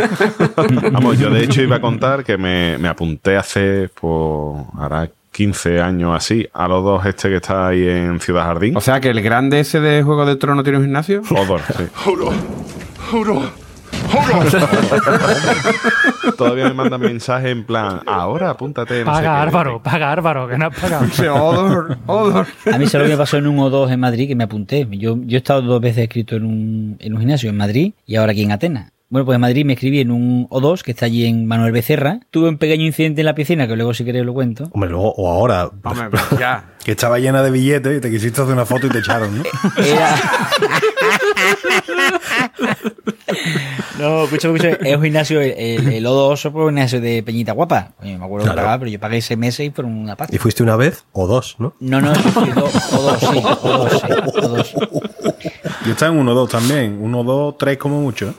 Vamos, 0.92 1.18
yo 1.18 1.30
de 1.30 1.44
hecho 1.44 1.62
iba 1.62 1.77
a 1.78 1.80
contar 1.80 2.24
que 2.24 2.36
me, 2.36 2.78
me 2.78 2.88
apunté 2.88 3.36
hace, 3.36 3.88
pues, 4.00 4.66
ahora 4.78 5.08
15 5.32 5.80
años 5.80 6.16
así, 6.16 6.46
a 6.52 6.68
los 6.68 6.82
dos 6.82 7.06
este 7.06 7.28
que 7.28 7.36
está 7.36 7.68
ahí 7.68 7.88
en 7.88 8.20
Ciudad 8.20 8.44
Jardín. 8.44 8.76
O 8.76 8.80
sea, 8.80 9.00
que 9.00 9.10
el 9.10 9.22
grande 9.22 9.60
ese 9.60 9.80
de 9.80 10.02
Juego 10.02 10.26
de 10.26 10.36
Tronos 10.36 10.64
tiene 10.64 10.78
un 10.78 10.84
gimnasio. 10.84 11.22
Odor, 11.30 11.60
sí. 11.76 11.84
Todavía 16.36 16.64
me 16.64 16.74
mandan 16.74 17.00
mensajes 17.00 17.50
en 17.50 17.64
plan, 17.64 18.00
ahora 18.06 18.50
apúntate. 18.50 19.04
no 19.04 19.14
sé 19.14 19.20
qué". 19.20 19.26
Paga 19.26 19.42
Álvaro, 19.42 19.82
paga 19.82 20.12
Álvaro, 20.12 20.48
que 20.48 20.58
no 20.58 20.66
has 20.66 20.78
pagado. 20.78 21.04
Dice, 21.06 21.28
Odor, 21.28 21.98
Odor. 22.06 22.46
A 22.72 22.78
mí 22.78 22.86
se 22.86 22.98
lo 22.98 23.04
que 23.04 23.10
me 23.10 23.16
pasó 23.16 23.36
en 23.36 23.46
un 23.46 23.56
O2 23.58 23.92
en 23.92 24.00
Madrid 24.00 24.28
que 24.28 24.34
me 24.34 24.44
apunté. 24.44 24.86
Yo, 24.90 25.18
yo 25.24 25.36
he 25.36 25.38
estado 25.38 25.62
dos 25.62 25.80
veces 25.80 26.04
escrito 26.04 26.36
en 26.36 26.44
un, 26.44 26.96
en 27.00 27.14
un 27.14 27.20
gimnasio 27.20 27.50
en 27.50 27.56
Madrid 27.56 27.92
y 28.06 28.16
ahora 28.16 28.32
aquí 28.32 28.42
en 28.42 28.52
Atenas. 28.52 28.92
Bueno, 29.10 29.24
pues 29.24 29.36
en 29.36 29.40
Madrid 29.40 29.64
me 29.64 29.72
escribí 29.72 30.00
en 30.00 30.10
un 30.10 30.46
O2 30.50 30.82
que 30.82 30.90
está 30.90 31.06
allí 31.06 31.24
en 31.24 31.46
Manuel 31.46 31.72
Becerra. 31.72 32.20
Tuve 32.30 32.50
un 32.50 32.58
pequeño 32.58 32.84
incidente 32.84 33.22
en 33.22 33.24
la 33.24 33.34
piscina 33.34 33.66
que 33.66 33.74
luego 33.74 33.94
si 33.94 34.04
queréis 34.04 34.26
lo 34.26 34.34
cuento. 34.34 34.68
Hombre, 34.72 34.90
luego, 34.90 35.12
o 35.16 35.30
ahora, 35.30 35.70
Hombre, 35.82 36.10
pues 36.10 36.22
ya. 36.38 36.72
Que 36.84 36.92
estaba 36.92 37.18
llena 37.18 37.42
de 37.42 37.50
billetes 37.50 37.98
y 37.98 38.00
te 38.00 38.10
quisiste 38.10 38.40
hacer 38.40 38.54
una 38.54 38.64
foto 38.64 38.86
y 38.86 38.90
te 38.90 38.98
echaron, 39.00 39.36
¿no? 39.38 39.44
Era... 39.84 40.14
no, 43.98 44.24
escucha, 44.24 44.48
escucha. 44.48 44.68
Es 44.70 44.96
un 44.96 45.02
gimnasio, 45.02 45.40
el, 45.40 45.52
el 45.92 46.06
O2 46.06 46.42
pues, 46.42 46.54
un 46.54 46.66
gimnasio 46.68 47.00
de 47.00 47.22
Peñita 47.22 47.52
Guapa. 47.52 47.92
Oye, 48.00 48.16
me 48.16 48.24
acuerdo 48.24 48.44
que 48.46 48.52
Claro. 48.52 48.56
pagaba, 48.56 48.78
pero 48.78 48.90
yo 48.90 49.00
pagué 49.00 49.18
ese 49.18 49.36
mes 49.36 49.58
y 49.60 49.70
fueron 49.70 49.92
una 49.94 50.16
pasta. 50.16 50.34
y 50.34 50.38
fuiste 50.38 50.62
una 50.62 50.76
vez 50.76 51.04
o 51.12 51.26
dos, 51.26 51.56
¿no? 51.58 51.74
No, 51.80 52.00
no, 52.00 52.14
sí, 52.14 52.22
sí, 52.22 52.50
do- 52.54 52.68
O2, 52.68 53.18
sí, 53.18 53.26
O2, 53.42 54.64
sí, 54.64 54.74
O2. 54.76 55.57
Yo 55.84 55.92
estaba 55.92 56.14
en 56.14 56.26
1-2 56.26 56.48
también. 56.48 57.02
1-2, 57.02 57.56
3 57.58 57.78
como 57.78 58.00
mucho. 58.00 58.34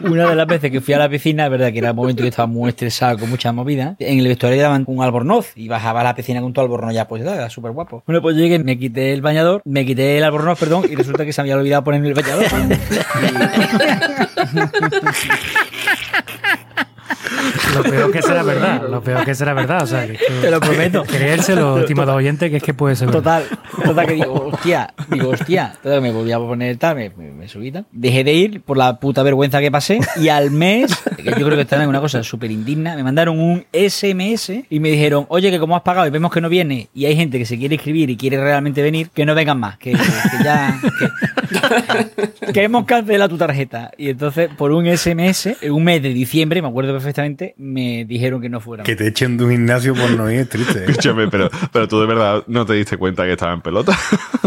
Una 0.00 0.30
de 0.30 0.34
las 0.34 0.46
veces 0.46 0.70
que 0.70 0.80
fui 0.80 0.94
a 0.94 0.98
la 0.98 1.10
piscina, 1.10 1.44
es 1.44 1.50
verdad 1.50 1.72
que 1.72 1.78
era 1.78 1.90
un 1.90 1.96
momento 1.96 2.22
que 2.22 2.28
estaba 2.28 2.46
muy 2.46 2.70
estresado, 2.70 3.18
con 3.18 3.28
mucha 3.28 3.52
movida. 3.52 3.96
En 3.98 4.18
el 4.18 4.28
vestuario 4.28 4.62
daban 4.62 4.84
un 4.86 5.02
albornoz 5.02 5.52
y 5.56 5.68
bajaba 5.68 6.00
a 6.00 6.04
la 6.04 6.14
piscina 6.14 6.40
con 6.40 6.54
tu 6.54 6.60
albornoz 6.60 6.94
ya 6.94 7.06
pues 7.06 7.22
era 7.22 7.50
súper 7.50 7.72
guapo. 7.72 8.02
Bueno, 8.06 8.22
pues 8.22 8.36
llegué, 8.36 8.58
me 8.58 8.78
quité 8.78 9.12
el 9.12 9.20
bañador, 9.20 9.60
me 9.64 9.84
quité 9.84 10.16
el 10.18 10.24
albornoz, 10.24 10.58
perdón, 10.58 10.84
y 10.90 10.94
resulta 10.94 11.26
que 11.26 11.32
se 11.32 11.42
me 11.42 11.50
había 11.50 11.60
olvidado 11.60 11.84
ponerme 11.84 12.08
el 12.08 12.14
bañador. 12.14 12.46
Lo 17.74 17.82
peor 17.82 18.10
que 18.12 18.22
será 18.22 18.42
verdad, 18.42 18.82
lo 18.88 19.02
peor 19.02 19.24
que 19.24 19.34
será 19.34 19.54
verdad. 19.54 19.82
O 19.82 19.86
sea, 19.86 20.06
que 20.06 20.12
esto- 20.14 20.32
Te 20.40 20.50
lo 20.50 20.60
prometo. 20.60 21.04
Creérselo, 21.04 21.80
estimado 21.80 22.14
oyente, 22.14 22.50
que 22.50 22.56
es 22.58 22.62
que 22.62 22.74
puede 22.74 22.96
ser 22.96 23.08
verdad. 23.08 23.42
Total, 23.42 23.58
total 23.84 24.06
que 24.06 24.14
digo, 24.14 24.50
hostia, 24.52 24.94
digo, 25.08 25.30
hostia. 25.30 25.72
Entonces 25.76 26.02
me 26.02 26.12
volví 26.12 26.32
a 26.32 26.38
poner 26.38 26.76
tal, 26.76 26.96
me, 26.96 27.10
me, 27.10 27.30
me 27.32 27.48
subí 27.48 27.70
tal. 27.72 27.86
Dejé 27.92 28.24
de 28.24 28.32
ir 28.34 28.60
por 28.62 28.76
la 28.76 28.98
puta 28.98 29.22
vergüenza 29.22 29.60
que 29.60 29.70
pasé 29.70 30.00
y 30.16 30.28
al 30.28 30.50
mes, 30.50 30.94
que 31.16 31.24
yo 31.24 31.32
creo 31.46 31.50
que 31.56 31.62
está 31.62 31.82
en 31.82 31.88
una 31.88 32.00
cosa 32.00 32.22
súper 32.22 32.50
indigna, 32.50 32.94
me 32.96 33.02
mandaron 33.02 33.38
un 33.38 33.64
SMS 33.72 34.52
y 34.68 34.80
me 34.80 34.90
dijeron, 34.90 35.26
oye, 35.28 35.50
que 35.50 35.58
como 35.58 35.76
has 35.76 35.82
pagado 35.82 36.06
y 36.06 36.10
vemos 36.10 36.30
que 36.32 36.40
no 36.40 36.48
viene 36.48 36.88
y 36.94 37.06
hay 37.06 37.16
gente 37.16 37.38
que 37.38 37.46
se 37.46 37.58
quiere 37.58 37.76
escribir 37.76 38.10
y 38.10 38.16
quiere 38.16 38.40
realmente 38.42 38.82
venir, 38.82 39.10
que 39.10 39.24
no 39.26 39.34
vengan 39.34 39.58
más, 39.58 39.78
que, 39.78 39.92
que- 39.92 39.98
que 39.98 40.44
ya... 40.44 40.78
Que, 42.40 42.52
que 42.52 42.62
hemos 42.62 42.84
cancelado 42.84 43.28
tu 43.30 43.36
tarjeta. 43.38 43.90
Y 43.96 44.10
entonces, 44.10 44.50
por 44.56 44.72
un 44.72 44.86
SMS, 44.96 45.56
un 45.70 45.84
mes 45.84 46.02
de 46.02 46.10
diciembre, 46.10 46.62
me 46.62 46.68
acuerdo 46.68 46.99
perfectamente, 47.00 47.54
me 47.56 48.04
dijeron 48.04 48.40
que 48.40 48.48
no 48.48 48.60
fuera. 48.60 48.84
Que 48.84 48.94
te 48.94 49.08
echen 49.08 49.36
de 49.36 49.44
un 49.44 49.50
gimnasio 49.50 49.94
por 49.94 50.10
no 50.10 50.30
ir 50.30 50.40
es 50.40 50.48
triste. 50.48 50.80
¿eh? 50.80 50.84
Escúchame, 50.88 51.28
pero, 51.28 51.50
pero 51.72 51.88
tú 51.88 52.00
de 52.00 52.06
verdad 52.06 52.44
no 52.46 52.66
te 52.66 52.74
diste 52.74 52.96
cuenta 52.96 53.24
que 53.24 53.32
estaba 53.32 53.52
en 53.52 53.60
pelota. 53.62 53.96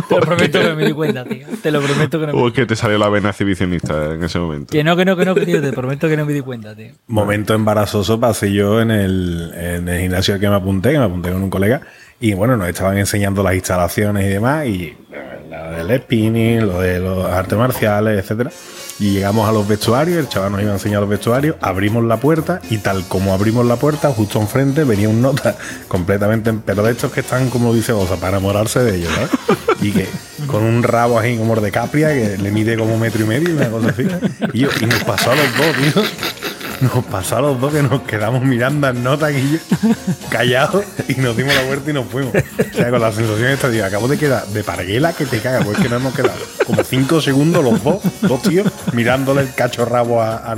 Te 0.08 0.16
lo 0.16 0.22
prometo 0.26 0.60
que 0.60 0.70
no 0.70 0.76
me 0.76 0.86
di 0.86 0.94
cuenta, 0.94 1.26
tío. 1.26 1.48
Te 1.62 1.72
lo 1.72 1.82
prometo 1.82 2.20
que 2.20 2.28
no 2.28 2.34
me 2.34 2.40
o 2.42 2.48
es 2.48 2.54
que 2.54 2.66
te 2.66 2.76
salió 2.76 2.98
la 2.98 3.10
vena 3.10 3.30
exhibicionista 3.30 4.14
en 4.14 4.24
ese 4.24 4.40
momento. 4.40 4.72
Que 4.72 4.84
no, 4.84 4.96
que 4.96 5.06
no, 5.06 5.18
que 5.18 5.26
no, 5.26 5.36
que 5.36 5.46
tío, 5.46 5.62
te 5.62 5.74
prometo 5.74 6.08
que 6.08 6.18
no 6.18 6.26
me 6.26 6.34
di 6.34 6.42
cuenta, 6.42 6.76
tío. 6.76 6.92
Momento 7.08 7.54
embarazoso 7.54 8.20
pasé 8.20 8.54
yo 8.54 8.82
en 8.82 8.92
el, 8.92 9.52
en 9.56 9.90
el 9.90 10.02
gimnasio 10.02 10.36
al 10.36 10.40
que 10.40 10.50
me 10.50 10.56
apunté, 10.56 10.92
que 10.92 11.00
me 11.00 11.06
apunté 11.06 11.32
con 11.32 11.44
un 11.44 11.50
colega. 11.50 11.82
Y 12.24 12.36
bueno, 12.36 12.56
nos 12.56 12.70
estaban 12.70 12.98
enseñando 12.98 13.44
las 13.44 13.54
instalaciones 13.54 14.26
y 14.26 14.30
demás, 14.30 14.66
y 14.66 14.96
eh, 15.12 15.46
lo 15.50 15.86
del 15.90 16.02
spinning, 16.04 16.66
lo 16.66 16.80
de 16.80 16.98
los 17.02 17.26
artes 17.26 17.58
marciales, 17.58 18.18
etcétera. 18.18 18.50
Y 18.98 19.12
llegamos 19.12 19.50
a 19.50 19.52
los 19.52 19.68
vestuarios, 19.68 20.20
el 20.20 20.30
chaval 20.30 20.54
nos 20.54 20.62
iba 20.62 20.72
a 20.72 20.76
enseñar 20.76 21.02
los 21.02 21.10
vestuarios, 21.10 21.58
abrimos 21.60 22.02
la 22.06 22.16
puerta 22.16 22.62
y 22.70 22.78
tal 22.78 23.06
como 23.10 23.34
abrimos 23.34 23.66
la 23.66 23.76
puerta, 23.76 24.10
justo 24.12 24.40
enfrente 24.40 24.86
venía 24.86 25.10
un 25.10 25.22
nota 25.22 25.58
completamente, 25.90 26.54
pero 26.66 26.84
de 26.84 26.94
estos 26.94 27.12
que 27.12 27.20
están, 27.20 27.50
como 27.50 27.74
dice 27.74 27.92
Osa, 27.92 28.16
para 28.16 28.38
enamorarse 28.38 28.80
de 28.80 28.96
ellos, 28.96 29.12
¿sabes? 29.14 29.30
Y 29.82 29.92
que 29.92 30.08
con 30.48 30.64
un 30.64 30.82
rabo 30.82 31.20
así 31.20 31.36
como 31.36 31.58
de 31.58 31.72
capria 31.72 32.08
que 32.14 32.38
le 32.38 32.52
mide 32.52 32.78
como 32.78 32.94
un 32.94 33.02
metro 33.02 33.22
y 33.26 33.28
medio, 33.28 33.54
una 33.54 33.70
cosa 33.70 33.90
así. 33.90 34.04
Y, 34.54 34.64
y 34.64 34.86
nos 34.86 35.04
pasó 35.04 35.32
a 35.32 35.36
los 35.36 35.58
dos, 35.58 35.76
tío. 35.94 36.43
Nos 36.82 37.06
pasó 37.06 37.38
a 37.38 37.42
los 37.42 37.60
dos 37.60 37.74
que 37.74 37.84
nos 37.84 38.02
quedamos 38.04 38.44
mirando 38.44 38.88
al 38.88 39.02
nota 39.04 39.28
aquí 39.28 39.60
callados 40.30 40.84
y 41.08 41.16
nos 41.16 41.36
dimos 41.36 41.54
la 41.56 41.64
vuelta 41.64 41.90
y 41.90 41.94
nos 41.94 42.06
fuimos. 42.06 42.34
O 42.36 42.76
sea, 42.76 42.90
con 42.90 43.02
la 43.02 43.12
sensación 43.12 43.50
esta, 43.50 43.72
tío, 43.72 43.86
acabo 43.86 44.08
de 44.08 44.18
quedar 44.18 44.46
de 44.48 44.64
parguela 44.64 45.14
que 45.14 45.26
te 45.26 45.40
caga, 45.40 45.64
pues 45.64 45.78
es 45.78 45.84
que 45.84 45.90
nos 45.90 46.02
hemos 46.02 46.14
quedado 46.14 46.40
como 46.66 46.84
cinco 46.84 47.22
segundos 47.22 47.64
los 47.64 47.84
dos, 47.84 48.02
dos 48.22 48.42
tíos, 48.42 48.68
mirándole 48.94 49.42
el 49.42 49.54
cacho 49.54 49.86
rabo 49.86 50.22
a, 50.22 50.52
a. 50.52 50.56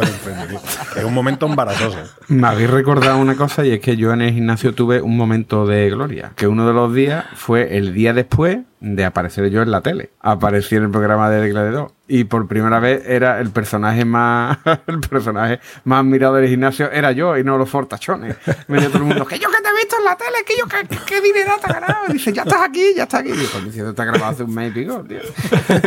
Es 0.96 1.04
un 1.04 1.14
momento 1.14 1.46
embarazoso. 1.46 1.98
Me 2.28 2.48
habéis 2.48 2.70
recordado 2.70 3.18
una 3.18 3.36
cosa 3.36 3.66
y 3.66 3.72
es 3.72 3.80
que 3.80 3.98
yo 3.98 4.14
en 4.14 4.22
el 4.22 4.34
gimnasio 4.34 4.74
tuve 4.74 5.02
un 5.02 5.18
momento 5.18 5.66
de 5.66 5.90
gloria. 5.90 6.32
Que 6.36 6.48
uno 6.48 6.68
de 6.68 6.74
los 6.74 6.94
días 6.94 7.26
fue 7.36 7.78
el 7.78 7.94
día 7.94 8.14
después 8.14 8.60
de 8.80 9.06
aparecer 9.06 9.50
yo 9.50 9.62
en 9.62 9.72
la 9.72 9.82
tele. 9.82 10.12
Aparecí 10.22 10.76
en 10.76 10.84
el 10.84 10.92
programa 10.92 11.30
de 11.30 11.50
Gladiador. 11.50 11.92
Y 12.08 12.26
por 12.26 12.48
primera 12.48 12.80
vez 12.80 13.04
era 13.08 13.40
el 13.40 13.50
personaje 13.50 14.06
más 14.06 14.60
el 14.88 15.00
personaje 15.00 15.60
más 15.84 16.06
mirado 16.06 16.36
del 16.36 16.48
gimnasio 16.48 16.92
era 16.92 17.12
yo 17.12 17.38
y 17.38 17.44
no 17.44 17.58
los 17.58 17.70
fortachones. 17.70 18.36
Venía 18.68 18.88
todo 18.90 19.00
el 19.00 19.06
mundo, 19.06 19.26
que 19.26 19.40
yo 19.40 19.50
que 19.50 19.62
te 19.62 19.70
he 19.70 19.76
visto 19.76 19.96
en 19.98 20.06
la 20.06 20.16
tele, 20.16 20.38
que 20.46 20.54
yo 20.58 20.68
que, 20.68 20.88
que, 20.88 21.04
que 21.04 21.22
dinero 21.22 21.54
te 21.60 21.68
has 21.68 21.74
ganado. 21.74 22.06
Y 22.10 22.14
dice, 22.14 22.32
ya 22.32 22.44
estás 22.44 22.62
aquí, 22.62 22.94
ya 22.96 23.04
estás 23.04 23.22
aquí. 23.22 23.32
Y 23.32 23.36
yo, 23.36 23.62
diciendo, 23.62 23.90
está 23.90 24.06
grabado 24.06 24.34
hace 24.34 24.44
un 24.44 24.54
mes 24.54 24.72
y 24.72 24.82
pico, 24.82 25.04
tío. 25.04 25.20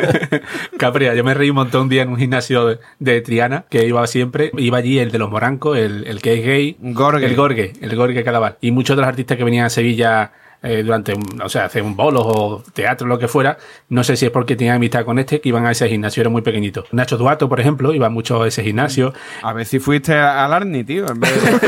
Capria, 0.79 1.15
yo 1.15 1.23
me 1.23 1.35
reí 1.35 1.51
un 1.51 1.57
montón 1.57 1.83
un 1.83 1.89
día 1.89 2.03
en 2.03 2.09
un 2.09 2.17
gimnasio 2.17 2.67
de, 2.67 2.81
de 2.99 3.21
Triana 3.21 3.65
que 3.69 3.87
iba 3.87 4.07
siempre. 4.07 4.51
Iba 4.57 4.79
allí 4.79 4.99
el 4.99 5.11
de 5.13 5.19
los 5.19 5.31
morancos, 5.31 5.79
el, 5.79 6.07
el 6.07 6.21
que 6.21 6.35
es 6.35 6.45
gay. 6.45 6.77
El 6.83 6.95
Gorge, 6.95 7.73
el 7.81 7.97
Gorge 7.97 8.25
Cadaval. 8.25 8.57
Y 8.61 8.73
muchos 8.73 8.97
de 8.97 9.03
los 9.03 9.09
artistas 9.09 9.37
que 9.37 9.45
venían 9.45 9.67
a 9.67 9.71
Sevilla 9.71 10.33
eh, 10.63 10.83
durante, 10.83 11.15
un, 11.15 11.41
o 11.43 11.49
sea, 11.49 11.67
hacer 11.67 11.83
un 11.83 11.95
bolo 11.95 12.21
o 12.23 12.63
teatro, 12.73 13.07
lo 13.07 13.19
que 13.19 13.29
fuera, 13.29 13.59
no 13.89 14.03
sé 14.03 14.17
si 14.17 14.27
es 14.27 14.33
porque 14.33 14.57
tenían 14.57 14.77
amistad 14.77 15.05
con 15.05 15.19
este, 15.19 15.41
que 15.41 15.49
iban 15.49 15.67
a 15.67 15.71
ese 15.71 15.89
gimnasio, 15.89 16.21
era 16.21 16.31
muy 16.31 16.43
pequeñito. 16.43 16.85
Nacho 16.91 17.17
Duato, 17.17 17.49
por 17.49 17.61
ejemplo, 17.61 17.95
iba 17.95 18.09
mucho 18.09 18.43
a 18.43 18.49
ese 18.49 18.63
gimnasio. 18.65 19.13
A 19.43 19.53
ver 19.53 19.67
si 19.67 19.79
fuiste 19.79 20.15
al 20.15 20.53
Arni, 20.53 20.85
tío. 20.85 21.07
En 21.09 21.21
vez 21.21 21.33
de... 21.43 21.61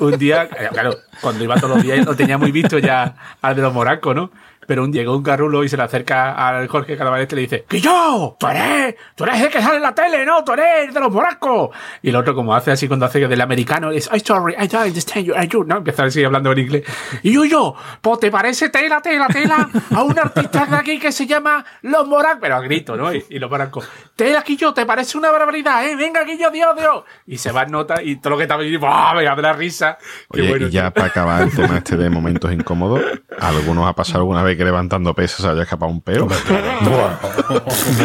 un 0.00 0.18
día, 0.18 0.44
eh, 0.44 0.68
claro, 0.72 0.96
cuando 1.20 1.44
iba 1.44 1.56
todos 1.56 1.76
los 1.76 1.82
días 1.82 2.04
lo 2.04 2.14
tenía 2.14 2.38
muy 2.38 2.52
visto 2.52 2.78
ya 2.78 3.14
al 3.40 3.56
de 3.56 3.62
los 3.62 3.72
morancos, 3.72 4.14
¿no? 4.14 4.30
Pero 4.68 4.84
un, 4.84 4.92
llegó 4.92 5.16
un 5.16 5.22
carrulo 5.22 5.64
y 5.64 5.68
se 5.70 5.78
le 5.78 5.82
acerca 5.82 6.32
al 6.32 6.68
Jorge 6.68 6.94
Calabarete 6.94 7.34
y 7.34 7.36
le 7.36 7.42
dice, 7.42 7.64
¡Que 7.66 7.80
yo! 7.80 8.36
¡Tú 8.38 8.48
eres! 8.48 8.96
¡Tú 9.14 9.24
eres 9.24 9.40
el 9.40 9.48
que 9.48 9.62
sale 9.62 9.76
en 9.76 9.82
la 9.82 9.94
tele, 9.94 10.26
no! 10.26 10.44
¡Tú 10.44 10.52
eres 10.52 10.88
el 10.88 10.92
de 10.92 11.00
los 11.00 11.10
morancos! 11.10 11.70
Y 12.02 12.10
el 12.10 12.16
otro, 12.16 12.34
como 12.34 12.54
hace 12.54 12.70
así 12.70 12.86
cuando 12.86 13.06
hace 13.06 13.26
del 13.26 13.40
americano, 13.40 13.90
es, 13.90 14.10
¡I'm 14.12 14.20
sorry, 14.20 14.52
I 14.62 14.68
don't 14.68 14.86
understand 14.86 15.24
you, 15.24 15.34
I 15.34 15.46
do", 15.46 15.64
¿no? 15.64 15.78
Empieza 15.78 16.04
así 16.04 16.22
hablando 16.22 16.52
en 16.52 16.58
inglés. 16.58 16.84
Y 17.22 17.32
yo, 17.32 17.46
yo, 17.46 17.74
pues 18.02 18.20
te 18.20 18.30
parece 18.30 18.68
tela, 18.68 19.00
tela, 19.00 19.26
tela 19.28 19.70
a 19.94 20.02
un 20.02 20.18
artista 20.18 20.66
de 20.66 20.76
aquí 20.76 20.98
que 20.98 21.12
se 21.12 21.26
llama 21.26 21.64
Los 21.80 22.06
Morancos. 22.06 22.40
Pero 22.42 22.56
a 22.56 22.60
grito, 22.60 22.94
¿no? 22.94 23.14
Y, 23.14 23.24
y 23.30 23.38
los 23.38 23.50
morancos, 23.50 23.88
tela, 24.16 24.42
Quillo, 24.42 24.74
te 24.74 24.84
parece 24.84 25.16
una 25.16 25.30
barbaridad, 25.30 25.88
¿eh? 25.88 25.96
Venga, 25.96 26.26
Quillo, 26.26 26.50
Dios, 26.50 26.76
Dios. 26.76 27.04
Y 27.26 27.38
se 27.38 27.52
va 27.52 27.62
en 27.62 27.70
nota 27.70 28.02
y 28.02 28.16
todo 28.16 28.32
lo 28.32 28.36
que 28.36 28.42
estaba 28.42 28.62
ahí, 28.62 28.76
¡buah! 28.76 29.14
Me 29.14 29.24
da 29.24 29.34
la 29.34 29.54
risa. 29.54 29.96
Qué 30.30 30.42
Oye, 30.42 30.50
bueno, 30.50 30.66
y 30.66 30.70
ya 30.70 30.90
para 30.90 31.06
acabar 31.06 31.42
el 31.42 31.54
tema 31.56 31.78
este 31.78 31.96
de 31.96 32.10
momentos 32.10 32.52
incómodos, 32.52 33.00
¿a 33.40 33.48
¿algunos 33.48 33.88
ha 33.88 33.94
pasado 33.94 34.18
alguna 34.18 34.42
vez 34.42 34.57
que 34.58 34.64
levantando 34.64 35.14
pesas 35.14 35.40
se 35.40 35.48
haya 35.48 35.62
escapado 35.62 35.90
un 35.90 36.00
peo? 36.02 36.28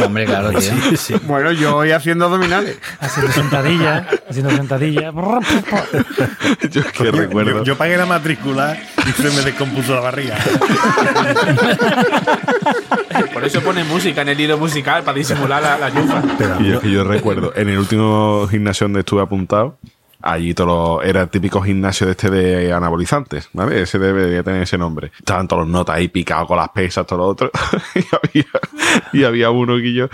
Hombre, 0.06 0.26
claro, 0.26 0.52
tío. 0.60 1.20
Bueno, 1.24 1.52
yo 1.52 1.74
voy 1.74 1.92
haciendo 1.92 2.26
abdominales. 2.26 2.78
Haciendo 3.02 3.32
sentadillas, 3.34 4.06
haciendo 4.30 4.52
sentadillas. 4.52 5.14
yo 6.72 6.82
es 6.82 6.92
que 6.92 7.04
Yo, 7.06 7.12
recuerdo. 7.12 7.52
yo- 7.58 7.64
yo 7.64 7.78
pagué 7.78 7.98
la 7.98 8.06
matrícula 8.06 8.78
y 9.06 9.12
se 9.22 9.30
me 9.32 9.42
descompuso 9.42 9.96
la 9.96 10.02
barriga. 10.02 10.38
Por 13.34 13.44
eso 13.44 13.62
pone 13.62 13.84
música 13.84 14.22
en 14.22 14.30
el 14.30 14.40
hilo 14.40 14.58
musical 14.58 15.04
para 15.04 15.18
disimular 15.18 15.62
la, 15.62 15.78
la 15.78 15.90
yufa. 15.90 16.22
Y 16.60 16.68
yo, 16.72 16.80
y 16.84 16.92
yo 16.92 17.04
recuerdo, 17.04 17.52
en 17.56 17.70
el 17.70 17.78
último 17.80 18.48
gimnasio 18.50 18.86
donde 18.86 19.00
estuve 19.02 19.22
apuntado, 19.22 19.78
allí 20.24 20.54
todo 20.54 20.68
lo- 20.68 21.02
era 21.04 21.22
el 21.22 21.30
típico 21.30 21.62
gimnasio 21.62 22.08
de 22.08 22.12
este 22.12 22.30
de 22.30 22.72
anabolizantes, 22.74 23.50
¿vale? 23.54 23.82
Ese 23.82 24.00
debería 24.00 24.42
tener 24.44 24.64
ese 24.64 24.78
nombre. 24.78 25.12
Estaban 25.20 25.48
todos 25.48 25.64
los 25.64 25.70
notas 25.72 25.98
ahí 25.98 26.08
picados 26.08 26.48
con 26.48 26.58
las 26.58 26.70
pesas, 26.70 27.06
todo 27.06 27.20
lo 27.20 27.26
otro. 27.28 27.52
y, 27.96 28.04
había, 28.12 28.46
y 29.12 29.24
había 29.24 29.50
uno 29.52 29.76
que 29.78 29.94
yo, 29.94 30.08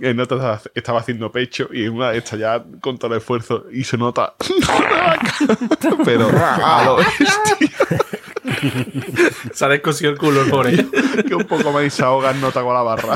el 0.00 0.16
nota 0.16 0.60
estaba, 0.74 1.00
haciendo 1.00 1.32
pecho 1.32 1.68
y 1.72 1.84
en 1.84 1.94
una 1.94 2.10
de 2.10 2.18
estas 2.18 2.38
ya 2.38 2.62
con 2.80 2.98
todo 2.98 3.12
el 3.12 3.18
esfuerzo 3.18 3.64
y 3.72 3.84
se 3.84 3.96
nota. 3.96 4.34
Pero 6.04 6.28
a 6.28 6.84
lo. 6.84 6.98
Se 9.52 9.64
ha 9.64 9.68
descosido 9.68 10.10
el 10.10 10.18
culo 10.18 10.42
el 10.42 10.50
pobre. 10.50 10.86
que 11.26 11.34
un 11.34 11.44
poco 11.44 11.72
más 11.72 11.92
se 11.92 12.02
ahoga 12.02 12.30
el 12.30 12.40
nota 12.40 12.62
con 12.62 12.74
la 12.74 12.82
barra. 12.82 13.14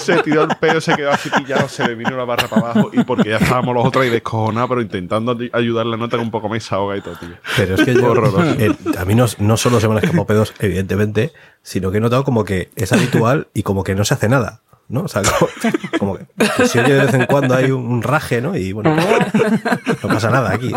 Se 0.00 0.22
tiró 0.22 0.42
el 0.44 0.56
pelo, 0.56 0.80
se 0.80 0.94
quedó 0.94 1.10
así 1.10 1.30
pillado, 1.30 1.68
se 1.68 1.86
le 1.86 1.94
vino 1.94 2.16
la 2.16 2.24
barra 2.24 2.48
para 2.48 2.70
abajo 2.70 2.90
y 2.92 3.04
porque 3.04 3.28
ya 3.30 3.36
estábamos 3.36 3.74
los 3.74 3.86
otros 3.86 4.04
ahí 4.04 4.10
descojonados, 4.10 4.68
pero 4.68 4.82
intentando 4.82 5.36
ay- 5.38 5.50
ayudar 5.52 5.86
la 5.86 5.96
nota 5.96 6.16
que 6.16 6.22
un 6.22 6.30
poco 6.30 6.48
más 6.48 6.62
se 6.64 6.74
ahoga 6.74 6.96
y 6.96 7.00
todo, 7.00 7.14
tío. 7.16 7.28
Pero 7.56 7.74
es 7.76 7.84
que 7.84 7.94
yo, 7.94 8.14
eh, 8.58 8.74
a 8.98 9.04
mí 9.04 9.14
no, 9.14 9.26
no 9.38 9.56
solo 9.56 9.78
se 9.80 9.86
me 9.88 9.94
han 9.94 9.98
escapado 10.04 10.26
pedos, 10.26 10.54
evidentemente, 10.58 11.32
sino 11.62 11.90
que 11.90 11.98
he 11.98 12.00
notado 12.00 12.24
como 12.24 12.44
que 12.44 12.70
es 12.76 12.92
habitual 12.92 13.48
y 13.54 13.62
como 13.62 13.84
que 13.84 13.94
no 13.94 14.04
se 14.04 14.14
hace 14.14 14.28
nada. 14.28 14.60
¿No? 14.90 15.02
O 15.04 15.08
sea, 15.08 15.22
como, 15.22 15.50
como 15.98 16.16
que, 16.18 16.26
que 16.56 16.66
se 16.66 16.80
oye 16.80 16.94
de 16.94 17.04
vez 17.06 17.14
en 17.14 17.26
cuando 17.26 17.54
hay 17.54 17.70
un, 17.70 17.84
un 17.86 18.02
raje, 18.02 18.40
¿no? 18.42 18.56
Y 18.56 18.72
bueno, 18.72 18.94
no 18.94 20.08
pasa 20.08 20.28
nada 20.30 20.52
aquí. 20.52 20.72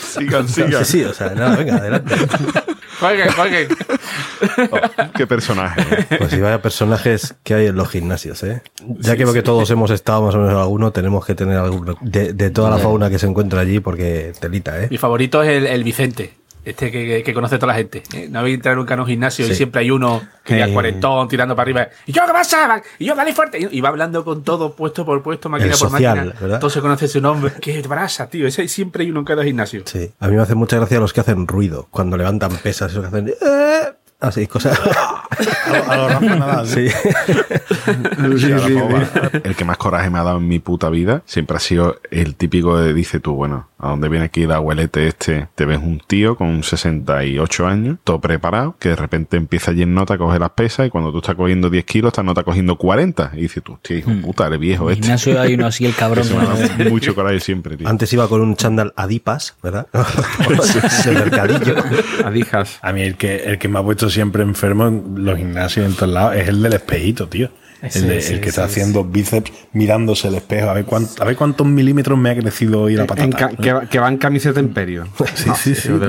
Sigan, 0.00 0.46
Sí, 0.48 0.62
sigan. 0.62 0.84
sí, 0.84 1.02
o 1.04 1.12
sea, 1.14 1.30
nada, 1.30 1.56
venga, 1.56 1.76
adelante. 1.76 2.14
Jueguen, 3.00 3.30
jueguen. 3.32 3.68
Qué 5.14 5.26
personaje. 5.26 5.80
¿eh? 6.10 6.16
Pues 6.18 6.30
si 6.30 6.40
vaya 6.40 6.60
personajes 6.60 7.34
que 7.42 7.54
hay 7.54 7.66
en 7.66 7.76
los 7.76 7.88
gimnasios, 7.88 8.42
¿eh? 8.42 8.62
Ya 8.98 9.16
que 9.16 9.24
veo 9.24 9.32
que 9.34 9.42
todos 9.42 9.70
hemos 9.70 9.90
estado 9.90 10.22
más 10.22 10.34
o 10.34 10.38
menos 10.38 10.52
en 10.52 10.58
alguno, 10.58 10.90
tenemos 10.90 11.24
que 11.24 11.34
tener 11.34 11.56
alguno 11.58 11.96
de, 12.00 12.32
de 12.32 12.50
toda 12.50 12.70
la 12.70 12.78
fauna 12.78 13.08
que 13.10 13.18
se 13.18 13.26
encuentra 13.26 13.60
allí, 13.60 13.80
porque 13.80 14.32
telita, 14.40 14.82
¿eh? 14.82 14.88
Mi 14.90 14.98
favorito 14.98 15.42
es 15.42 15.48
el, 15.50 15.66
el 15.66 15.84
Vicente. 15.84 16.34
Este 16.70 16.90
que, 16.90 17.06
que- 17.06 17.22
que 17.22 17.34
conoce 17.34 17.56
toda 17.56 17.72
la 17.72 17.78
gente. 17.78 18.02
¿eh? 18.14 18.28
No 18.30 18.40
habéis 18.40 18.56
entrado 18.56 18.76
nunca 18.76 18.94
en 18.94 19.00
un 19.00 19.06
gimnasio 19.06 19.44
y 19.46 19.48
Sí. 19.50 19.54
siempre 19.54 19.80
hay 19.82 19.90
uno 19.90 20.22
que 20.44 20.54
Eh. 20.56 20.58
ya 20.58 20.72
cuarentón 20.72 21.28
tirando 21.28 21.54
para 21.56 21.64
arriba. 21.64 21.88
¿Y 22.06 22.12
yo 22.12 22.22
qué 22.26 22.32
pasa? 22.32 22.82
Y 22.98 23.06
yo 23.06 23.14
dale 23.14 23.32
fuerte. 23.32 23.58
Y 23.70 23.80
va 23.80 23.88
hablando 23.88 24.24
con 24.24 24.42
todo, 24.42 24.74
puesto 24.74 25.04
por 25.04 25.22
puesto, 25.22 25.48
máquina 25.48 25.72
El 25.72 25.78
por 25.78 25.90
social, 25.90 26.16
máquina. 26.16 26.34
¿verdad? 26.40 26.60
Todo 26.60 26.70
se 26.70 26.80
conoce 26.80 27.08
su 27.08 27.20
nombre. 27.20 27.52
¿Qué 27.60 27.80
te 27.82 27.88
pasa, 27.88 28.28
tío? 28.28 28.46
Ese 28.46 28.66
siempre 28.68 29.04
hay 29.04 29.10
uno 29.10 29.20
en 29.20 29.26
cada 29.26 29.44
gimnasio. 29.44 29.82
Sí. 29.84 30.10
A 30.20 30.28
mí 30.28 30.36
me 30.36 30.42
hace 30.42 30.54
mucha 30.54 30.76
gracia 30.76 30.98
los 31.00 31.12
que 31.12 31.20
hacen 31.20 31.46
ruido, 31.46 31.88
cuando 31.90 32.16
levantan 32.16 32.50
pesas, 32.58 32.90
esos 32.92 33.02
que 33.02 33.08
hacen... 33.08 33.28
"Eh", 33.28 33.92
Así, 34.20 34.48
cosas... 34.48 34.76
A 35.88 35.96
lo 35.96 36.08
Rafa 36.08 36.20
Nadal, 36.34 36.66
¿no? 36.66 36.66
Sí. 36.74 36.88
Sí, 38.38 38.52
El 39.44 39.54
que 39.56 39.64
más 39.64 39.76
coraje 39.76 40.10
me 40.10 40.18
ha 40.18 40.22
dado 40.24 40.38
en 40.38 40.48
mi 40.48 40.58
puta 40.58 40.88
vida 40.90 41.22
siempre 41.24 41.56
ha 41.56 41.60
sido 41.60 42.00
el 42.10 42.34
típico 42.34 42.78
de 42.78 42.94
dice 42.94 43.20
tú, 43.20 43.34
bueno, 43.34 43.68
a 43.78 43.90
dónde 43.90 44.08
viene 44.08 44.24
aquí 44.26 44.42
el 44.42 44.50
abuelete 44.50 45.06
este, 45.06 45.48
te 45.54 45.64
ves 45.64 45.78
un 45.78 46.00
tío 46.04 46.36
con 46.36 46.62
68 46.62 47.66
años, 47.66 47.98
todo 48.02 48.20
preparado, 48.20 48.76
que 48.78 48.90
de 48.90 48.96
repente 48.96 49.36
empieza 49.36 49.70
allí 49.70 49.82
en 49.82 49.94
nota 49.94 50.14
a 50.14 50.18
coger 50.18 50.40
las 50.40 50.50
pesas 50.50 50.86
y 50.86 50.90
cuando 50.90 51.12
tú 51.12 51.18
estás 51.18 51.36
cogiendo 51.36 51.70
10 51.70 51.84
kilos, 51.84 52.10
esta 52.10 52.22
nota 52.22 52.42
cogiendo 52.42 52.76
40. 52.76 53.32
Y 53.34 53.42
dices 53.42 53.62
tú, 53.62 53.74
hostia, 53.74 53.96
hijo 53.96 54.10
de 54.10 54.16
puta, 54.16 54.46
eres 54.46 54.58
viejo 54.58 54.90
este. 54.90 55.02
gimnasio 55.02 55.40
hay 55.40 55.54
uno 55.54 55.66
así, 55.66 55.86
el 55.86 55.94
cabrón. 55.96 56.24
Eso 56.24 56.36
me 56.36 56.42
ha 56.42 56.46
dado 56.46 56.90
mucho 56.90 57.14
coraje 57.14 57.40
siempre, 57.40 57.76
tío. 57.76 57.88
Antes 57.88 58.12
iba 58.12 58.28
con 58.28 58.40
un 58.40 58.56
chándal 58.56 58.92
Adipas, 58.96 59.56
¿verdad? 59.62 59.86
de 61.04 61.12
mercadillo. 61.12 61.76
Adijas. 62.24 62.78
A 62.82 62.92
mí 62.92 63.02
el 63.02 63.16
que, 63.16 63.44
el 63.44 63.58
que 63.58 63.68
me 63.68 63.78
ha 63.78 63.82
puesto 63.82 64.10
siempre 64.10 64.42
enfermo 64.42 64.88
en 64.88 65.24
los 65.24 65.38
gimnasios 65.38 65.86
y 65.86 65.90
en 65.90 65.94
todos 65.94 66.12
lados 66.12 66.36
es 66.36 66.48
el 66.48 66.62
del 66.62 66.72
espejito, 66.72 67.28
tío. 67.28 67.50
El, 67.82 67.90
Sí, 67.90 68.00
de- 68.06 68.20
sí, 68.20 68.34
el 68.34 68.40
que 68.40 68.48
está 68.48 68.66
sí. 68.66 68.72
haciendo 68.80 69.04
bíceps 69.04 69.52
mirándose 69.72 70.28
el 70.28 70.34
espejo 70.34 70.68
a 70.70 70.74
ver, 70.74 70.84
cuánto- 70.84 71.22
a 71.22 71.26
ver 71.26 71.36
cuántos 71.36 71.66
milímetros 71.66 72.18
me 72.18 72.30
ha 72.30 72.36
crecido 72.36 72.82
hoy 72.82 72.94
la 72.96 73.06
patata. 73.06 73.50
que, 73.50 73.72
va- 73.72 73.86
que 73.86 73.98
va 74.00 74.08
en 74.08 74.18
camiseta 74.18 74.60
imperio. 74.60 75.06
Sí, 75.34 75.50
sí, 75.56 75.74
sí. 75.74 75.88
puta. 75.88 76.08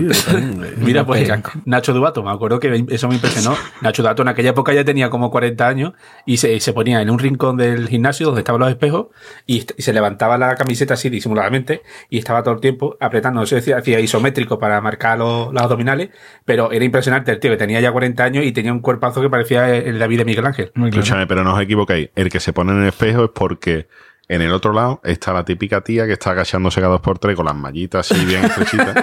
Mira, 0.77 1.05
pues 1.05 1.29
Nacho 1.65 1.93
Dubato, 1.93 2.23
me 2.23 2.31
acuerdo 2.31 2.59
que 2.59 2.85
eso 2.89 3.07
me 3.07 3.15
impresionó. 3.15 3.55
Nacho 3.81 4.01
Dubato 4.01 4.21
en 4.23 4.29
aquella 4.29 4.49
época 4.51 4.73
ya 4.73 4.83
tenía 4.83 5.09
como 5.09 5.29
40 5.29 5.67
años 5.67 5.93
y 6.25 6.37
se, 6.37 6.59
se 6.59 6.73
ponía 6.73 7.01
en 7.01 7.09
un 7.09 7.19
rincón 7.19 7.57
del 7.57 7.87
gimnasio 7.87 8.27
donde 8.27 8.41
estaban 8.41 8.59
los 8.61 8.69
espejos 8.69 9.07
y, 9.45 9.65
se 9.77 9.93
levantaba 9.93 10.37
la 10.37 10.55
camiseta 10.55 10.95
así 10.95 11.09
disimuladamente 11.09 11.81
y 12.09 12.17
estaba 12.17 12.41
todo 12.43 12.55
el 12.55 12.61
tiempo 12.61 12.97
apretando, 12.99 13.39
no 13.41 13.45
sé 13.45 13.61
si 13.61 13.71
hacía 13.71 13.99
isométrico 13.99 14.57
para 14.59 14.81
marcar 14.81 15.17
los, 15.19 15.53
los 15.53 15.61
abdominales, 15.61 16.09
pero 16.45 16.71
era 16.71 16.83
impresionante 16.83 17.31
el 17.31 17.39
tío 17.39 17.51
que 17.51 17.57
tenía 17.57 17.79
ya 17.79 17.91
40 17.91 18.23
años 18.23 18.43
y 18.45 18.51
tenía 18.51 18.73
un 18.73 18.79
cuerpazo 18.79 19.21
que 19.21 19.29
parecía 19.29 19.73
el 19.75 19.99
David 19.99 20.19
de 20.19 20.25
Miguel 20.25 20.45
Ángel. 20.45 20.71
Escúchame, 20.75 21.27
pero 21.27 21.43
no 21.43 21.58
os 21.59 21.65
equivocáis. 21.65 22.09
El 22.15 22.29
que 22.29 22.39
se 22.39 22.53
pone 22.53 22.71
en 22.71 22.81
el 22.81 22.87
espejo 22.89 23.25
es 23.25 23.31
porque 23.33 23.87
En 24.29 24.43
el 24.43 24.51
otro 24.51 24.73
lado 24.73 25.01
está 25.03 25.33
la 25.33 25.43
típica 25.43 25.81
tía 25.81 26.05
que 26.05 26.13
está 26.13 26.31
agachándose 26.31 26.79
cada 26.79 26.93
dos 26.93 27.01
por 27.01 27.17
tres 27.17 27.35
con 27.35 27.47
las 27.47 27.55
mallitas 27.55 28.11
así 28.11 28.23
bien 28.25 28.45
estrechitas. 28.45 28.95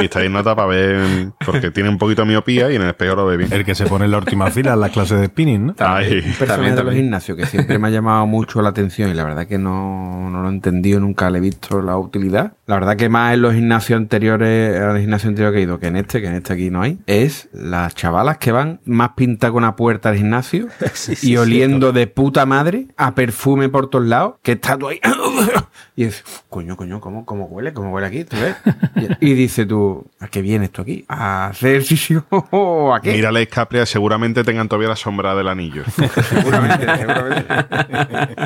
y 0.00 0.04
está 0.06 0.18
ahí 0.18 0.28
nota 0.28 0.56
para 0.56 0.66
ver, 0.66 1.30
porque 1.46 1.70
tiene 1.70 1.88
un 1.88 1.96
poquito 1.96 2.22
de 2.22 2.28
miopía 2.28 2.68
y 2.70 2.74
en 2.74 2.82
el 2.82 2.88
espejo 2.88 3.14
lo 3.14 3.26
ve 3.26 3.36
bien. 3.36 3.52
El 3.52 3.64
que 3.64 3.76
se 3.76 3.86
pone 3.86 4.06
en 4.06 4.10
la 4.10 4.18
última 4.18 4.50
fila 4.50 4.74
en 4.74 4.80
las 4.80 4.90
clases 4.90 5.20
de 5.20 5.26
spinning, 5.26 5.66
¿no? 5.66 5.74
Ay, 5.78 6.14
Un 6.14 6.22
personaje 6.22 6.46
También, 6.46 6.74
de 6.74 6.82
los 6.82 6.94
gimnasios 6.94 7.38
que 7.38 7.46
siempre 7.46 7.78
me 7.78 7.86
ha 7.86 7.90
llamado 7.90 8.26
mucho 8.26 8.60
la 8.60 8.70
atención 8.70 9.10
y 9.10 9.14
la 9.14 9.22
verdad 9.22 9.46
que 9.46 9.58
no, 9.58 10.28
no 10.28 10.42
lo 10.42 10.48
he 10.48 10.52
entendido, 10.52 10.98
nunca 10.98 11.30
le 11.30 11.38
he 11.38 11.40
visto 11.40 11.80
la 11.80 11.96
utilidad. 11.96 12.54
La 12.66 12.74
verdad 12.74 12.96
que 12.96 13.08
más 13.08 13.34
en 13.34 13.42
los 13.42 13.54
gimnasios 13.54 13.96
anteriores, 13.96 14.80
al 14.80 14.98
gimnasio 14.98 15.28
anterior 15.28 15.52
que 15.52 15.60
he 15.60 15.62
ido 15.62 15.78
que 15.78 15.86
en 15.86 15.96
este, 15.96 16.20
que 16.20 16.26
en 16.26 16.34
este 16.34 16.54
aquí 16.54 16.70
no 16.70 16.82
hay, 16.82 16.98
es 17.06 17.48
las 17.52 17.94
chavalas 17.94 18.38
que 18.38 18.50
van 18.50 18.80
más 18.84 19.10
pintadas 19.10 19.52
con 19.52 19.62
una 19.62 19.76
puerta 19.76 20.08
al 20.08 20.16
gimnasio 20.16 20.66
y 21.22 21.36
oliendo 21.36 21.92
de 21.92 22.08
puta 22.08 22.44
madre 22.44 22.88
a 22.96 23.14
perfume 23.14 23.68
por 23.68 23.88
todos 23.88 24.04
lados, 24.04 24.34
que 24.48 24.52
está 24.52 24.78
tú 24.78 24.88
ahí 24.88 24.98
y 25.96 26.06
dices, 26.06 26.24
coño, 26.48 26.74
coño, 26.74 27.02
¿cómo, 27.02 27.26
cómo 27.26 27.44
huele? 27.44 27.74
¿Cómo 27.74 27.92
huele 27.92 28.06
aquí? 28.06 28.24
¿Tú 28.24 28.38
ves? 28.38 28.56
Y, 29.20 29.32
y 29.32 29.34
dices 29.34 29.68
tú, 29.68 30.06
¿a 30.20 30.28
qué 30.28 30.40
viene 30.40 30.64
esto 30.64 30.80
aquí? 30.80 31.04
¿A 31.06 31.48
hacer 31.48 31.72
ejercicio 31.72 32.24
o 32.30 32.94
a 32.94 33.02
qué? 33.02 33.12
Mírale, 33.12 33.46
Capria, 33.46 33.84
seguramente 33.84 34.44
tengan 34.44 34.66
todavía 34.66 34.88
la 34.88 34.96
sombra 34.96 35.34
del 35.34 35.48
anillo. 35.48 35.84
Seguramente, 36.30 36.86
seguramente. 36.96 37.54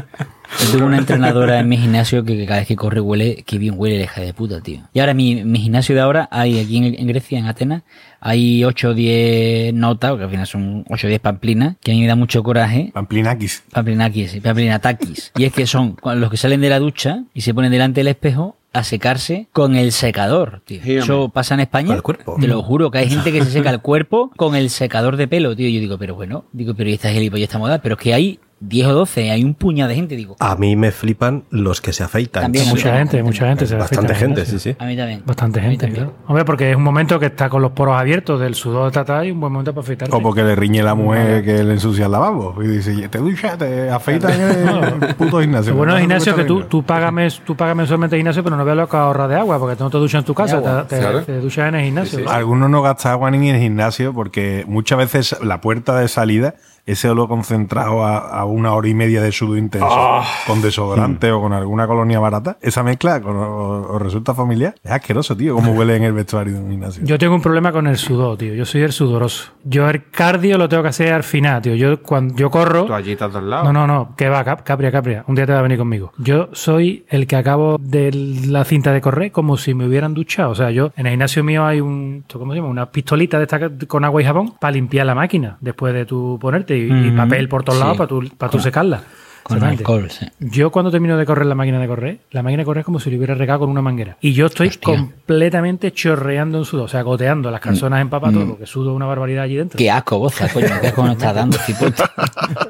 Yo 0.60 0.72
tengo 0.72 0.86
una 0.86 0.98
entrenadora 0.98 1.58
en 1.60 1.68
mi 1.68 1.76
gimnasio 1.76 2.24
que, 2.24 2.36
que 2.36 2.46
cada 2.46 2.60
vez 2.60 2.68
que 2.68 2.76
corre 2.76 3.00
huele, 3.00 3.42
que 3.46 3.58
bien 3.58 3.74
huele 3.76 3.98
la 3.98 4.04
hija 4.04 4.20
de 4.20 4.34
puta, 4.34 4.60
tío. 4.60 4.80
Y 4.92 5.00
ahora 5.00 5.14
mi, 5.14 5.44
mi 5.44 5.58
gimnasio 5.58 5.94
de 5.94 6.00
ahora, 6.00 6.28
hay 6.30 6.60
aquí 6.60 6.76
en, 6.76 6.84
en 6.98 7.06
Grecia, 7.06 7.38
en 7.38 7.46
Atenas, 7.46 7.82
hay 8.20 8.64
8 8.64 8.90
o 8.90 8.94
10 8.94 9.74
notas, 9.74 10.16
que 10.16 10.24
al 10.24 10.30
final 10.30 10.46
son 10.46 10.84
8 10.88 11.06
o 11.06 11.08
10 11.08 11.20
pamplinas, 11.20 11.76
que 11.82 11.92
a 11.92 11.94
mí 11.94 12.00
me 12.00 12.06
da 12.06 12.16
mucho 12.16 12.42
coraje. 12.42 12.90
Pamplinakis. 12.94 13.64
Pamplinakis, 13.72 14.40
pamplinakis. 14.40 15.32
Y 15.36 15.44
es 15.44 15.52
que 15.52 15.66
son 15.66 15.96
los 16.04 16.30
que 16.30 16.36
salen 16.36 16.60
de 16.60 16.68
la 16.70 16.78
ducha 16.78 17.24
y 17.34 17.40
se 17.40 17.54
ponen 17.54 17.72
delante 17.72 18.00
del 18.00 18.08
espejo 18.08 18.56
a 18.72 18.84
secarse 18.84 19.48
con 19.52 19.74
el 19.76 19.92
secador, 19.92 20.62
tío. 20.64 20.80
Sí, 20.82 20.96
Eso 20.96 21.28
pasa 21.28 21.54
en 21.54 21.60
España. 21.60 21.94
El 21.94 22.02
cuerpo. 22.02 22.36
Te 22.40 22.46
lo 22.46 22.62
juro, 22.62 22.90
que 22.90 22.98
hay 22.98 23.08
gente 23.10 23.32
que 23.32 23.44
se 23.44 23.50
seca 23.50 23.70
el 23.70 23.80
cuerpo 23.82 24.30
con 24.36 24.54
el 24.54 24.70
secador 24.70 25.16
de 25.16 25.28
pelo, 25.28 25.54
tío. 25.54 25.68
Yo 25.68 25.80
digo, 25.80 25.98
pero 25.98 26.14
bueno, 26.14 26.44
digo, 26.52 26.74
pero 26.74 26.88
¿y 26.88 26.94
esta 26.94 27.10
gilipollas 27.10 27.48
esta 27.48 27.58
moda? 27.58 27.82
Pero 27.82 27.96
es 27.96 28.00
que 28.00 28.14
hay 28.14 28.38
10 28.64 28.86
o 28.86 28.92
12, 28.94 29.30
hay 29.30 29.42
un 29.44 29.54
puñado 29.54 29.88
de 29.88 29.94
gente, 29.96 30.14
digo. 30.16 30.36
A 30.38 30.54
mí 30.56 30.76
me 30.76 30.92
flipan 30.92 31.44
los 31.50 31.80
que 31.80 31.92
se 31.92 32.04
afeitan. 32.04 32.44
También, 32.44 32.68
Mucha 32.68 32.92
Sí, 32.92 32.96
gente, 32.98 33.16
sí, 33.18 33.22
mucha 33.22 33.48
gente 33.48 33.66
se 33.66 33.76
Bastante 33.76 34.14
gente, 34.14 34.46
sí, 34.46 34.58
sí. 34.58 34.76
A 34.78 34.84
mí 34.86 34.96
también. 34.96 35.22
Bastante 35.26 35.60
mí 35.60 35.66
gente, 35.66 35.86
también. 35.86 36.04
claro. 36.06 36.18
Hombre, 36.28 36.44
porque 36.44 36.70
es 36.70 36.76
un 36.76 36.82
momento 36.84 37.18
que 37.18 37.26
está 37.26 37.48
con 37.48 37.60
los 37.60 37.72
poros 37.72 37.96
abiertos 37.96 38.40
del 38.40 38.54
sudor, 38.54 38.92
tata, 38.92 39.24
y 39.24 39.30
un 39.32 39.40
buen 39.40 39.52
momento 39.52 39.72
para 39.74 39.82
afeitarse. 39.82 40.14
O 40.14 40.20
porque 40.22 40.42
le 40.44 40.54
riñe 40.54 40.82
la 40.82 40.94
mujer 40.94 41.44
que 41.44 41.62
le 41.64 41.72
ensucia 41.72 42.06
el 42.06 42.12
lavabo. 42.12 42.54
Y 42.62 42.68
dice, 42.68 43.08
te 43.08 43.18
duchas, 43.18 43.58
te 43.58 43.90
afeitas 43.90 44.38
en 44.38 44.68
el 45.02 45.14
puto 45.16 45.40
gimnasio. 45.40 45.72
Lo 45.72 45.78
bueno 45.78 45.94
del 45.94 46.02
¿Cuánto 46.06 46.24
gimnasio 46.24 46.32
es 46.32 46.38
que 46.38 46.44
tú, 46.44 46.62
tú, 46.64 46.82
pagas 46.84 47.12
mes- 47.12 47.42
tú 47.44 47.56
pagas 47.56 47.74
mensualmente 47.76 48.16
el 48.16 48.20
gimnasio, 48.20 48.44
pero 48.44 48.56
no 48.56 48.64
veas 48.64 48.76
lo 48.76 48.88
que 48.88 48.96
ahorras 48.96 49.28
de 49.28 49.36
agua, 49.36 49.58
porque 49.58 49.76
tú 49.76 49.84
no 49.84 49.90
te 49.90 49.98
duchas 49.98 50.20
en 50.20 50.24
tu 50.24 50.34
casa, 50.34 50.86
te, 50.86 50.98
te- 51.26 51.40
duchas 51.40 51.68
en 51.68 51.74
el 51.74 51.84
gimnasio. 51.86 52.30
Algunos 52.30 52.70
no 52.70 52.80
gastan 52.82 53.12
agua 53.12 53.30
ni 53.30 53.48
en 53.48 53.56
el 53.56 53.60
gimnasio 53.60 54.12
porque 54.14 54.64
muchas 54.68 54.98
veces 54.98 55.36
la 55.42 55.60
puerta 55.60 55.98
de 55.98 56.06
salida, 56.08 56.54
ese 56.86 57.08
olor 57.08 57.28
concentrado 57.28 58.04
a, 58.04 58.18
a 58.18 58.44
una 58.44 58.72
hora 58.74 58.88
y 58.88 58.94
media 58.94 59.22
de 59.22 59.30
sudor 59.32 59.58
intenso, 59.58 59.86
Ah. 59.90 60.24
con 60.46 60.60
desodorante 60.62 61.30
o 61.30 61.40
con 61.40 61.52
alguna 61.52 61.86
colonia 61.86 62.18
barata, 62.20 62.58
esa 62.60 62.82
mezcla 62.82 63.20
con- 63.20 63.36
o, 63.36 63.82
o 63.92 63.98
resulta 63.98 64.34
familiar. 64.34 64.74
Es 64.82 64.90
asqueroso, 64.90 65.36
tío, 65.36 65.54
cómo 65.54 65.72
huele 65.72 65.96
en 65.96 66.04
el 66.04 66.12
vestuario 66.12 66.54
de 66.54 66.60
un 66.60 66.70
gimnasio. 66.70 67.04
Yo 67.04 67.18
tengo 67.18 67.34
un 67.34 67.42
problema 67.42 67.72
con 67.72 67.86
el 67.86 67.96
sudor, 67.96 68.36
tío. 68.38 68.54
Yo 68.54 68.64
soy 68.64 68.82
el 68.82 68.92
sudoroso. 68.92 69.52
Yo 69.64 69.88
el 69.88 70.08
cardio 70.10 70.58
lo 70.58 70.68
tengo 70.68 70.82
que 70.82 70.88
hacer 70.90 71.12
al 71.12 71.22
final, 71.22 71.62
tío. 71.62 71.74
Yo 71.74 72.02
cuando 72.02 72.34
yo 72.34 72.50
corro. 72.50 72.84
Toallitas 72.84 73.30
todos 73.30 73.44
lados. 73.44 73.64
No, 73.64 73.72
no, 73.72 73.86
no, 73.86 74.14
que 74.16 74.28
va, 74.28 74.42
Cap- 74.44 74.62
Capria, 74.64 74.90
Capria. 74.90 75.24
Un 75.28 75.34
día 75.34 75.46
te 75.46 75.52
va 75.52 75.60
a 75.60 75.62
venir 75.62 75.78
conmigo. 75.78 76.12
Yo 76.18 76.48
soy 76.52 77.04
el 77.08 77.26
que 77.26 77.36
acabo 77.36 77.78
de 77.80 78.10
la 78.48 78.64
cinta 78.64 78.92
de 78.92 79.00
correr 79.00 79.30
como 79.32 79.56
si 79.56 79.74
me 79.74 79.86
hubieran 79.86 80.14
duchado. 80.14 80.50
O 80.50 80.54
sea, 80.54 80.70
yo 80.70 80.90
en 80.96 81.06
el 81.06 81.12
gimnasio 81.12 81.44
mío 81.44 81.64
hay 81.64 81.80
un, 81.80 82.18
¿esto 82.22 82.38
¿cómo 82.38 82.52
se 82.52 82.58
llama? 82.58 82.68
Una 82.70 82.86
pistolita 82.90 83.38
de 83.38 83.44
esta 83.44 83.60
con 83.86 84.04
agua 84.04 84.20
y 84.20 84.24
jabón 84.24 84.54
para 84.60 84.72
limpiar 84.72 85.06
la 85.06 85.14
máquina 85.14 85.56
después 85.60 85.94
de 85.94 86.06
tu 86.06 86.38
ponerte 86.40 86.71
y, 86.76 86.82
y 86.88 87.08
Ujú. 87.08 87.16
papel 87.16 87.48
por 87.48 87.62
todos 87.64 87.78
Sí. 87.78 87.82
lados 87.84 87.96
para 87.98 88.08
tu, 88.08 88.28
para 88.36 88.50
tu 88.50 88.58
secarla. 88.60 89.02
Con 89.42 89.56
Exactamente. 89.58 89.82
alcohol, 89.82 90.10
sí. 90.10 90.26
Yo 90.40 90.70
cuando 90.70 90.90
termino 90.90 91.16
de 91.16 91.26
correr 91.26 91.46
la 91.46 91.54
máquina 91.54 91.78
de 91.80 91.86
correr, 91.88 92.18
la 92.30 92.42
máquina 92.42 92.60
de 92.62 92.64
correr 92.64 92.80
es 92.80 92.84
como 92.86 93.00
si 93.00 93.10
lo 93.10 93.16
hubiera 93.16 93.34
regado 93.34 93.60
con 93.60 93.70
una 93.70 93.82
manguera. 93.82 94.16
Y 94.20 94.32
yo 94.32 94.46
estoy 94.46 94.68
Hostia. 94.68 94.94
completamente 94.94 95.92
chorreando 95.92 96.58
en 96.58 96.64
sudor, 96.64 96.84
o 96.84 96.88
sea, 96.88 97.02
goteando 97.02 97.50
las 97.50 97.60
calzonas 97.60 98.00
empapadas, 98.00 98.34
todo, 98.34 98.48
porque 98.50 98.66
sudo 98.66 98.94
una 98.94 99.06
barbaridad 99.06 99.44
allí 99.44 99.56
dentro. 99.56 99.78
Qué 99.78 99.90
asco, 99.90 100.18
boza, 100.18 100.48
coño. 100.52 100.66
Qué 100.80 100.88
asco 100.88 101.02
nos 101.02 101.12
está 101.16 101.32
dando, 101.32 101.58
cipote. 101.58 102.02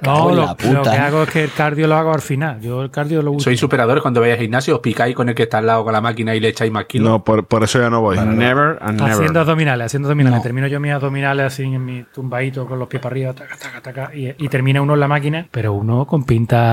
No, 0.03 0.31
lo, 0.31 0.37
la 0.37 0.47
lo 0.49 0.57
puta. 0.57 0.91
que 0.91 0.97
hago 0.97 1.23
es 1.23 1.31
que 1.31 1.45
el 1.45 1.53
cardio 1.53 1.87
lo 1.87 1.95
hago 1.97 2.13
al 2.13 2.21
final. 2.21 2.61
Yo 2.61 2.83
el 2.83 2.91
cardio 2.91 3.23
lo 3.23 3.33
uso. 3.33 3.45
Sois 3.45 3.59
superadores 3.59 4.03
cuando 4.03 4.21
vais 4.21 4.33
al 4.35 4.41
gimnasio, 4.41 4.77
os 4.77 4.81
picáis 4.81 5.15
con 5.15 5.29
el 5.29 5.35
que 5.35 5.45
está 5.45 5.59
al 5.59 5.67
lado 5.67 5.85
con 5.85 5.93
la 5.93 6.01
máquina 6.01 6.35
y 6.35 6.41
le 6.41 6.49
echáis 6.49 6.71
más 6.73 6.85
kilos. 6.87 7.09
No, 7.09 7.25
por, 7.25 7.47
por 7.47 7.63
eso 7.63 7.79
ya 7.81 7.89
no 7.89 8.01
voy. 8.01 8.17
Never 8.17 8.79
and 8.81 9.01
never. 9.01 9.13
Haciendo 9.13 9.41
abdominales, 9.41 9.87
haciendo 9.87 10.09
abdominales. 10.09 10.39
No. 10.39 10.43
Termino 10.43 10.67
yo 10.67 10.81
mis 10.81 10.93
abdominales 10.93 11.47
así 11.47 11.63
en 11.63 11.85
mi 11.85 12.05
tumbadito 12.13 12.67
con 12.67 12.79
los 12.79 12.89
pies 12.89 13.01
para 13.03 13.13
arriba, 13.15 13.33
taca, 13.33 13.57
taca, 13.57 13.81
taca, 13.81 14.15
y, 14.15 14.29
y 14.39 14.49
termina 14.49 14.83
uno 14.83 14.95
en 14.95 15.01
la 15.01 15.09
máquina, 15.09 15.47
pero 15.51 15.73
uno 15.73 16.05
con 16.07 16.25
pinta 16.25 16.72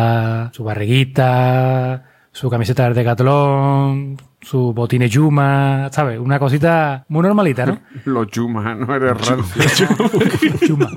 su 0.52 0.64
barriguita, 0.64 2.04
su 2.32 2.50
camiseta 2.50 2.86
del 2.86 2.94
decatlón, 2.94 4.18
su 4.42 4.74
botines 4.74 5.12
Yuma, 5.12 5.90
¿sabes? 5.92 6.20
Una 6.20 6.40
cosita 6.40 7.06
muy 7.10 7.24
normalita, 7.24 7.66
¿no? 7.66 7.80
Los 8.06 8.28
chumas, 8.28 8.78
no 8.78 8.96
eres 8.96 9.28
rancio. 9.28 9.88
Yuma. 10.68 10.90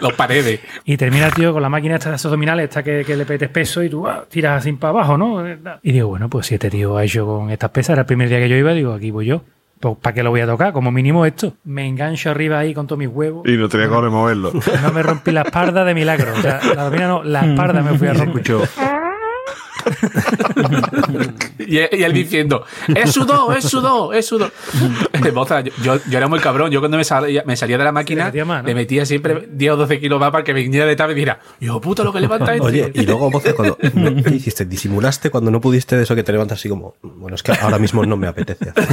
Los 0.00 0.12
paredes. 0.14 0.60
Y 0.84 0.96
termina 0.96 1.26
el 1.26 1.34
tío 1.34 1.52
con 1.52 1.62
la 1.62 1.68
máquina 1.68 1.96
esta 1.96 2.10
de 2.10 2.16
abdominales, 2.16 2.64
esta 2.64 2.82
que, 2.82 3.04
que 3.04 3.16
le 3.16 3.26
petes 3.26 3.50
peso 3.50 3.82
y 3.82 3.90
tú 3.90 4.06
ah, 4.08 4.24
tiras 4.28 4.60
así 4.60 4.72
para 4.72 4.90
abajo, 4.90 5.18
¿no? 5.18 5.44
Y 5.82 5.92
digo, 5.92 6.08
bueno, 6.08 6.28
pues 6.28 6.46
si 6.46 6.54
este 6.54 6.70
tío 6.70 6.96
ha 6.96 7.04
hecho 7.04 7.26
con 7.26 7.50
estas 7.50 7.70
pesas, 7.70 7.90
era 7.90 8.02
el 8.02 8.06
primer 8.06 8.28
día 8.28 8.38
que 8.38 8.48
yo 8.48 8.56
iba, 8.56 8.72
digo, 8.72 8.92
aquí 8.92 9.10
voy 9.10 9.26
yo. 9.26 9.42
Pues, 9.80 9.96
¿para 10.02 10.14
qué 10.14 10.22
lo 10.22 10.30
voy 10.30 10.40
a 10.40 10.46
tocar? 10.46 10.72
Como 10.72 10.90
mínimo 10.90 11.24
esto. 11.24 11.54
Me 11.64 11.86
engancho 11.86 12.30
arriba 12.30 12.58
ahí 12.58 12.74
con 12.74 12.86
todos 12.86 12.98
mis 12.98 13.08
huevos. 13.08 13.46
Y 13.46 13.56
no 13.56 13.68
tenía 13.68 13.88
que 13.88 13.92
moverlo. 13.92 14.52
No 14.82 14.92
me 14.92 15.02
rompí 15.02 15.30
la 15.30 15.42
espalda 15.42 15.84
de 15.84 15.94
milagro. 15.94 16.32
O 16.36 16.42
sea, 16.42 16.60
la 16.74 16.84
domina 16.84 17.08
no, 17.08 17.22
la 17.22 17.40
espalda 17.46 17.82
me 17.82 17.96
fui 17.96 18.08
a 18.08 18.14
romper. 18.14 18.42
Y, 21.58 21.76
y 21.76 22.02
él 22.02 22.12
diciendo, 22.12 22.64
es 22.94 23.12
sudó, 23.12 23.52
es 23.52 23.64
sudó, 23.64 24.12
es 24.12 24.26
sudó. 24.26 24.50
Yo, 25.22 25.72
yo, 25.82 26.00
yo 26.08 26.18
era 26.18 26.28
muy 26.28 26.38
cabrón. 26.40 26.70
Yo 26.70 26.80
cuando 26.80 26.96
me 26.96 27.04
salía, 27.04 27.42
me 27.46 27.56
salía 27.56 27.76
de 27.78 27.84
la 27.84 27.92
máquina, 27.92 28.26
metía 28.26 28.44
más, 28.44 28.62
¿no? 28.62 28.68
le 28.68 28.74
metía 28.74 29.04
siempre 29.04 29.48
10 29.50 29.72
o 29.72 29.76
12 29.76 30.00
kilos 30.00 30.18
más 30.20 30.30
para 30.30 30.44
que 30.44 30.52
viniera 30.52 30.86
detrás 30.86 31.08
y 31.08 31.10
me 31.10 31.14
dijera, 31.16 31.40
yo 31.60 31.80
puta 31.80 32.04
lo 32.04 32.12
que 32.12 32.20
levanta 32.20 32.54
este. 32.54 32.66
Oye, 32.66 32.90
y 32.94 33.02
luego, 33.04 33.30
Boza, 33.30 33.52
cuando, 33.54 33.76
¿qué 33.76 34.34
hiciste? 34.34 34.64
¿Disimulaste 34.64 35.30
cuando 35.30 35.50
no 35.50 35.60
pudiste 35.60 35.96
de 35.96 36.04
eso 36.04 36.14
que 36.14 36.22
te 36.22 36.32
levantas 36.32 36.58
así 36.58 36.68
como, 36.68 36.94
bueno, 37.02 37.34
es 37.34 37.42
que 37.42 37.52
ahora 37.52 37.78
mismo 37.78 38.04
no 38.06 38.16
me 38.16 38.26
apetece 38.28 38.70
hacer"? 38.70 38.84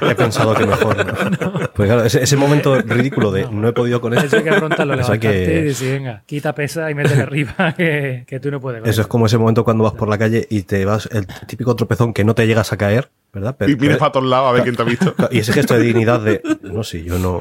He 0.10 0.14
pensado 0.14 0.54
que 0.54 0.66
mejor. 0.66 0.96
¿no? 1.06 1.52
Pues 1.74 1.88
claro, 1.88 2.04
ese, 2.04 2.22
ese 2.22 2.36
momento 2.36 2.80
ridículo 2.80 3.30
de 3.32 3.46
no 3.50 3.68
he 3.68 3.72
podido 3.72 4.00
con 4.00 4.14
Eso 4.14 4.26
eso. 4.26 4.36
hay 4.36 4.42
que 4.44 4.50
afrontarlo, 4.50 4.92
hay 4.94 4.98
levantarte 5.00 5.44
que- 5.44 5.58
y 5.60 5.64
decir, 5.64 5.92
venga, 5.92 6.22
quita 6.26 6.54
pesa 6.54 6.90
y 6.90 6.94
métele 6.94 7.22
arriba 7.22 7.74
que, 7.76 8.24
que 8.26 8.40
tú 8.40 8.50
no 8.50 8.60
puedes. 8.60 8.80
con 8.80 8.90
Eso 8.90 9.02
es 9.02 9.06
como 9.06 9.26
ese 9.26 9.38
momento 9.38 9.64
cuando 9.70 9.84
vas 9.84 9.92
por 9.92 10.08
la 10.08 10.18
calle 10.18 10.48
y 10.50 10.62
te 10.62 10.84
vas, 10.84 11.08
el 11.12 11.28
típico 11.46 11.76
tropezón 11.76 12.12
que 12.12 12.24
no 12.24 12.34
te 12.34 12.44
llegas 12.48 12.72
a 12.72 12.76
caer, 12.76 13.08
¿verdad? 13.32 13.54
Pero- 13.56 13.70
Y 13.70 13.76
miras 13.76 13.98
para 13.98 14.10
todos 14.10 14.26
lados 14.26 14.48
a 14.48 14.52
ver 14.52 14.64
quién 14.64 14.74
te 14.74 14.82
ha 14.82 14.84
visto. 14.84 15.14
y 15.30 15.38
ese 15.38 15.52
gesto 15.52 15.74
de 15.74 15.80
dignidad 15.84 16.20
de, 16.20 16.42
no, 16.62 16.82
sí, 16.82 17.04
yo 17.04 17.20
no, 17.20 17.40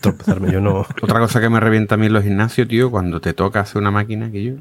tropezarme, 0.00 0.52
yo 0.52 0.60
no. 0.60 0.80
Otra 1.02 1.20
cosa 1.20 1.40
que 1.40 1.48
me 1.48 1.58
revienta 1.58 1.94
a 1.94 1.98
mí 1.98 2.06
en 2.06 2.12
los 2.12 2.22
gimnasios, 2.22 2.68
tío, 2.68 2.90
cuando 2.90 3.18
te 3.22 3.32
toca 3.32 3.60
hacer 3.60 3.80
una 3.80 3.90
máquina 3.90 4.30
que 4.30 4.44
yo, 4.44 4.52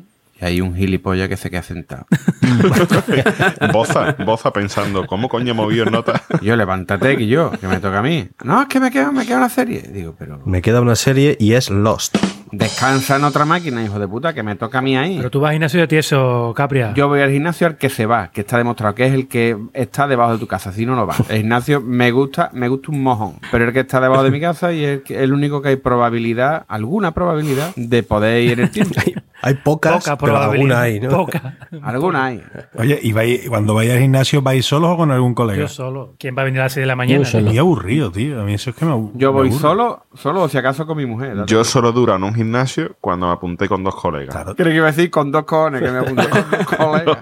y 0.42 0.46
hay 0.46 0.62
un 0.62 0.74
gilipollas 0.78 1.28
que 1.28 1.36
se 1.36 1.50
queda 1.50 1.62
sentado. 1.64 2.06
Boza, 3.74 4.16
boza 4.26 4.54
pensando, 4.54 5.06
¿cómo 5.06 5.28
coño 5.28 5.52
he 5.52 5.54
movido 5.54 5.86
en 5.86 5.92
nota? 5.92 6.24
Yo, 6.42 6.56
levántate, 6.56 7.18
que 7.18 7.28
yo, 7.28 7.52
que 7.52 7.68
me 7.68 7.80
toca 7.82 8.00
a 8.00 8.02
mí. 8.02 8.30
No, 8.46 8.62
es 8.62 8.68
que 8.70 8.80
me 8.80 8.90
queda, 8.92 9.12
me 9.12 9.26
queda 9.26 9.38
una 9.38 9.50
serie. 9.50 9.82
Digo, 9.82 10.16
pero 10.18 10.40
Me 10.46 10.62
queda 10.62 10.80
una 10.80 10.96
serie 10.96 11.36
y 11.40 11.54
es 11.54 11.70
Lost. 11.70 12.16
Descansa 12.52 13.16
en 13.18 13.24
otra 13.24 13.46
máquina, 13.46 13.84
hijo 13.84 14.00
de 14.00 14.08
puta, 14.08 14.34
que 14.34 14.44
me 14.44 14.56
toca 14.56 14.80
a 14.80 14.82
mí 14.82 14.98
ahí. 14.98 15.18
Pero 15.18 15.30
tú 15.32 15.40
vas 15.40 15.50
al 15.50 15.56
gimnasio 15.56 15.80
de 15.82 15.88
tieso, 15.88 16.54
Capria. 16.56 16.94
Yo 16.96 17.08
voy 17.08 17.22
al 17.22 17.32
gimnasio 17.32 17.68
al 17.68 17.78
que 17.78 17.90
se 17.90 18.06
va, 18.06 18.30
que 18.32 18.42
está 18.42 18.58
demostrado 18.58 18.96
que 18.96 19.06
es 19.06 19.14
el 19.14 19.28
que 19.28 19.58
está 19.74 20.08
debajo 20.08 20.34
de 20.34 20.40
tu 20.40 20.48
casa, 20.48 20.72
si 20.72 20.86
no 20.86 20.96
no 20.96 21.06
va. 21.08 21.16
El 21.30 21.38
gimnasio 21.38 21.82
me 21.82 22.12
gusta, 22.12 22.50
me 22.54 22.68
gusta 22.68 22.92
un 22.92 23.04
mojón, 23.04 23.36
pero 23.52 23.66
el 23.66 23.74
que 23.74 23.82
está 23.82 24.00
debajo 24.00 24.24
de 24.24 24.32
mi 24.32 24.40
casa 24.40 24.72
y 24.74 24.84
el, 24.84 25.04
que- 25.04 25.24
el 25.24 25.34
único 25.34 25.62
que 25.62 25.70
hay 25.70 25.76
probabilidad, 25.76 26.66
alguna 26.68 27.12
probabilidad 27.14 27.74
de 27.76 28.04
poder 28.04 28.44
ir 28.44 28.52
en 28.54 28.60
el 28.62 28.72
tiempo. 28.72 28.96
Hay 29.42 29.54
pocas, 29.56 30.04
Poca 30.04 30.18
pero 30.18 30.38
alguna 30.38 30.82
hay, 30.82 31.00
¿no? 31.00 31.10
Poca. 31.10 31.56
Alguna 31.84 32.26
hay. 32.26 32.44
Oye, 32.76 33.00
¿y 33.02 33.14
vais- 33.14 33.48
cuando 33.48 33.74
vais 33.74 33.90
al 33.92 34.00
gimnasio 34.00 34.42
vais 34.42 34.66
solos 34.66 34.92
o 34.92 34.98
con 34.98 35.12
algún 35.12 35.34
colega? 35.34 35.60
Yo 35.62 35.68
solo. 35.70 36.16
¿Quién 36.20 36.36
va 36.38 36.42
a 36.42 36.46
venir 36.46 36.60
a 36.60 36.64
las 36.66 36.74
6 36.74 36.84
de 36.84 36.88
la 36.88 36.96
mañana? 36.96 37.20
Yo 37.24 37.26
solo. 37.26 37.46
Muy 37.48 37.58
aburrido, 37.58 38.12
tío. 38.12 38.42
A 38.42 38.44
mí 38.44 38.54
eso 38.54 38.72
es 38.72 38.76
que 38.76 38.86
me 38.86 38.92
abu- 38.92 39.12
Yo 39.16 39.32
voy 39.32 39.48
aburre. 39.48 39.62
solo, 39.62 40.06
solo 40.14 40.42
o 40.44 40.50
si 40.50 40.58
acaso 40.58 40.86
con 40.86 40.98
mi 40.98 41.06
mujer. 41.06 41.46
Yo 41.46 41.64
solo 41.64 41.92
duro 41.94 42.16
en 42.16 42.24
un 42.24 42.36
gimnasio 42.36 42.96
cuando 43.00 43.28
me 43.28 43.34
apunté 43.34 43.68
con 43.70 43.84
dos 43.84 43.96
colegas. 43.96 44.36
Claro. 44.36 44.56
Creo 44.56 44.68
que 44.68 44.76
iba 44.76 44.88
a 44.88 44.92
decir 44.92 45.10
con 45.10 45.32
dos 45.32 45.44
cojones 45.46 45.82
que 45.84 45.90
me 45.92 46.00
apunté 46.00 46.28
con 46.28 46.46
dos 46.52 46.66
colegas. 46.78 47.18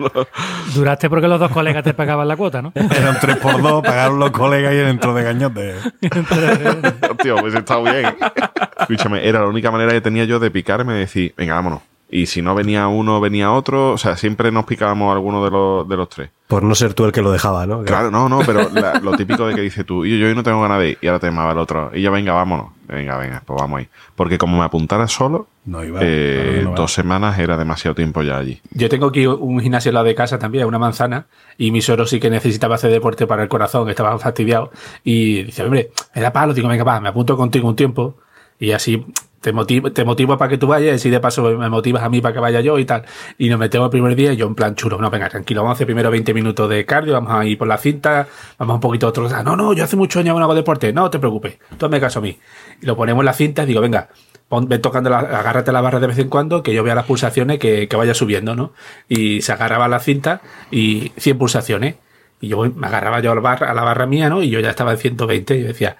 Duraste 0.74 1.09
porque 1.09 1.28
los 1.28 1.39
dos 1.39 1.51
colegas 1.51 1.84
te 1.84 1.93
pagaban 1.93 2.28
la 2.28 2.36
cuota, 2.36 2.61
¿no? 2.61 2.72
Eran 2.76 3.18
tres 3.22 3.38
por 3.38 3.61
dos, 3.61 3.84
pagaron 3.84 4.18
los 4.20 4.32
colegas 4.32 4.74
y 4.74 4.78
dentro 4.78 5.13
de 5.13 5.24
gañote. 5.24 5.76
Tío, 7.22 7.36
pues 7.38 7.53
está 7.53 7.78
bien. 7.80 8.15
Escúchame, 8.80 9.28
era 9.28 9.41
la 9.41 9.47
única 9.47 9.70
manera 9.72 9.91
que 9.91 10.01
tenía 10.01 10.24
yo 10.26 10.39
de 10.39 10.49
picarme 10.51 10.95
y 10.95 10.99
decir, 10.99 11.34
venga, 11.38 11.55
vámonos. 11.55 11.82
Y 12.10 12.28
si 12.28 12.41
no 12.41 12.55
venía 12.55 12.88
uno, 12.88 13.20
venía 13.20 13.51
otro. 13.51 13.91
O 13.91 13.97
sea, 13.97 14.16
siempre 14.16 14.49
nos 14.51 14.64
picábamos 14.66 15.14
alguno 15.14 15.43
de 15.43 15.51
los, 15.51 15.89
de 15.89 15.97
los 15.97 16.08
tres. 16.08 16.30
Por 16.47 16.64
no 16.64 16.74
ser 16.74 16.93
tú 16.93 17.03
el 17.03 17.12
que 17.12 17.22
lo 17.22 17.32
dejaba, 17.32 17.66
¿no? 17.66 17.84
Claro, 17.84 18.10
no, 18.10 18.30
no, 18.30 18.39
pero 18.45 18.70
la- 18.70 18.99
lo 19.01 19.12
típico 19.18 19.45
de 19.45 19.53
que 19.55 19.60
dice 19.62 19.84
tú, 19.84 20.05
y 20.05 20.12
yo, 20.12 20.16
yo 20.18 20.28
hoy 20.28 20.36
no 20.36 20.41
tengo 20.43 20.62
ganas 20.62 20.80
de 20.80 20.91
ir, 20.91 20.97
y 21.01 21.08
ahora 21.08 21.20
te 21.20 21.28
llamaba 21.28 21.51
el 21.51 21.58
otro, 21.58 21.91
y 21.93 22.01
yo, 22.01 22.10
venga, 22.14 22.32
vámonos, 22.32 22.68
venga, 22.88 23.18
venga, 23.18 23.43
pues 23.45 23.60
vamos 23.60 23.80
ahí. 23.80 23.89
Porque 24.16 24.38
como 24.38 24.58
me 24.58 24.64
apuntara 24.64 25.05
solo, 25.10 25.47
No 25.66 25.84
iba. 25.84 25.99
eh, 26.01 26.62
no 26.64 26.72
dos 26.76 26.93
semanas 26.93 27.38
era 27.39 27.58
demasiado 27.58 27.93
tiempo 27.93 28.22
ya 28.22 28.38
allí. 28.38 28.62
Yo 28.72 28.88
tengo 28.88 29.08
aquí 29.08 29.28
un 29.28 29.60
gimnasio 29.60 29.89
al 29.89 29.95
lado 29.95 30.05
de 30.05 30.16
casa 30.16 30.39
también, 30.39 30.66
una 30.66 30.80
manzana, 30.80 31.26
y 31.58 31.72
mi 31.72 31.82
suegro 31.82 32.05
sí 32.05 32.22
que 32.22 32.30
necesitaba 32.30 32.76
hacer 32.76 32.89
deporte 32.91 33.28
para 33.28 33.43
el 33.43 33.49
corazón, 33.49 33.84
que 33.84 33.91
estaba 33.91 34.18
fastidiado, 34.18 34.72
y 35.03 35.43
dice, 35.43 35.64
hombre, 35.66 35.91
me 36.16 36.22
da 36.22 36.32
palo, 36.32 36.53
digo, 36.53 36.70
venga, 36.70 36.86
va, 36.86 37.01
me 37.01 37.10
apunto 37.10 37.36
contigo 37.36 37.68
un 37.68 37.76
tiempo, 37.76 38.16
y 38.60 38.72
así 38.72 39.05
te 39.42 39.54
motivo, 39.54 39.92
te 39.92 40.04
motivo 40.04 40.38
para 40.38 40.50
que 40.50 40.58
tú 40.58 40.68
vayas, 40.68 41.06
y 41.06 41.10
de 41.10 41.20
paso 41.20 41.44
me 41.58 41.70
motivas 41.70 42.04
a 42.04 42.10
mí 42.10 42.22
para 42.22 42.34
que 42.34 42.40
vaya 42.40 42.62
yo 42.62 42.80
y 42.80 42.86
tal. 42.86 43.04
Y 43.38 43.50
nos 43.50 43.60
metemos 43.60 43.86
el 43.86 43.92
primer 43.92 44.16
día, 44.16 44.34
y 44.34 44.38
yo 44.38 44.48
en 44.48 44.56
plan 44.56 44.76
chulo, 44.76 44.98
no, 45.00 45.10
venga, 45.10 45.30
tranquilo, 45.30 45.62
vamos 45.62 45.76
a 45.76 45.78
hacer 45.78 45.88
primero 45.88 46.10
20 46.10 46.34
minutos 46.34 46.70
de 46.70 46.86
cardio, 46.86 47.14
vamos 47.14 47.32
a 47.32 47.46
ir 47.46 47.58
por 47.58 47.68
la 47.68 47.78
cinta, 47.78 48.28
vamos 48.58 48.76
un 48.76 48.82
poquito 48.82 49.06
a 49.06 49.10
otro. 49.10 49.30
No, 49.44 49.56
no, 49.56 49.74
yo 49.74 49.84
hace 49.84 49.96
muchos 49.96 50.20
años 50.22 50.36
no 50.38 50.44
hago 50.44 50.56
deporte, 50.56 50.92
no 50.92 51.10
te 51.10 51.20
preocupes, 51.20 51.60
tú 51.78 51.86
hazme 51.86 52.00
caso 52.00 52.20
a 52.20 52.22
mí. 52.22 52.38
Y 52.82 52.86
lo 52.86 52.96
ponemos 52.96 53.22
en 53.22 53.26
la 53.26 53.34
cinta, 53.34 53.64
y 53.64 53.68
digo, 53.68 53.82
venga, 53.82 54.10
pon, 54.48 54.68
ven 54.68 54.82
tocando, 54.82 55.10
la, 55.10 55.20
agárrate 55.20 55.72
la 55.72 55.82
barra 55.82 56.00
de 56.00 56.08
vez 56.08 56.18
en 56.20 56.30
cuando, 56.30 56.64
que 56.64 56.74
yo 56.74 56.84
vea 56.84 56.96
las 56.96 57.06
pulsaciones 57.06 57.60
que, 57.60 57.88
que 57.88 57.96
vaya 57.96 58.14
subiendo, 58.14 58.56
¿no? 58.56 58.74
Y 59.08 59.42
se 59.42 59.52
agarraba 59.52 59.88
la 59.88 60.00
cinta 60.00 60.42
y 60.72 61.12
100 61.18 61.38
pulsaciones. 61.38 61.96
Y 62.40 62.50
yo 62.50 62.60
me 62.76 62.88
agarraba 62.88 63.20
yo 63.20 63.32
a 63.32 63.36
la 63.36 63.42
barra, 63.42 63.72
a 63.72 63.74
la 63.74 63.84
barra 63.84 64.06
mía, 64.06 64.30
¿no? 64.30 64.44
Y 64.44 64.50
yo 64.50 64.60
ya 64.60 64.70
estaba 64.70 64.92
en 64.92 64.98
120 65.00 65.56
y 65.58 65.64
decía, 65.64 65.98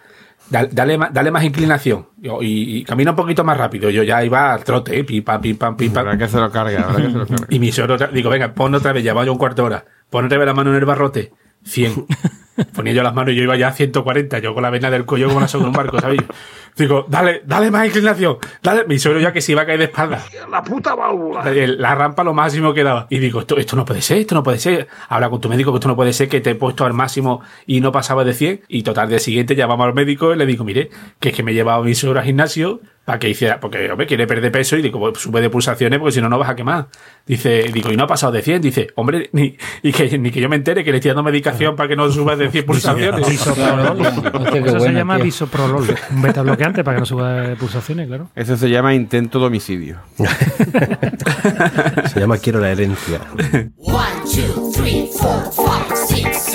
"Dale- 0.50 0.70
dale, 0.72 0.98
dale 1.12 1.32
más 1.32 1.44
inclinación 1.44 2.08
Yo, 2.18 2.42
y, 2.42 2.78
y 2.78 2.84
camina 2.84 3.12
un 3.12 3.18
poquito 3.18 3.44
más 3.44 3.58
rápido. 3.58 3.90
Yo 3.90 4.04
ya 4.04 4.24
iba 4.24 4.54
al 4.54 4.64
trote, 4.64 4.98
¿eh? 5.00 5.04
pim, 5.04 5.24
pam, 5.24 5.42
pim, 5.42 5.58
pam, 5.58 5.76
pim, 5.76 5.92
pam. 5.92 6.08
Habrá 6.08 6.18
que 6.18 6.28
se 6.28 6.38
lo 6.40 6.50
carga, 6.52 6.84
habrá 6.88 7.06
que 7.06 7.12
se 7.12 7.18
lo 7.18 7.28
carga. 7.28 7.46
Y 7.50 7.60
mi 7.60 7.72
suegro, 7.72 7.96
otra- 7.96 8.08
digo, 8.08 8.30
venga, 8.30 8.54
pon 8.54 8.74
otra 8.74 8.94
vez, 8.94 9.04
llevaba 9.04 9.26
yo 9.26 9.32
un 9.34 9.38
cuarto 9.38 9.62
de 9.64 9.66
hora. 9.68 9.86
Pon 10.10 10.26
otra 10.26 10.38
vez 10.38 10.48
la 10.48 10.54
mano 10.54 10.70
en 10.72 10.78
el 10.78 10.86
barrote. 10.86 11.34
100. 11.64 12.06
Ponía 12.74 12.94
yo 12.94 13.04
las 13.04 13.14
manos 13.14 13.34
y 13.34 13.38
yo 13.38 13.44
iba 13.44 13.56
ya 13.56 13.70
a 13.70 13.72
140. 13.72 14.40
Yo 14.40 14.54
con 14.54 14.64
la 14.64 14.70
vena 14.70 14.90
del 14.90 15.06
cuello 15.06 15.28
como 15.28 15.40
la 15.40 15.48
sobre 15.48 15.68
un 15.68 15.74
barco, 15.74 16.00
¿sabes? 16.00 16.20
Digo, 16.78 17.06
dale, 17.10 17.42
dale 17.46 17.72
más 17.72 17.88
inclinación. 17.88 18.38
Dale. 18.62 18.86
Mi 18.86 19.00
suegro 19.00 19.20
ya 19.20 19.34
que 19.34 19.42
se 19.42 19.52
iba 19.52 19.64
a 19.64 19.66
caer 19.66 19.80
de 19.80 19.86
espalda. 19.86 20.24
La 20.50 20.64
puta 20.64 20.94
válvula. 20.94 21.44
La 21.44 21.96
rampa 21.96 22.24
lo 22.24 22.34
máximo 22.34 22.74
que 22.74 22.84
daba. 22.84 23.08
Y 23.10 23.18
digo, 23.18 23.40
esto, 23.40 23.58
esto 23.58 23.76
no 23.76 23.84
puede 23.84 24.02
ser, 24.02 24.20
esto 24.20 24.36
no 24.36 24.44
puede 24.44 24.60
ser. 24.60 24.88
Habla 25.10 25.30
con 25.30 25.42
tu 25.42 25.50
médico 25.50 25.72
que 25.72 25.78
esto 25.78 25.88
no 25.88 25.96
puede 25.96 26.14
ser, 26.14 26.30
que 26.30 26.40
te 26.40 26.52
he 26.52 26.56
puesto 26.56 26.86
al 26.86 26.94
máximo 26.94 27.42
y 27.66 27.82
no 27.82 27.92
pasaba 27.92 28.24
de 28.24 28.34
100. 28.34 28.62
Y 28.68 28.84
total, 28.84 29.10
de 29.10 29.20
siguiente 29.20 29.56
llamamos 29.56 29.88
al 29.88 29.94
médico 29.96 30.34
y 30.34 30.38
le 30.38 30.46
digo, 30.46 30.64
mire, 30.64 30.90
que 31.20 31.30
es 31.30 31.36
que 31.36 31.42
me 31.42 31.52
he 31.52 31.56
llevado 31.56 31.82
a 31.82 31.84
mi 31.84 31.96
suegro 31.96 32.20
al 32.20 32.26
gimnasio 32.26 32.82
para 33.08 33.20
que 33.20 33.30
hiciera, 33.30 33.62
porque 33.62 33.90
hombre, 33.90 34.06
quiere 34.06 34.28
perder 34.28 34.52
peso 34.52 34.76
y 34.76 34.82
digo, 34.82 35.00
pues 35.00 35.18
sube 35.20 35.40
de 35.40 35.50
pulsaciones 35.50 35.98
porque 35.98 36.12
si 36.12 36.22
no, 36.22 36.28
no 36.28 36.38
vas 36.38 36.50
a 36.50 36.58
quemar. 36.58 36.90
Dice, 37.26 37.64
digo, 37.72 37.90
y 37.90 37.96
no 37.96 38.04
ha 38.04 38.08
pasado 38.08 38.34
de 38.34 38.42
100. 38.42 38.62
Dice, 38.62 38.88
hombre, 38.96 39.30
ni, 39.32 39.56
y 39.82 39.94
que, 39.94 40.18
ni 40.18 40.30
que 40.30 40.42
yo 40.42 40.50
me 40.50 40.58
entere 40.58 40.84
que 40.84 40.92
le 40.92 40.98
estoy 40.98 41.10
dando 41.10 41.24
medicación 41.24 41.78
para 41.78 41.88
que 41.88 41.96
no 41.96 42.12
suba 42.12 42.36
de 42.36 42.47
100 42.52 42.66
pulsaciones. 42.66 43.28
Bisoprolol. 43.30 43.98
Qué 44.52 44.60
Eso 44.60 44.80
se 44.80 44.92
llama 44.94 45.16
tío. 45.16 45.26
bisoprolol. 45.26 45.96
Un 46.12 46.22
beta 46.22 46.42
bloqueante 46.42 46.84
para 46.84 46.96
que 46.98 47.00
no 47.02 47.06
suba 47.06 47.34
de 47.42 47.56
pulsaciones, 47.56 48.08
claro. 48.08 48.30
Eso 48.36 48.58
se 48.58 48.70
llama 48.70 48.94
intento 48.94 49.40
de 49.40 49.46
homicidio. 49.46 49.98
Se 52.14 52.20
llama 52.20 52.38
Quiero 52.38 52.60
la 52.60 52.72
herencia. 52.72 53.20
One, 53.78 54.08
two, 54.24 54.72
three, 54.74 55.10
four, 55.20 55.44
five, 55.54 55.96
six, 56.08 56.47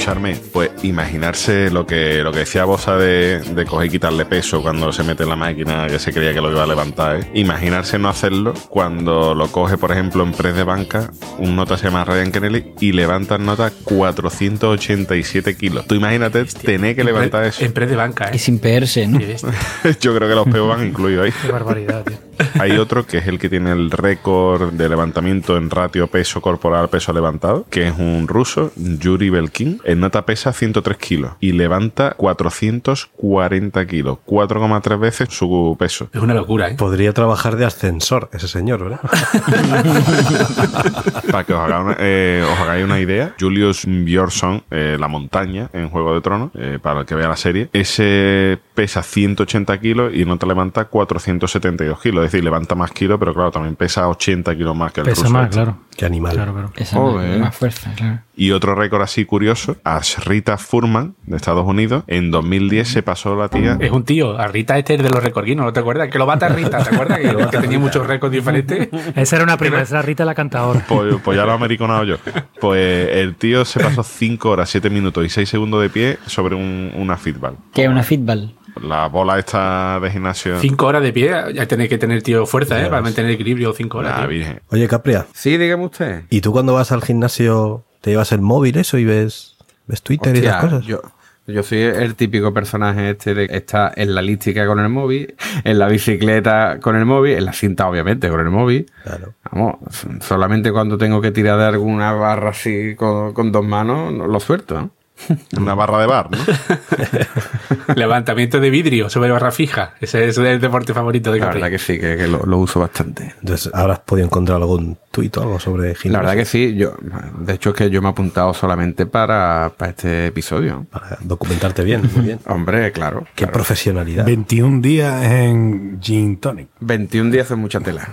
Escucharme, 0.00 0.34
pues 0.50 0.70
imaginarse 0.82 1.70
lo 1.70 1.86
que, 1.86 2.22
lo 2.22 2.32
que 2.32 2.38
decía 2.38 2.64
Bosa 2.64 2.96
de, 2.96 3.40
de 3.40 3.66
coger 3.66 3.88
y 3.88 3.90
quitarle 3.90 4.24
peso 4.24 4.62
cuando 4.62 4.94
se 4.94 5.02
mete 5.02 5.24
en 5.24 5.28
la 5.28 5.36
máquina 5.36 5.88
que 5.88 5.98
se 5.98 6.10
creía 6.10 6.32
que 6.32 6.40
lo 6.40 6.50
iba 6.50 6.62
a 6.62 6.66
levantar. 6.66 7.20
¿eh? 7.20 7.30
Imaginarse 7.34 7.98
no 7.98 8.08
hacerlo 8.08 8.54
cuando 8.70 9.34
lo 9.34 9.52
coge, 9.52 9.76
por 9.76 9.92
ejemplo, 9.92 10.22
en 10.22 10.32
press 10.32 10.56
de 10.56 10.64
banca, 10.64 11.10
un 11.36 11.54
nota 11.54 11.76
se 11.76 11.84
llama 11.84 12.06
Ryan 12.06 12.32
Kennedy 12.32 12.72
y 12.80 12.92
levanta 12.92 13.34
en 13.34 13.44
nota 13.44 13.70
487 13.84 15.54
kilos. 15.58 15.86
Tú 15.86 15.96
imagínate 15.96 16.46
tener 16.46 16.96
que 16.96 17.04
levantar 17.04 17.44
eso. 17.44 17.62
En 17.62 17.74
pre 17.74 17.86
de 17.86 17.96
banca, 17.96 18.30
Y 18.32 18.36
¿eh? 18.36 18.38
sin 18.38 18.58
pegarse, 18.58 19.06
¿no? 19.06 19.20
Yo 20.00 20.16
creo 20.16 20.28
que 20.30 20.34
los 20.34 20.48
peos 20.48 20.66
van 20.66 20.86
incluidos 20.86 21.26
ahí. 21.26 21.32
Qué 21.42 21.52
barbaridad, 21.52 22.04
tío. 22.04 22.16
Hay 22.60 22.76
otro 22.78 23.06
que 23.06 23.18
es 23.18 23.26
el 23.26 23.38
que 23.38 23.48
tiene 23.48 23.72
el 23.72 23.90
récord 23.90 24.72
de 24.72 24.88
levantamiento 24.88 25.56
en 25.56 25.70
ratio 25.70 26.06
peso 26.08 26.40
corporal 26.40 26.88
peso 26.88 27.12
levantado, 27.12 27.66
que 27.70 27.88
es 27.88 27.94
un 27.98 28.26
ruso, 28.28 28.72
Yuri 28.76 29.30
Belkin. 29.30 29.80
En 29.84 30.00
nota 30.00 30.24
pesa 30.26 30.52
103 30.52 30.96
kilos 30.98 31.32
y 31.40 31.52
levanta 31.52 32.14
440 32.16 33.86
kilos, 33.86 34.18
4,3 34.26 34.98
veces 34.98 35.28
su 35.30 35.76
peso. 35.78 36.08
Es 36.12 36.20
una 36.20 36.34
locura, 36.34 36.68
¿eh? 36.68 36.74
Podría 36.76 37.12
trabajar 37.12 37.56
de 37.56 37.64
ascensor 37.64 38.28
ese 38.32 38.48
señor, 38.48 38.82
¿verdad? 38.84 39.00
Para 41.30 41.44
que 41.44 41.52
os, 41.54 41.60
haga 41.60 41.80
una- 41.80 41.96
eh, 41.98 42.44
os 42.50 42.58
hagáis 42.58 42.84
una 42.84 43.00
idea, 43.00 43.34
Julius 43.38 43.84
Björnsson, 43.86 44.62
eh, 44.70 44.96
La 44.98 45.08
Montaña, 45.08 45.68
en 45.72 45.88
Juego 45.88 46.14
de 46.14 46.20
Tronos, 46.20 46.50
eh, 46.54 46.78
para 46.82 47.00
el 47.00 47.06
que 47.06 47.14
vea 47.14 47.28
la 47.28 47.36
serie, 47.36 47.68
ese 47.72 48.58
pesa 48.74 49.02
180 49.02 49.78
kilos 49.80 50.12
y 50.14 50.22
en 50.22 50.28
nota 50.28 50.46
levanta 50.46 50.86
472 50.86 52.00
kilos. 52.00 52.24
Es 52.24 52.32
decir, 52.32 52.44
levanta 52.50 52.74
más 52.74 52.90
kilos, 52.90 53.18
pero 53.18 53.32
claro, 53.32 53.50
también 53.50 53.76
pesa 53.76 54.08
80 54.08 54.56
kilos 54.56 54.74
más 54.76 54.92
que 54.92 55.00
el 55.00 55.06
Pesa 55.06 55.22
ruso 55.22 55.32
más, 55.32 55.44
este. 55.44 55.54
claro. 55.56 55.76
Qué 55.96 56.06
animal. 56.06 56.32
Claro, 56.34 56.52
claro. 56.52 56.72
Esa 56.76 56.96
Joder. 56.96 57.30
más, 57.32 57.38
más 57.40 57.56
fuerza, 57.56 57.92
claro. 57.94 58.20
Y 58.34 58.52
otro 58.52 58.74
récord 58.74 59.02
así 59.02 59.26
curioso, 59.26 59.76
Ashrita 59.84 60.56
Furman, 60.56 61.14
de 61.26 61.36
Estados 61.36 61.66
Unidos, 61.66 62.04
en 62.06 62.30
2010 62.30 62.88
se 62.88 63.02
pasó 63.02 63.36
la 63.36 63.48
tía... 63.48 63.76
Es 63.80 63.90
un 63.90 64.04
tío, 64.04 64.38
a 64.38 64.46
Rita 64.48 64.78
este 64.78 64.94
es 64.94 65.02
de 65.02 65.10
los 65.10 65.22
recorguinos, 65.22 65.66
¿no 65.66 65.72
te 65.74 65.80
acuerdas? 65.80 66.08
Que 66.08 66.18
lo 66.18 66.26
mata 66.26 66.48
Rita, 66.48 66.82
¿te 66.82 66.94
acuerdas? 66.94 67.18
Que, 67.20 67.36
que 67.50 67.58
tenía 67.58 67.78
muchos 67.78 68.06
récords 68.06 68.32
diferentes. 68.32 68.88
Esa 69.14 69.36
era 69.36 69.44
una 69.44 69.58
prima, 69.58 69.80
esa 69.82 69.96
era 69.96 70.02
Rita 70.02 70.24
la 70.24 70.34
cantadora. 70.34 70.84
Pues, 70.88 71.16
pues 71.22 71.36
ya 71.36 71.44
lo 71.44 71.52
he 71.52 71.54
americanado 71.54 72.04
yo. 72.04 72.16
Pues 72.60 73.08
el 73.10 73.34
tío 73.34 73.64
se 73.66 73.80
pasó 73.80 74.02
5 74.02 74.48
horas, 74.50 74.70
7 74.70 74.88
minutos 74.90 75.24
y 75.24 75.28
6 75.28 75.48
segundos 75.48 75.82
de 75.82 75.90
pie 75.90 76.18
sobre 76.26 76.54
un- 76.54 76.92
una 76.96 77.16
fitball. 77.18 77.56
Que 77.74 77.82
es 77.84 77.88
una 77.90 78.02
fitball. 78.02 78.54
La 78.82 79.08
bola 79.08 79.38
esta 79.38 79.98
de 80.00 80.10
gimnasio. 80.10 80.58
Cinco 80.60 80.86
horas 80.86 81.02
de 81.02 81.12
pie, 81.12 81.30
ya 81.54 81.66
tenéis 81.66 81.88
que 81.90 81.98
tener, 81.98 82.22
tío, 82.22 82.46
fuerza, 82.46 82.80
¿eh? 82.80 82.88
Para 82.88 83.02
mantener 83.02 83.30
equilibrio 83.32 83.72
cinco 83.72 83.98
horas. 83.98 84.12
La 84.12 84.20
tío. 84.20 84.28
virgen. 84.28 84.60
Oye, 84.70 84.88
Capria, 84.88 85.26
Sí, 85.32 85.56
dígame 85.56 85.84
usted. 85.84 86.22
¿y 86.30 86.40
tú 86.40 86.52
cuando 86.52 86.74
vas 86.74 86.92
al 86.92 87.02
gimnasio 87.02 87.84
te 88.00 88.10
llevas 88.10 88.32
el 88.32 88.40
móvil 88.40 88.76
eso 88.78 88.98
y 88.98 89.04
ves, 89.04 89.56
ves 89.86 90.02
Twitter 90.02 90.34
y 90.36 90.40
esas 90.40 90.62
cosas? 90.64 90.84
Yo, 90.84 91.00
yo 91.46 91.62
soy 91.62 91.78
el 91.78 92.14
típico 92.14 92.54
personaje 92.54 93.10
este 93.10 93.34
de 93.34 93.48
que 93.48 93.56
está 93.56 93.92
en 93.96 94.14
la 94.14 94.22
lística 94.22 94.66
con 94.66 94.78
el 94.78 94.88
móvil, 94.88 95.34
en 95.64 95.78
la 95.78 95.88
bicicleta 95.88 96.78
con 96.80 96.96
el 96.96 97.04
móvil, 97.04 97.32
en 97.38 97.44
la 97.44 97.52
cinta 97.52 97.88
obviamente 97.88 98.28
con 98.28 98.40
el 98.40 98.50
móvil. 98.50 98.86
Claro. 99.02 99.34
Vamos, 99.50 99.76
solamente 100.20 100.70
cuando 100.70 100.96
tengo 100.96 101.20
que 101.20 101.32
tirar 101.32 101.58
de 101.58 101.64
alguna 101.66 102.12
barra 102.12 102.50
así 102.50 102.94
con, 102.94 103.32
con 103.34 103.50
dos 103.52 103.64
manos, 103.64 104.12
no- 104.12 104.26
lo 104.28 104.38
suelto. 104.40 104.74
¿no? 104.80 104.90
Una 105.58 105.74
barra 105.74 106.00
de 106.00 106.06
bar, 106.06 106.30
¿no? 106.30 106.38
Levantamiento 107.94 108.60
de 108.60 108.70
vidrio 108.70 109.10
sobre 109.10 109.30
barra 109.30 109.50
fija. 109.50 109.94
Ese 110.00 110.28
es 110.28 110.38
el 110.38 110.60
deporte 110.60 110.94
favorito 110.94 111.32
de 111.32 111.38
La 111.38 111.46
Capri. 111.46 111.60
verdad 111.60 111.72
que 111.72 111.78
sí, 111.78 111.98
que, 111.98 112.16
que 112.16 112.26
lo, 112.28 112.44
lo 112.44 112.58
uso 112.58 112.80
bastante. 112.80 113.34
Entonces, 113.40 113.70
¿ahora 113.74 113.94
has 113.94 113.98
podido 114.00 114.26
encontrar 114.26 114.56
algún 114.60 114.98
tuit 115.10 115.36
o 115.36 115.42
algo 115.42 115.60
sobre 115.60 115.94
gimnasio? 115.94 116.12
La 116.12 116.18
verdad 116.20 116.34
que 116.36 116.44
sí, 116.44 116.74
yo, 116.76 116.94
de 117.38 117.52
hecho 117.54 117.70
es 117.70 117.76
que 117.76 117.90
yo 117.90 118.00
me 118.02 118.08
he 118.08 118.10
apuntado 118.12 118.54
solamente 118.54 119.06
para, 119.06 119.72
para 119.76 119.90
este 119.90 120.26
episodio. 120.26 120.86
Para 120.90 121.18
documentarte 121.20 121.84
bien, 121.84 122.02
muy 122.14 122.24
bien. 122.26 122.40
Hombre, 122.46 122.92
claro. 122.92 123.24
Qué 123.34 123.44
claro. 123.44 123.52
profesionalidad. 123.52 124.24
21 124.24 124.80
días 124.80 125.24
en 125.24 125.98
Gin 126.00 126.38
Tonic. 126.38 126.68
21 126.80 127.30
días 127.30 127.50
es 127.50 127.56
mucha 127.56 127.80
tela. 127.80 128.08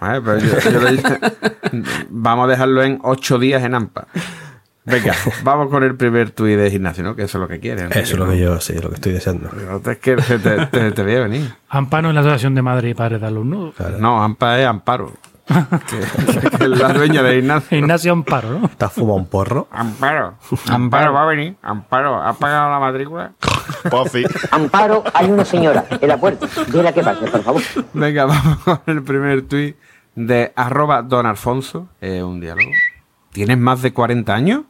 Vale, 0.00 0.20
pero 0.22 0.38
yo- 0.38 0.70
yo 0.70 0.80
le 0.80 0.90
dije, 0.92 1.18
vamos 2.10 2.46
a 2.46 2.50
dejarlo 2.50 2.82
en 2.82 2.98
8 3.02 3.38
días 3.38 3.62
en 3.62 3.74
AMPA. 3.74 4.06
Venga, 4.86 5.14
vamos 5.44 5.68
con 5.70 5.82
el 5.82 5.96
primer 5.96 6.30
tuit 6.30 6.58
de 6.58 6.70
gimnasio, 6.70 7.02
¿no? 7.04 7.16
Que 7.16 7.22
eso 7.22 7.38
es 7.38 7.42
lo 7.42 7.48
que 7.48 7.58
quieren. 7.60 7.86
Eso 7.92 8.00
es 8.14 8.18
lo 8.18 8.28
que 8.28 8.38
yo, 8.38 8.60
sí, 8.60 8.74
lo 8.74 8.90
que 8.90 8.96
estoy 8.96 9.12
deseando. 9.12 9.48
Es 9.90 9.98
que 9.98 10.16
te, 10.16 10.38
te, 10.38 10.66
te, 10.66 10.92
te 10.92 11.02
voy 11.02 11.14
a 11.16 11.20
venir. 11.20 11.54
Amparo 11.70 12.08
en 12.10 12.14
la 12.14 12.20
Asociación 12.20 12.54
de 12.54 12.62
Madres 12.62 12.90
y 12.90 12.94
Padres 12.94 13.20
de 13.20 13.26
Alumnos. 13.26 13.74
No, 13.98 14.22
AMPA 14.22 14.60
es 14.60 14.66
Amparo. 14.66 15.12
que, 15.46 16.48
que 16.58 16.64
es 16.64 16.70
la 16.70 16.92
dueña 16.92 17.22
de 17.22 17.36
gimnasio. 17.36 17.68
Gimnasio 17.78 18.12
Amparo, 18.12 18.58
¿no? 18.60 18.68
¿Te 18.68 18.84
has 18.84 18.92
fumado 18.92 19.16
un 19.16 19.26
porro? 19.26 19.68
Amparo. 19.70 20.34
Amparo 20.68 21.12
va 21.14 21.22
a 21.22 21.26
venir. 21.26 21.56
Amparo, 21.62 22.22
¿has 22.22 22.36
pagado 22.36 22.70
la 22.70 22.78
matrícula? 22.78 23.32
Pues 23.90 24.12
sí. 24.12 24.24
Amparo, 24.50 25.04
hay 25.12 25.30
una 25.30 25.44
señora 25.44 25.84
en 25.90 26.08
la 26.08 26.16
puerta. 26.16 26.46
Dile 26.72 26.92
que 26.94 27.02
pase, 27.02 27.26
por 27.26 27.42
favor. 27.42 27.62
Venga, 27.92 28.24
vamos 28.24 28.58
con 28.60 28.80
el 28.86 29.02
primer 29.02 29.42
tuit 29.42 29.76
de 30.14 30.52
arroba 30.56 31.02
don 31.02 31.26
Alfonso, 31.26 31.88
eh, 32.00 32.22
un 32.22 32.40
diálogo. 32.40 32.70
¿Tienes 33.32 33.58
más 33.58 33.82
de 33.82 33.92
40 33.92 34.34
años? 34.34 34.62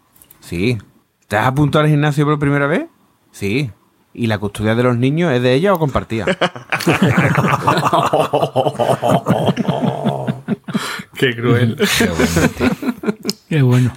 Sí. 0.45 0.79
¿Te 1.27 1.37
has 1.37 1.47
apuntado 1.47 1.85
al 1.85 1.91
gimnasio 1.91 2.25
por 2.27 2.39
primera 2.39 2.67
vez? 2.67 2.87
Sí. 3.33 3.71
¿Y 4.13 4.27
la 4.27 4.39
custodia 4.39 4.75
de 4.75 4.83
los 4.83 4.97
niños 4.97 5.33
es 5.33 5.43
de 5.43 5.55
ella 5.55 5.73
o 5.73 5.79
compartida? 5.79 6.27
Qué 11.15 11.35
cruel. 11.35 11.77
Qué 13.49 13.63
bueno. 13.63 13.91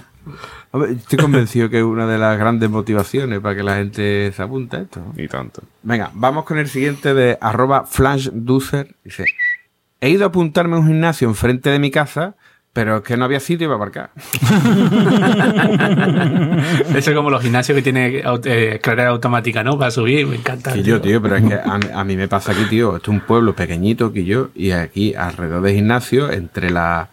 A 0.72 0.78
ver, 0.78 0.90
Estoy 0.90 1.18
convencido 1.18 1.68
que 1.68 1.78
es 1.78 1.84
una 1.84 2.06
de 2.06 2.18
las 2.18 2.38
grandes 2.38 2.68
motivaciones 2.70 3.40
para 3.40 3.54
que 3.54 3.62
la 3.62 3.76
gente 3.76 4.32
se 4.32 4.42
apunte 4.42 4.76
a 4.78 4.80
esto. 4.80 5.02
Y 5.16 5.28
tanto. 5.28 5.62
Venga, 5.82 6.10
vamos 6.14 6.44
con 6.44 6.58
el 6.58 6.68
siguiente 6.68 7.14
de 7.14 7.38
arroba 7.40 7.84
flashducer. 7.84 8.96
Dice, 9.04 9.24
he 10.00 10.10
ido 10.10 10.24
a 10.24 10.28
apuntarme 10.28 10.76
a 10.76 10.78
un 10.80 10.86
gimnasio 10.86 11.28
enfrente 11.28 11.70
de 11.70 11.78
mi 11.78 11.90
casa, 11.90 12.36
pero 12.78 12.98
es 12.98 13.02
que 13.02 13.16
no 13.16 13.24
había 13.24 13.40
sitio 13.40 13.66
para 13.66 13.74
aparcar. 13.74 14.10
Eso 16.96 17.10
es 17.10 17.16
como 17.16 17.28
los 17.28 17.42
gimnasios 17.42 17.74
que 17.74 17.82
tiene 17.82 18.22
eh, 18.44 18.80
automática, 19.04 19.64
¿no? 19.64 19.76
Para 19.76 19.90
subir, 19.90 20.28
me 20.28 20.36
encanta. 20.36 20.74
Que 20.74 20.84
yo, 20.84 21.00
tío, 21.00 21.20
pero 21.20 21.34
es 21.34 21.42
que 21.42 21.54
a, 21.64 21.80
a 21.92 22.04
mí 22.04 22.16
me 22.16 22.28
pasa 22.28 22.52
aquí, 22.52 22.66
tío. 22.66 22.94
Esto 22.94 23.10
es 23.10 23.16
un 23.16 23.26
pueblo 23.26 23.56
pequeñito 23.56 24.12
que 24.12 24.24
yo, 24.24 24.50
y 24.54 24.70
aquí 24.70 25.12
alrededor 25.12 25.62
de 25.62 25.74
gimnasio, 25.74 26.30
entre 26.30 26.70
la 26.70 27.08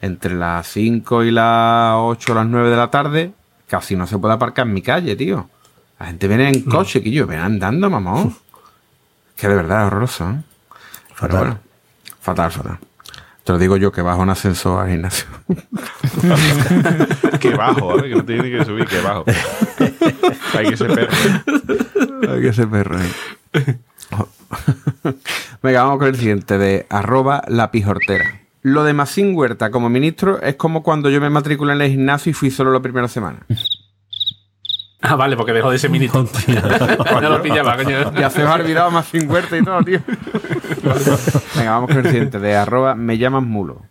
entre 0.00 0.36
las 0.36 0.68
5 0.68 1.24
y 1.24 1.32
las 1.32 1.94
8 1.96 2.30
o 2.30 2.34
las 2.36 2.46
9 2.46 2.70
de 2.70 2.76
la 2.76 2.92
tarde, 2.92 3.32
casi 3.66 3.96
no 3.96 4.06
se 4.06 4.18
puede 4.18 4.34
aparcar 4.34 4.68
en 4.68 4.74
mi 4.74 4.82
calle, 4.82 5.16
tío. 5.16 5.50
La 5.98 6.06
gente 6.06 6.28
viene 6.28 6.48
en 6.48 6.62
coche, 6.62 7.02
que 7.02 7.10
yo, 7.10 7.26
ven 7.26 7.40
andando, 7.40 7.90
mamón. 7.90 8.36
Que 9.36 9.48
de 9.48 9.56
verdad 9.56 9.80
es 9.80 9.86
horroroso, 9.88 10.30
¿eh? 10.30 10.36
Fatal. 11.12 11.38
bueno, 11.38 11.58
fatal, 12.20 12.52
fatal. 12.52 12.78
Te 13.48 13.52
lo 13.52 13.58
digo 13.58 13.78
yo 13.78 13.90
que 13.90 14.02
bajo 14.02 14.20
un 14.20 14.28
ascensor 14.28 14.78
al 14.78 14.90
gimnasio. 14.90 15.26
Qué 17.40 17.54
bajo, 17.56 17.86
¿vale? 17.86 18.10
Que 18.10 18.14
no 18.16 18.22
tiene 18.22 18.50
que 18.50 18.62
subir, 18.62 18.84
qué 18.84 19.00
bajo. 19.00 19.24
Hay 20.52 20.66
que 20.68 20.76
ser 20.76 20.94
perro. 20.94 21.12
Hay 22.30 22.42
que 22.42 22.52
ser 22.52 22.68
perro. 22.68 22.98
¿eh? 23.00 23.78
Venga, 25.62 25.82
vamos 25.82 25.98
con 25.98 26.08
el 26.08 26.16
siguiente 26.16 26.58
de 26.58 26.84
arroba 26.90 27.42
la 27.48 27.70
pijortera. 27.70 28.42
Lo 28.60 28.84
de 28.84 28.92
Macín 28.92 29.34
Huerta 29.34 29.70
como 29.70 29.88
ministro 29.88 30.42
es 30.42 30.56
como 30.56 30.82
cuando 30.82 31.08
yo 31.08 31.18
me 31.18 31.30
matriculé 31.30 31.72
en 31.72 31.80
el 31.80 31.90
gimnasio 31.90 32.28
y 32.28 32.34
fui 32.34 32.50
solo 32.50 32.70
la 32.70 32.80
primera 32.80 33.08
semana. 33.08 33.38
Ah, 35.00 35.14
vale, 35.14 35.36
porque 35.36 35.52
dejó 35.52 35.70
de 35.70 35.78
ser 35.78 35.90
ministro. 35.90 36.24
no 36.24 37.20
lo 37.30 37.40
pillaba, 37.42 37.76
coño. 37.76 38.12
Ya 38.14 38.30
se 38.30 38.42
os 38.42 38.50
ha 38.50 38.54
olvidado 38.54 38.90
Macín 38.90 39.30
Huerta 39.30 39.56
y 39.56 39.62
todo, 39.64 39.80
tío. 39.82 40.00
Venga, 41.56 41.70
vamos 41.70 41.88
con 41.90 41.98
el 41.98 42.06
siguiente 42.10 42.40
de 42.40 42.56
arroba 42.56 42.94
me 42.96 43.16
llaman 43.16 43.48
mulo. 43.48 43.82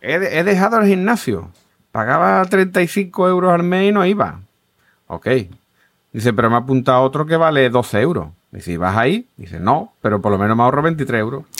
He, 0.00 0.18
de- 0.18 0.38
he 0.38 0.44
dejado 0.44 0.78
el 0.80 0.86
gimnasio. 0.86 1.50
Pagaba 1.90 2.44
35 2.44 3.28
euros 3.28 3.52
al 3.52 3.64
mes 3.64 3.88
y 3.88 3.92
no 3.92 4.06
iba. 4.06 4.38
Ok. 5.08 5.26
Dice, 6.12 6.32
pero 6.32 6.50
me 6.50 6.56
ha 6.56 6.60
apuntado 6.60 7.02
otro 7.02 7.26
que 7.26 7.36
vale 7.36 7.68
12 7.68 8.00
euros. 8.00 8.28
Dice, 8.52 8.72
¿y 8.72 8.76
vas 8.76 8.96
ahí? 8.96 9.26
Dice, 9.36 9.58
no, 9.58 9.92
pero 10.02 10.20
por 10.22 10.30
lo 10.30 10.38
menos 10.38 10.56
me 10.56 10.62
ahorro 10.62 10.82
23 10.82 11.20
euros. 11.20 11.44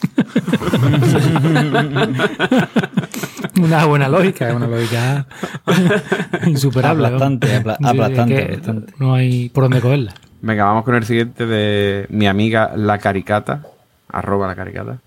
Una 3.63 3.85
buena 3.87 4.09
lógica, 4.15 4.53
una 4.55 4.67
lógica 4.67 5.27
insuperable. 6.47 7.07
Aplastante, 7.07 7.57
apla- 7.57 7.79
aplastante. 7.83 8.61
No 8.99 9.15
hay 9.15 9.49
por 9.51 9.65
dónde 9.65 9.81
cogerla. 9.81 10.15
Venga, 10.41 10.65
vamos 10.65 10.85
con 10.85 10.95
el 10.97 11.05
siguiente 11.05 11.47
de 11.47 12.07
mi 12.11 12.27
amiga 12.27 12.73
La 12.77 12.99
Caricata, 12.99 13.63
arroba 14.09 14.47
La 14.49 14.57
Caricata. 14.57 14.99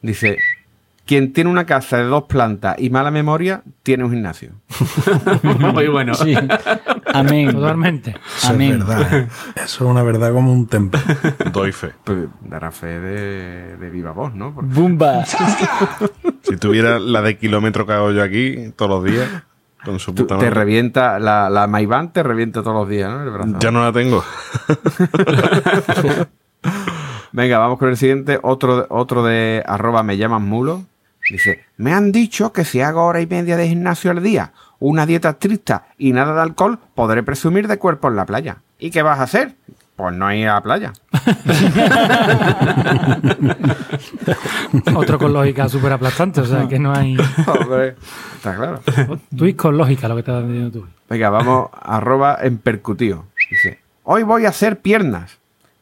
Dice, 0.00 0.38
quien 1.08 1.32
tiene 1.32 1.48
una 1.50 1.64
casa 1.64 1.96
de 1.96 2.02
dos 2.04 2.24
plantas 2.24 2.76
y 2.78 2.90
mala 2.90 3.10
memoria, 3.10 3.62
tiene 3.82 4.04
un 4.04 4.10
gimnasio. 4.10 4.50
Muy 5.42 5.88
bueno. 5.88 6.12
Sí. 6.14 6.34
Amén. 7.14 7.50
Totalmente. 7.52 8.14
Eso 8.36 8.48
Amén. 8.50 8.72
es 8.72 8.78
verdad. 8.86 9.14
¿eh? 9.14 9.28
Eso 9.56 9.84
es 9.84 9.90
una 9.90 10.02
verdad 10.02 10.32
como 10.34 10.52
un 10.52 10.66
templo. 10.66 11.00
Doy 11.50 11.72
fe. 11.72 11.92
Pues 12.04 12.26
dará 12.42 12.70
fe 12.70 13.00
de, 13.00 13.76
de 13.78 13.90
viva 13.90 14.12
voz, 14.12 14.34
¿no? 14.34 14.54
Porque- 14.54 14.74
Bumba. 14.74 15.24
Si 16.42 16.56
tuviera 16.56 16.98
la 16.98 17.22
de 17.22 17.38
kilómetro 17.38 17.86
que 17.86 17.92
hago 17.94 18.10
yo 18.12 18.22
aquí 18.22 18.72
todos 18.76 18.90
los 18.90 19.04
días, 19.04 19.28
con 19.84 19.98
su 19.98 20.14
puta 20.14 20.38
te 20.38 20.50
revienta, 20.50 21.18
la, 21.18 21.48
la 21.50 21.66
Maiván 21.66 22.12
te 22.12 22.22
revienta 22.22 22.62
todos 22.62 22.76
los 22.76 22.88
días, 22.88 23.10
¿no? 23.10 23.22
El 23.22 23.30
brazo. 23.30 23.56
Ya 23.60 23.70
no 23.70 23.82
la 23.82 23.92
tengo. 23.92 24.22
Venga, 27.32 27.58
vamos 27.58 27.78
con 27.78 27.88
el 27.90 27.96
siguiente, 27.96 28.38
otro, 28.42 28.86
otro 28.90 29.22
de 29.22 29.62
arroba 29.66 30.02
me 30.02 30.16
llaman 30.16 30.42
mulo. 30.42 30.84
Dice, 31.30 31.64
me 31.76 31.92
han 31.92 32.12
dicho 32.12 32.52
que 32.52 32.64
si 32.64 32.80
hago 32.80 33.04
hora 33.04 33.20
y 33.20 33.26
media 33.26 33.56
de 33.56 33.68
gimnasio 33.68 34.10
al 34.10 34.22
día, 34.22 34.52
una 34.78 35.06
dieta 35.06 35.30
estricta 35.30 35.86
y 35.98 36.12
nada 36.12 36.34
de 36.34 36.42
alcohol, 36.42 36.78
podré 36.94 37.22
presumir 37.22 37.68
de 37.68 37.78
cuerpo 37.78 38.08
en 38.08 38.16
la 38.16 38.26
playa. 38.26 38.58
¿Y 38.78 38.90
qué 38.90 39.02
vas 39.02 39.18
a 39.18 39.24
hacer? 39.24 39.54
Pues 39.96 40.14
no 40.14 40.32
ir 40.32 40.48
a 40.48 40.54
la 40.54 40.62
playa. 40.62 40.92
Otro 44.94 45.18
con 45.18 45.32
lógica 45.32 45.68
súper 45.68 45.92
aplastante, 45.92 46.40
o 46.40 46.46
sea 46.46 46.68
que 46.68 46.78
no 46.78 46.94
hay. 46.94 47.16
Hombre, 47.46 47.96
está 48.36 48.54
claro. 48.54 48.80
Tweet 49.36 49.56
con 49.56 49.76
lógica 49.76 50.06
lo 50.06 50.14
que 50.14 50.20
estás 50.20 50.46
diciendo 50.46 50.70
tú. 50.70 50.86
Venga, 51.10 51.30
vamos, 51.30 51.70
arroba 51.72 52.38
en 52.40 52.58
percutío. 52.58 53.24
Dice, 53.50 53.80
hoy 54.04 54.22
voy 54.22 54.46
a 54.46 54.50
hacer 54.50 54.80
piernas. 54.80 55.38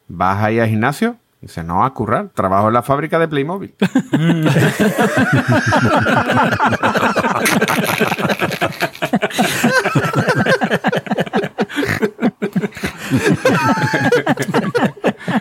¿Vas 0.07 0.43
a 0.43 0.51
ir 0.51 0.61
al 0.61 0.69
gimnasio? 0.69 1.17
Dice, 1.47 1.63
no, 1.63 1.85
a 1.85 1.93
currar. 1.93 2.27
Trabajo 2.33 2.67
en 2.67 2.73
la 2.73 2.83
fábrica 2.83 3.17
de 3.19 3.29
Playmobil. 3.29 3.73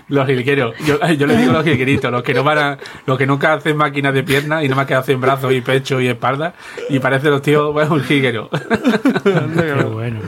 Los 0.09 0.29
jilgueros. 0.29 0.77
Yo, 0.87 1.05
yo 1.09 1.27
les 1.27 1.39
digo 1.41 1.53
los 1.53 1.65
jilgueritos, 1.65 2.13
los 2.13 2.23
que 2.23 2.35
no 2.35 2.45
van 2.45 2.59
a, 2.59 2.79
los 3.05 3.19
que 3.19 3.27
nunca 3.27 3.55
hacen 3.55 3.77
máquinas 3.77 4.15
de 4.15 4.23
piernas 4.23 4.63
y 4.63 4.69
nada 4.69 4.77
más 4.77 4.87
que 4.87 4.95
hacen 4.95 5.21
brazos 5.21 5.53
y 5.53 5.61
pecho 5.61 6.01
y 6.01 6.07
espalda. 6.07 6.55
Y 6.89 7.01
parecen 7.01 7.33
los 7.33 7.43
tíos, 7.43 7.73
bueno, 7.73 7.95
un 7.95 8.05
jilguero. 8.05 8.49
Qué 9.25 9.31
bueno, 9.33 9.57
qué 9.57 9.85
bueno. 9.85 10.21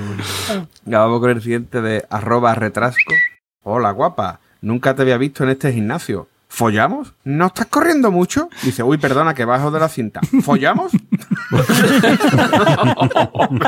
Ya 0.87 0.99
vamos 0.99 1.21
con 1.21 1.31
el 1.31 1.41
siguiente 1.41 1.81
de 1.81 2.05
arroba 2.11 2.57
retrasco. 2.57 3.15
Hola, 3.63 3.93
guapa. 3.93 4.41
Nunca 4.61 4.95
te 4.95 5.03
había 5.03 5.19
visto 5.19 5.45
en 5.45 5.51
este 5.51 5.73
gimnasio. 5.73 6.29
¿Follamos? 6.49 7.15
¿No 7.25 7.47
estás 7.47 7.67
corriendo 7.67 8.11
mucho? 8.11 8.49
Dice, 8.63 8.83
uy, 8.83 8.97
perdona, 8.97 9.35
que 9.35 9.45
bajo 9.45 9.71
de 9.71 9.79
la 9.81 9.89
cinta. 9.89 10.21
¿Follamos? 10.43 10.93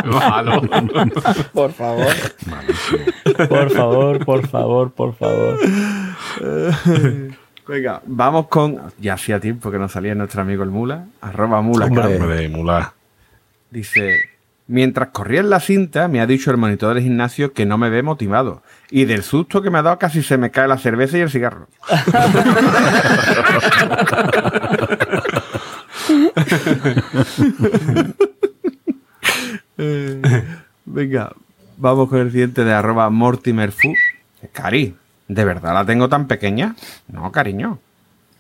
Malo. 0.05 0.63
Por 1.53 1.73
favor. 1.73 2.13
Por 3.49 3.71
favor, 3.71 4.25
por 4.25 4.49
favor, 4.49 4.93
por 4.93 5.15
favor. 5.15 5.59
Venga, 7.69 8.03
vamos 8.07 8.49
con... 8.49 8.81
Ya 8.99 9.15
hacía 9.15 9.39
tiempo 9.39 9.71
que 9.71 9.79
no 9.79 9.89
salía 9.89 10.15
nuestro 10.15 10.43
amigo 10.43 10.65
el 10.65 10.71
Mula. 10.71 11.07
Arroba 11.21 11.61
Mula. 11.61 11.87
Hombre. 11.87 12.49
Mula. 12.49 12.95
Dice, 13.71 14.30
mientras 14.71 15.09
corría 15.09 15.41
en 15.41 15.51
la 15.51 15.59
cinta, 15.59 16.07
me 16.07 16.21
ha 16.21 16.27
dicho 16.27 16.51
el 16.53 16.57
monitor 16.57 16.95
del 16.95 17.03
gimnasio 17.03 17.53
que 17.53 17.67
no 17.67 17.77
me 17.77 17.91
ve 17.91 18.03
motivado. 18.05 18.63
Y 18.89 19.05
del 19.05 19.25
susto 19.25 19.63
que 19.63 19.71
me 19.71 19.79
ha 19.79 19.83
dado 19.83 19.99
casi 19.99 20.23
se 20.23 20.39
me 20.39 20.51
cae 20.51 20.69
la 20.69 20.79
cerveza 20.79 21.19
y 21.19 21.23
el 21.23 21.31
cigarro. 21.31 21.67
Eh, 29.83 30.45
Venga, 30.85 31.33
vamos 31.79 32.09
con 32.09 32.19
el 32.19 32.31
siguiente 32.31 32.65
de 32.65 32.73
arroba 32.73 33.09
mortimerfu. 33.11 33.95
Cari, 34.53 34.95
¿de 35.27 35.45
verdad 35.45 35.75
la 35.75 35.85
tengo 35.85 36.09
tan 36.09 36.27
pequeña? 36.27 36.77
No, 37.09 37.33
cariño. 37.33 37.79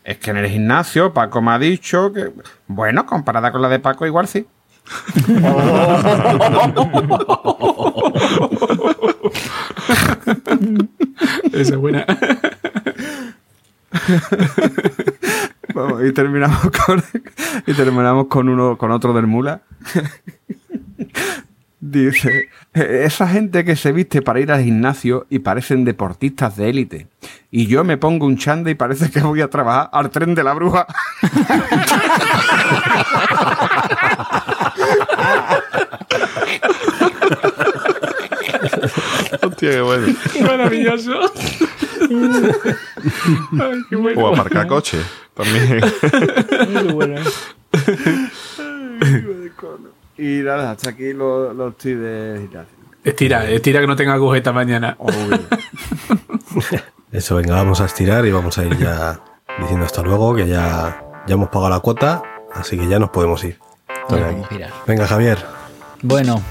Es 0.04 0.18
que 0.18 0.30
en 0.30 0.36
el 0.36 0.48
gimnasio 0.48 1.12
Paco 1.12 1.42
me 1.42 1.52
ha 1.52 1.58
dicho 1.58 2.12
que... 2.12 2.30
Bueno, 2.66 3.06
comparada 3.06 3.50
con 3.52 3.62
la 3.62 3.68
de 3.68 3.80
Paco, 3.80 4.06
igual 4.06 4.28
sí. 4.28 4.46
Esa 11.52 11.74
es 11.74 11.76
buena. 11.76 12.04
Vamos, 15.74 16.04
y 16.04 16.12
terminamos 16.12 16.70
con 16.86 17.02
y 17.66 17.74
terminamos 17.74 18.26
con 18.26 18.48
uno 18.48 18.76
con 18.76 18.90
otro 18.90 19.12
del 19.12 19.26
mula. 19.26 19.62
Dice, 21.82 22.48
"Eh, 22.74 23.02
esa 23.04 23.26
gente 23.26 23.64
que 23.64 23.74
se 23.74 23.92
viste 23.92 24.20
para 24.20 24.38
ir 24.40 24.52
al 24.52 24.62
gimnasio 24.62 25.26
y 25.30 25.38
parecen 25.38 25.84
deportistas 25.84 26.56
de 26.56 26.68
élite. 26.68 27.06
Y 27.50 27.66
yo 27.66 27.84
me 27.84 27.96
pongo 27.96 28.26
un 28.26 28.36
chanda 28.36 28.70
y 28.70 28.74
parece 28.74 29.10
que 29.10 29.20
voy 29.20 29.40
a 29.40 29.48
trabajar 29.48 29.88
al 29.92 30.10
tren 30.10 30.34
de 30.34 30.44
la 30.44 30.52
bruja. 30.52 30.86
Hostia, 39.42 39.70
qué 39.70 39.80
bueno. 39.80 40.06
Maravilloso. 40.42 41.12
Ay, 43.60 43.82
qué 43.88 43.96
bueno. 43.96 44.20
O 44.20 44.34
aparcar 44.34 44.66
coche. 44.66 44.98
También. 45.34 45.80
Y 50.18 50.42
nada, 50.42 50.72
hasta 50.72 50.90
aquí 50.90 51.12
los, 51.12 51.54
los 51.56 51.78
de 51.78 52.38
gimnasio. 52.42 52.80
Estira, 53.02 53.48
estira 53.48 53.80
que 53.80 53.86
no 53.86 53.96
tenga 53.96 54.12
agujeta 54.12 54.52
mañana. 54.52 54.98
Eso, 57.12 57.36
venga, 57.36 57.54
vamos 57.54 57.80
a 57.80 57.86
estirar 57.86 58.26
y 58.26 58.30
vamos 58.30 58.58
a 58.58 58.64
ir 58.64 58.76
ya 58.76 59.20
diciendo 59.58 59.86
hasta 59.86 60.02
luego, 60.02 60.34
que 60.34 60.46
ya, 60.46 61.02
ya 61.26 61.34
hemos 61.34 61.48
pagado 61.48 61.70
la 61.70 61.80
cuota, 61.80 62.22
así 62.52 62.78
que 62.78 62.86
ya 62.86 62.98
nos 62.98 63.10
podemos 63.10 63.42
ir. 63.44 63.58
Girar. 64.50 64.70
Venga, 64.86 65.06
Javier. 65.06 65.38
Bueno, 66.02 66.42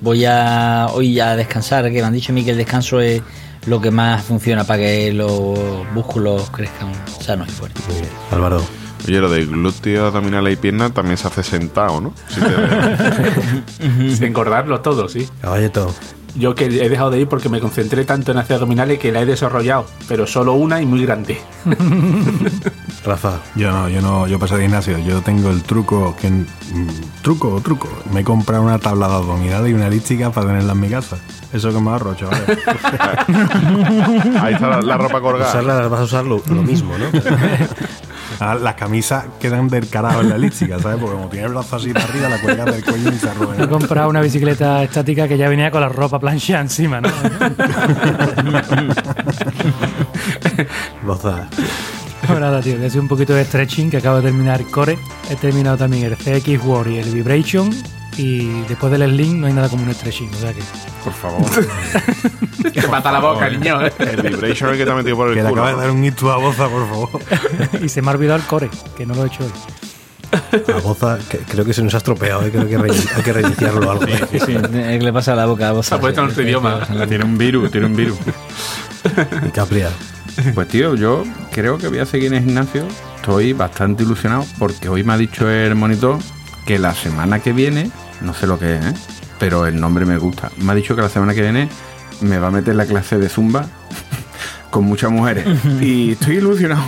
voy 0.00 0.24
a 0.24 0.86
hoy 0.92 1.18
a 1.20 1.36
descansar, 1.36 1.84
que 1.84 2.00
me 2.00 2.02
han 2.02 2.12
dicho 2.12 2.32
a 2.32 2.34
mí 2.34 2.44
que 2.44 2.50
el 2.52 2.56
descanso 2.58 3.00
es 3.00 3.22
lo 3.66 3.80
que 3.80 3.90
más 3.90 4.22
funciona 4.24 4.64
para 4.64 4.78
que 4.80 5.12
los 5.12 5.30
músculos 5.92 6.48
crezcan 6.50 6.92
sanos 7.20 7.48
y 7.48 7.52
fuertes. 7.52 7.84
Muy 7.88 7.96
bien. 7.96 8.08
Álvaro. 8.30 8.62
Oye, 9.08 9.20
lo 9.20 9.28
de 9.30 9.44
glúteo, 9.44 10.06
abdominal 10.06 10.48
y 10.50 10.56
pierna 10.56 10.90
también 10.90 11.16
se 11.16 11.28
hace 11.28 11.42
sentado, 11.42 12.00
¿no? 12.00 12.12
Si 12.28 12.40
te- 12.40 14.10
Sin 14.16 14.24
engordarlo 14.24 14.80
todo, 14.80 15.08
sí. 15.08 15.28
Caballeto. 15.40 15.94
Yo 16.34 16.54
que 16.54 16.64
he 16.66 16.88
dejado 16.88 17.10
de 17.10 17.20
ir 17.20 17.28
porque 17.28 17.48
me 17.48 17.60
concentré 17.60 18.04
tanto 18.04 18.32
en 18.32 18.38
hacer 18.38 18.54
abdominales 18.54 18.98
que 18.98 19.10
la 19.12 19.22
he 19.22 19.26
desarrollado, 19.26 19.86
pero 20.08 20.26
solo 20.26 20.54
una 20.54 20.80
y 20.82 20.86
muy 20.86 21.02
grande. 21.06 21.38
Rafa. 23.06 23.40
Yo 23.54 23.70
no, 23.70 23.88
yo 23.88 24.02
no, 24.02 24.26
yo 24.26 24.38
paso 24.38 24.56
de 24.56 24.62
gimnasio. 24.62 24.98
Yo 24.98 25.20
tengo 25.22 25.50
el 25.50 25.62
truco, 25.62 26.16
que 26.20 26.28
mm, 26.28 26.46
truco, 27.22 27.60
truco. 27.62 27.88
Me 28.12 28.20
he 28.20 28.24
comprado 28.24 28.62
una 28.64 28.78
tabla 28.78 29.08
de 29.08 29.14
abdominales 29.14 29.70
y 29.70 29.74
una 29.74 29.86
elíptica 29.86 30.30
para 30.30 30.48
tenerla 30.48 30.72
en 30.72 30.80
mi 30.80 30.88
casa. 30.88 31.16
Eso 31.52 31.72
que 31.72 31.80
me 31.80 31.90
ahorro, 31.90 32.14
chavales. 32.14 32.42
Ahí 34.42 34.54
está 34.54 34.68
la, 34.68 34.82
la 34.82 34.96
ropa 34.98 35.20
colgada. 35.20 35.48
Usarla, 35.50 35.88
vas 35.88 36.00
a 36.00 36.04
usar 36.04 36.24
lo, 36.24 36.42
lo 36.48 36.62
mismo, 36.62 36.92
¿no? 36.98 37.06
Ah, 38.38 38.54
Las 38.54 38.74
camisas 38.74 39.24
quedan 39.40 39.66
del 39.68 39.88
carajo 39.88 40.20
en 40.20 40.28
la 40.28 40.34
elíptica, 40.34 40.78
¿sabes? 40.78 40.98
Porque 41.00 41.16
como 41.16 41.28
tiene 41.30 41.46
el 41.46 41.52
brazo 41.54 41.76
así 41.76 41.90
para 41.94 42.04
arriba, 42.04 42.28
la 42.28 42.38
cuelga 42.38 42.64
del 42.66 42.84
cuello 42.84 43.10
y 43.10 43.18
se 43.18 43.28
He 43.28 43.30
arruga. 43.30 43.66
comprado 43.68 44.10
una 44.10 44.20
bicicleta 44.20 44.82
estática 44.82 45.26
que 45.26 45.38
ya 45.38 45.48
venía 45.48 45.70
con 45.70 45.80
la 45.80 45.88
ropa 45.88 46.18
plancha 46.18 46.60
encima, 46.60 47.00
¿no? 47.00 47.08
Boza. 51.06 51.48
Pues 52.26 52.40
nada, 52.40 52.60
tío, 52.60 52.74
voy 52.76 52.84
a 52.84 52.88
hacer 52.88 53.00
un 53.00 53.08
poquito 53.08 53.34
de 53.34 53.44
stretching 53.44 53.90
que 53.90 53.98
acabo 53.98 54.16
de 54.16 54.22
terminar 54.22 54.60
el 54.60 54.66
core. 54.66 54.98
He 55.30 55.36
terminado 55.36 55.76
también 55.76 56.04
el 56.06 56.16
CX 56.16 56.64
War 56.64 56.88
y 56.88 56.98
el 56.98 57.10
Vibration. 57.10 57.70
Y 58.16 58.62
después 58.62 58.90
del 58.98 59.10
Sling 59.10 59.40
no 59.42 59.46
hay 59.46 59.52
nada 59.52 59.68
como 59.68 59.82
un 59.84 59.92
stretching, 59.94 60.30
o 60.32 60.36
sea 60.38 60.52
que. 60.54 60.62
Por 61.04 61.12
favor. 61.12 61.44
Te 62.72 62.88
mata 62.88 63.12
la 63.12 63.20
boca, 63.20 63.48
niño. 63.50 63.78
El 63.82 64.22
vibration 64.22 64.70
es 64.72 64.78
que 64.78 64.84
te 64.86 64.90
ha 64.90 64.94
metido 64.94 65.16
por 65.16 65.32
Que 65.34 65.40
el 65.40 65.44
le 65.44 65.50
culo. 65.50 65.62
acabas 65.62 65.80
de 65.80 65.86
dar 65.86 65.94
un 65.94 66.04
hito 66.04 66.32
a 66.32 66.36
Boza, 66.38 66.66
por 66.68 66.88
favor. 66.88 67.10
y 67.84 67.88
se 67.90 68.00
me 68.02 68.08
ha 68.08 68.14
olvidado 68.14 68.38
el 68.40 68.46
core, 68.46 68.70
que 68.96 69.04
no 69.06 69.14
lo 69.14 69.24
he 69.24 69.26
hecho 69.26 69.44
hoy. 69.44 69.52
La 70.66 70.76
boza, 70.80 71.18
que 71.30 71.38
creo 71.38 71.64
que 71.64 71.72
se 71.74 71.82
nos 71.82 71.94
ha 71.94 71.98
estropeado, 71.98 72.44
¿eh? 72.46 72.50
creo 72.50 72.66
que 72.66 72.76
re- 72.78 72.90
hay 73.16 73.22
que 73.22 73.32
reiniciarlo 73.32 73.86
o 73.86 73.90
algo. 73.92 74.06
Sí, 74.06 74.38
sí, 74.46 74.56
¿qué 74.72 74.98
le 75.00 75.12
pasa 75.12 75.34
a 75.34 75.36
la 75.36 75.46
boca 75.46 75.68
a 75.68 75.72
vos? 75.72 75.86
Se 75.86 75.94
ha 75.94 76.00
puesto 76.00 76.22
en 76.22 76.30
otro 76.30 76.42
idioma. 76.42 76.80
Tiene 77.06 77.24
un 77.24 77.36
virus, 77.38 77.70
tiene 77.70 77.86
un 77.86 77.94
virus. 77.96 78.16
Y 79.46 79.50
Capria. 79.50 79.90
Pues 80.54 80.68
tío, 80.68 80.94
yo 80.94 81.24
creo 81.50 81.78
que 81.78 81.88
voy 81.88 81.98
a 81.98 82.06
seguir 82.06 82.28
en 82.28 82.34
el 82.34 82.44
gimnasio. 82.44 82.86
Estoy 83.16 83.52
bastante 83.52 84.02
ilusionado 84.02 84.44
porque 84.58 84.88
hoy 84.88 85.02
me 85.02 85.14
ha 85.14 85.16
dicho 85.16 85.48
el 85.48 85.74
monitor 85.74 86.18
que 86.66 86.78
la 86.78 86.94
semana 86.94 87.38
que 87.40 87.52
viene, 87.52 87.90
no 88.20 88.34
sé 88.34 88.46
lo 88.46 88.58
que 88.58 88.76
es, 88.76 88.84
¿eh? 88.84 88.94
pero 89.38 89.66
el 89.66 89.80
nombre 89.80 90.04
me 90.04 90.18
gusta. 90.18 90.50
Me 90.58 90.72
ha 90.72 90.74
dicho 90.74 90.94
que 90.94 91.02
la 91.02 91.08
semana 91.08 91.34
que 91.34 91.40
viene 91.40 91.68
me 92.20 92.38
va 92.38 92.48
a 92.48 92.50
meter 92.50 92.74
la 92.74 92.86
clase 92.86 93.18
de 93.18 93.28
zumba 93.28 93.66
con 94.70 94.84
muchas 94.84 95.10
mujeres. 95.10 95.46
Y 95.80 96.12
estoy 96.12 96.36
ilusionado. 96.36 96.84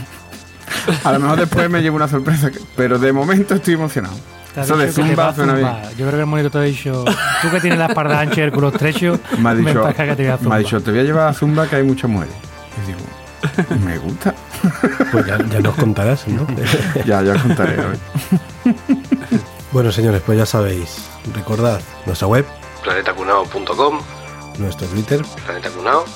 A 1.05 1.13
lo 1.13 1.21
mejor 1.21 1.39
después 1.39 1.71
me 1.71 1.81
llevo 1.81 1.97
una 1.97 2.09
sorpresa, 2.09 2.51
pero 2.77 2.99
de 2.99 3.13
momento 3.13 3.55
estoy 3.55 3.75
emocionado. 3.75 4.17
Eso 4.57 4.77
de 4.77 4.93
zumba 4.93 5.35
suena 5.35 5.55
bien. 5.55 5.69
Yo 5.97 6.07
creo 6.07 6.13
que 6.13 6.21
el 6.21 6.27
monitor 6.27 6.51
te 6.51 6.59
ha 6.59 6.63
dicho, 6.63 7.05
tú 7.43 7.51
que 7.51 7.61
tienes 7.61 7.79
la 7.79 7.87
espalda 7.87 8.21
ancha 8.21 8.41
y 8.41 8.45
el 8.45 8.53
culo 8.53 8.69
estrecho, 8.69 9.19
Me 9.39 9.51
ha 9.51 9.55
dicho, 9.55 9.87
que 9.87 10.17
te 10.17 10.23
voy 10.23 10.27
a 10.27 10.39
me 10.49 10.55
ha 10.55 10.59
dicho, 10.59 10.81
te 10.81 10.91
voy 10.91 11.01
a 11.01 11.05
llevar 11.05 11.29
a 11.29 11.33
zumba 11.33 11.67
que 11.67 11.77
hay 11.77 11.83
muchas 11.83 12.11
mujeres. 12.11 12.35
Me 13.85 13.99
gusta. 13.99 14.35
Pues 15.13 15.27
ya, 15.27 15.37
ya 15.49 15.61
nos 15.61 15.75
contarás, 15.77 16.27
¿no? 16.29 16.47
Ya, 17.05 17.23
ya 17.23 17.35
os 17.35 17.43
contaré. 17.43 17.77
Bueno, 19.71 19.93
señores, 19.93 20.23
pues 20.25 20.39
ya 20.39 20.47
sabéis. 20.47 21.11
Recordad 21.35 21.83
nuestra 22.07 22.27
web, 22.27 22.47
planetacunao.com, 22.83 24.01
nuestro 24.59 24.87
Twitter, 24.89 25.21
planetacunao, 25.45 26.07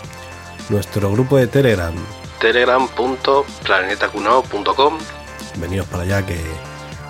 nuestro 0.71 1.13
grupo 1.13 1.37
de 1.37 1.49
Telegram, 1.49 1.93
telegram.planetacunao.com. 2.41 4.99
Veniros 5.57 5.87
para 5.87 6.05
allá 6.05 6.25
que, 6.25 6.41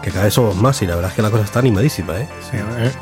que 0.02 0.10
cada 0.10 0.24
vez 0.24 0.34
somos 0.34 0.56
más 0.56 0.82
y 0.82 0.86
la 0.86 0.96
verdad 0.96 1.10
es 1.10 1.16
que 1.16 1.22
la 1.22 1.30
cosa 1.30 1.44
está 1.44 1.60
animadísima, 1.60 2.18
¿eh? 2.18 2.28
Sí, 2.50 2.56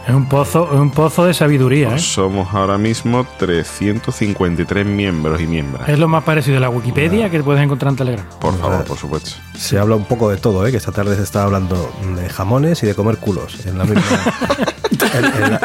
es- 0.07 0.14
un 0.14 0.28
pozo, 0.28 0.68
es 0.72 0.78
un 0.78 0.90
pozo 0.90 1.24
de 1.24 1.32
sabiduría, 1.34 1.88
¿eh? 1.88 1.90
Pues 1.92 2.03
Somos 2.12 2.53
ahora 2.55 2.76
mismo 2.78 3.26
353 3.38 4.84
miembros 4.86 5.40
y 5.40 5.46
miembros. 5.46 5.88
Es 5.88 5.98
lo 5.98 6.09
más 6.09 6.24
parecido 6.24 6.59
a 6.59 6.61
la 6.61 6.68
Wikipedia 6.68 7.30
que 7.30 7.42
puedes 7.42 7.62
encontrar 7.62 7.92
en 7.92 7.96
Telegram. 7.96 8.26
Por 8.40 8.59
favor, 8.59 8.84
por 8.84 8.98
supuesto. 8.98 9.30
Se 9.57 9.78
habla 9.78 9.96
un 9.96 10.05
poco 10.05 10.30
de 10.30 10.36
todo, 10.36 10.66
¿eh? 10.66 10.70
Que 10.70 10.76
esta 10.76 10.92
tarde 10.92 11.16
se 11.16 11.22
está 11.22 11.42
hablando 11.44 11.90
de 12.16 12.28
jamones 12.28 12.82
y 12.82 12.86
de 12.86 12.94
comer 12.94 13.16
culos 13.16 13.64
en 13.66 13.78
la 13.78 13.84
misma... 13.84 14.03
en, 15.14 15.24
en 15.24 15.51
la- 15.51 15.61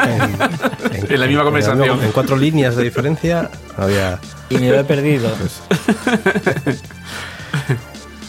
en- 0.92 1.12
En 1.12 1.20
la 1.20 1.26
misma 1.26 1.44
conversación. 1.44 2.02
En 2.02 2.12
cuatro 2.12 2.36
líneas 2.36 2.74
de 2.76 2.82
diferencia 2.84 3.50
había... 3.76 4.18
Y 4.48 4.56
me 4.58 4.70
lo 4.70 4.80
he 4.80 4.84
perdido. 4.84 5.28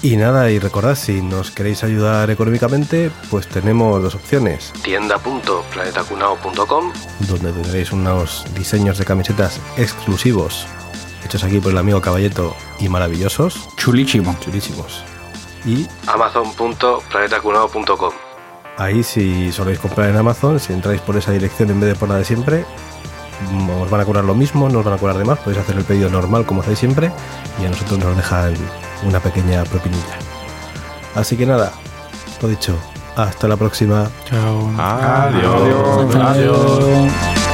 Y 0.04 0.16
nada, 0.16 0.52
y 0.52 0.60
recordad, 0.60 0.94
si 0.96 1.22
nos 1.22 1.52
queréis 1.52 1.84
ayudar 1.84 2.30
económicamente, 2.30 3.10
pues 3.32 3.48
tenemos 3.48 4.04
dos 4.04 4.14
opciones. 4.14 4.72
Tienda.planetacunao.com 4.84 6.94
Donde 7.28 7.52
tendréis 7.52 7.92
unos 7.92 8.46
diseños 8.54 9.00
de 9.00 9.06
camisetas 9.06 9.60
exclusivos, 9.76 10.68
hechos 11.26 11.44
aquí 11.44 11.60
por 11.60 11.72
el 11.72 11.80
amigo 11.80 12.00
Caballeto 12.00 12.56
y 12.80 12.90
maravillosos. 12.90 13.70
Chulísimo. 13.76 14.38
Chulísimos. 14.40 15.04
Y 15.66 15.88
Amazon.planetacunao.com 16.06 18.14
Ahí 18.78 19.04
si 19.04 19.52
soléis 19.52 19.80
comprar 19.80 20.12
en 20.12 20.18
Amazon, 20.18 20.60
si 20.60 20.74
entráis 20.74 21.02
por 21.02 21.18
esa 21.18 21.32
dirección 21.32 21.72
en 21.72 21.80
vez 21.80 21.90
de 21.90 21.96
por 21.96 22.08
la 22.08 22.18
de 22.18 22.26
siempre, 22.26 22.66
os 23.82 23.90
van 23.90 24.02
a 24.02 24.06
cobrar 24.06 24.24
lo 24.24 24.36
mismo, 24.36 24.70
no 24.70 24.78
os 24.80 24.86
van 24.86 24.94
a 24.94 24.98
cobrar 24.98 25.18
de 25.18 25.26
más, 25.26 25.40
podéis 25.40 25.64
hacer 25.64 25.76
el 25.76 25.84
pedido 25.84 26.08
normal 26.10 26.46
como 26.46 26.62
hacéis 26.62 26.78
siempre 26.78 27.12
y 27.60 27.66
a 27.66 27.70
nosotros 27.70 27.98
nos 27.98 28.16
dejan 28.16 28.54
una 29.04 29.20
pequeña 29.20 29.64
propinilla. 29.66 30.18
Así 31.16 31.36
que 31.38 31.46
nada, 31.46 31.72
lo 32.42 32.48
dicho, 32.48 32.76
hasta 33.16 33.48
la 33.48 33.58
próxima. 33.58 34.10
Chao. 34.30 34.72
Adiós. 34.78 36.16
Adiós. 36.16 37.47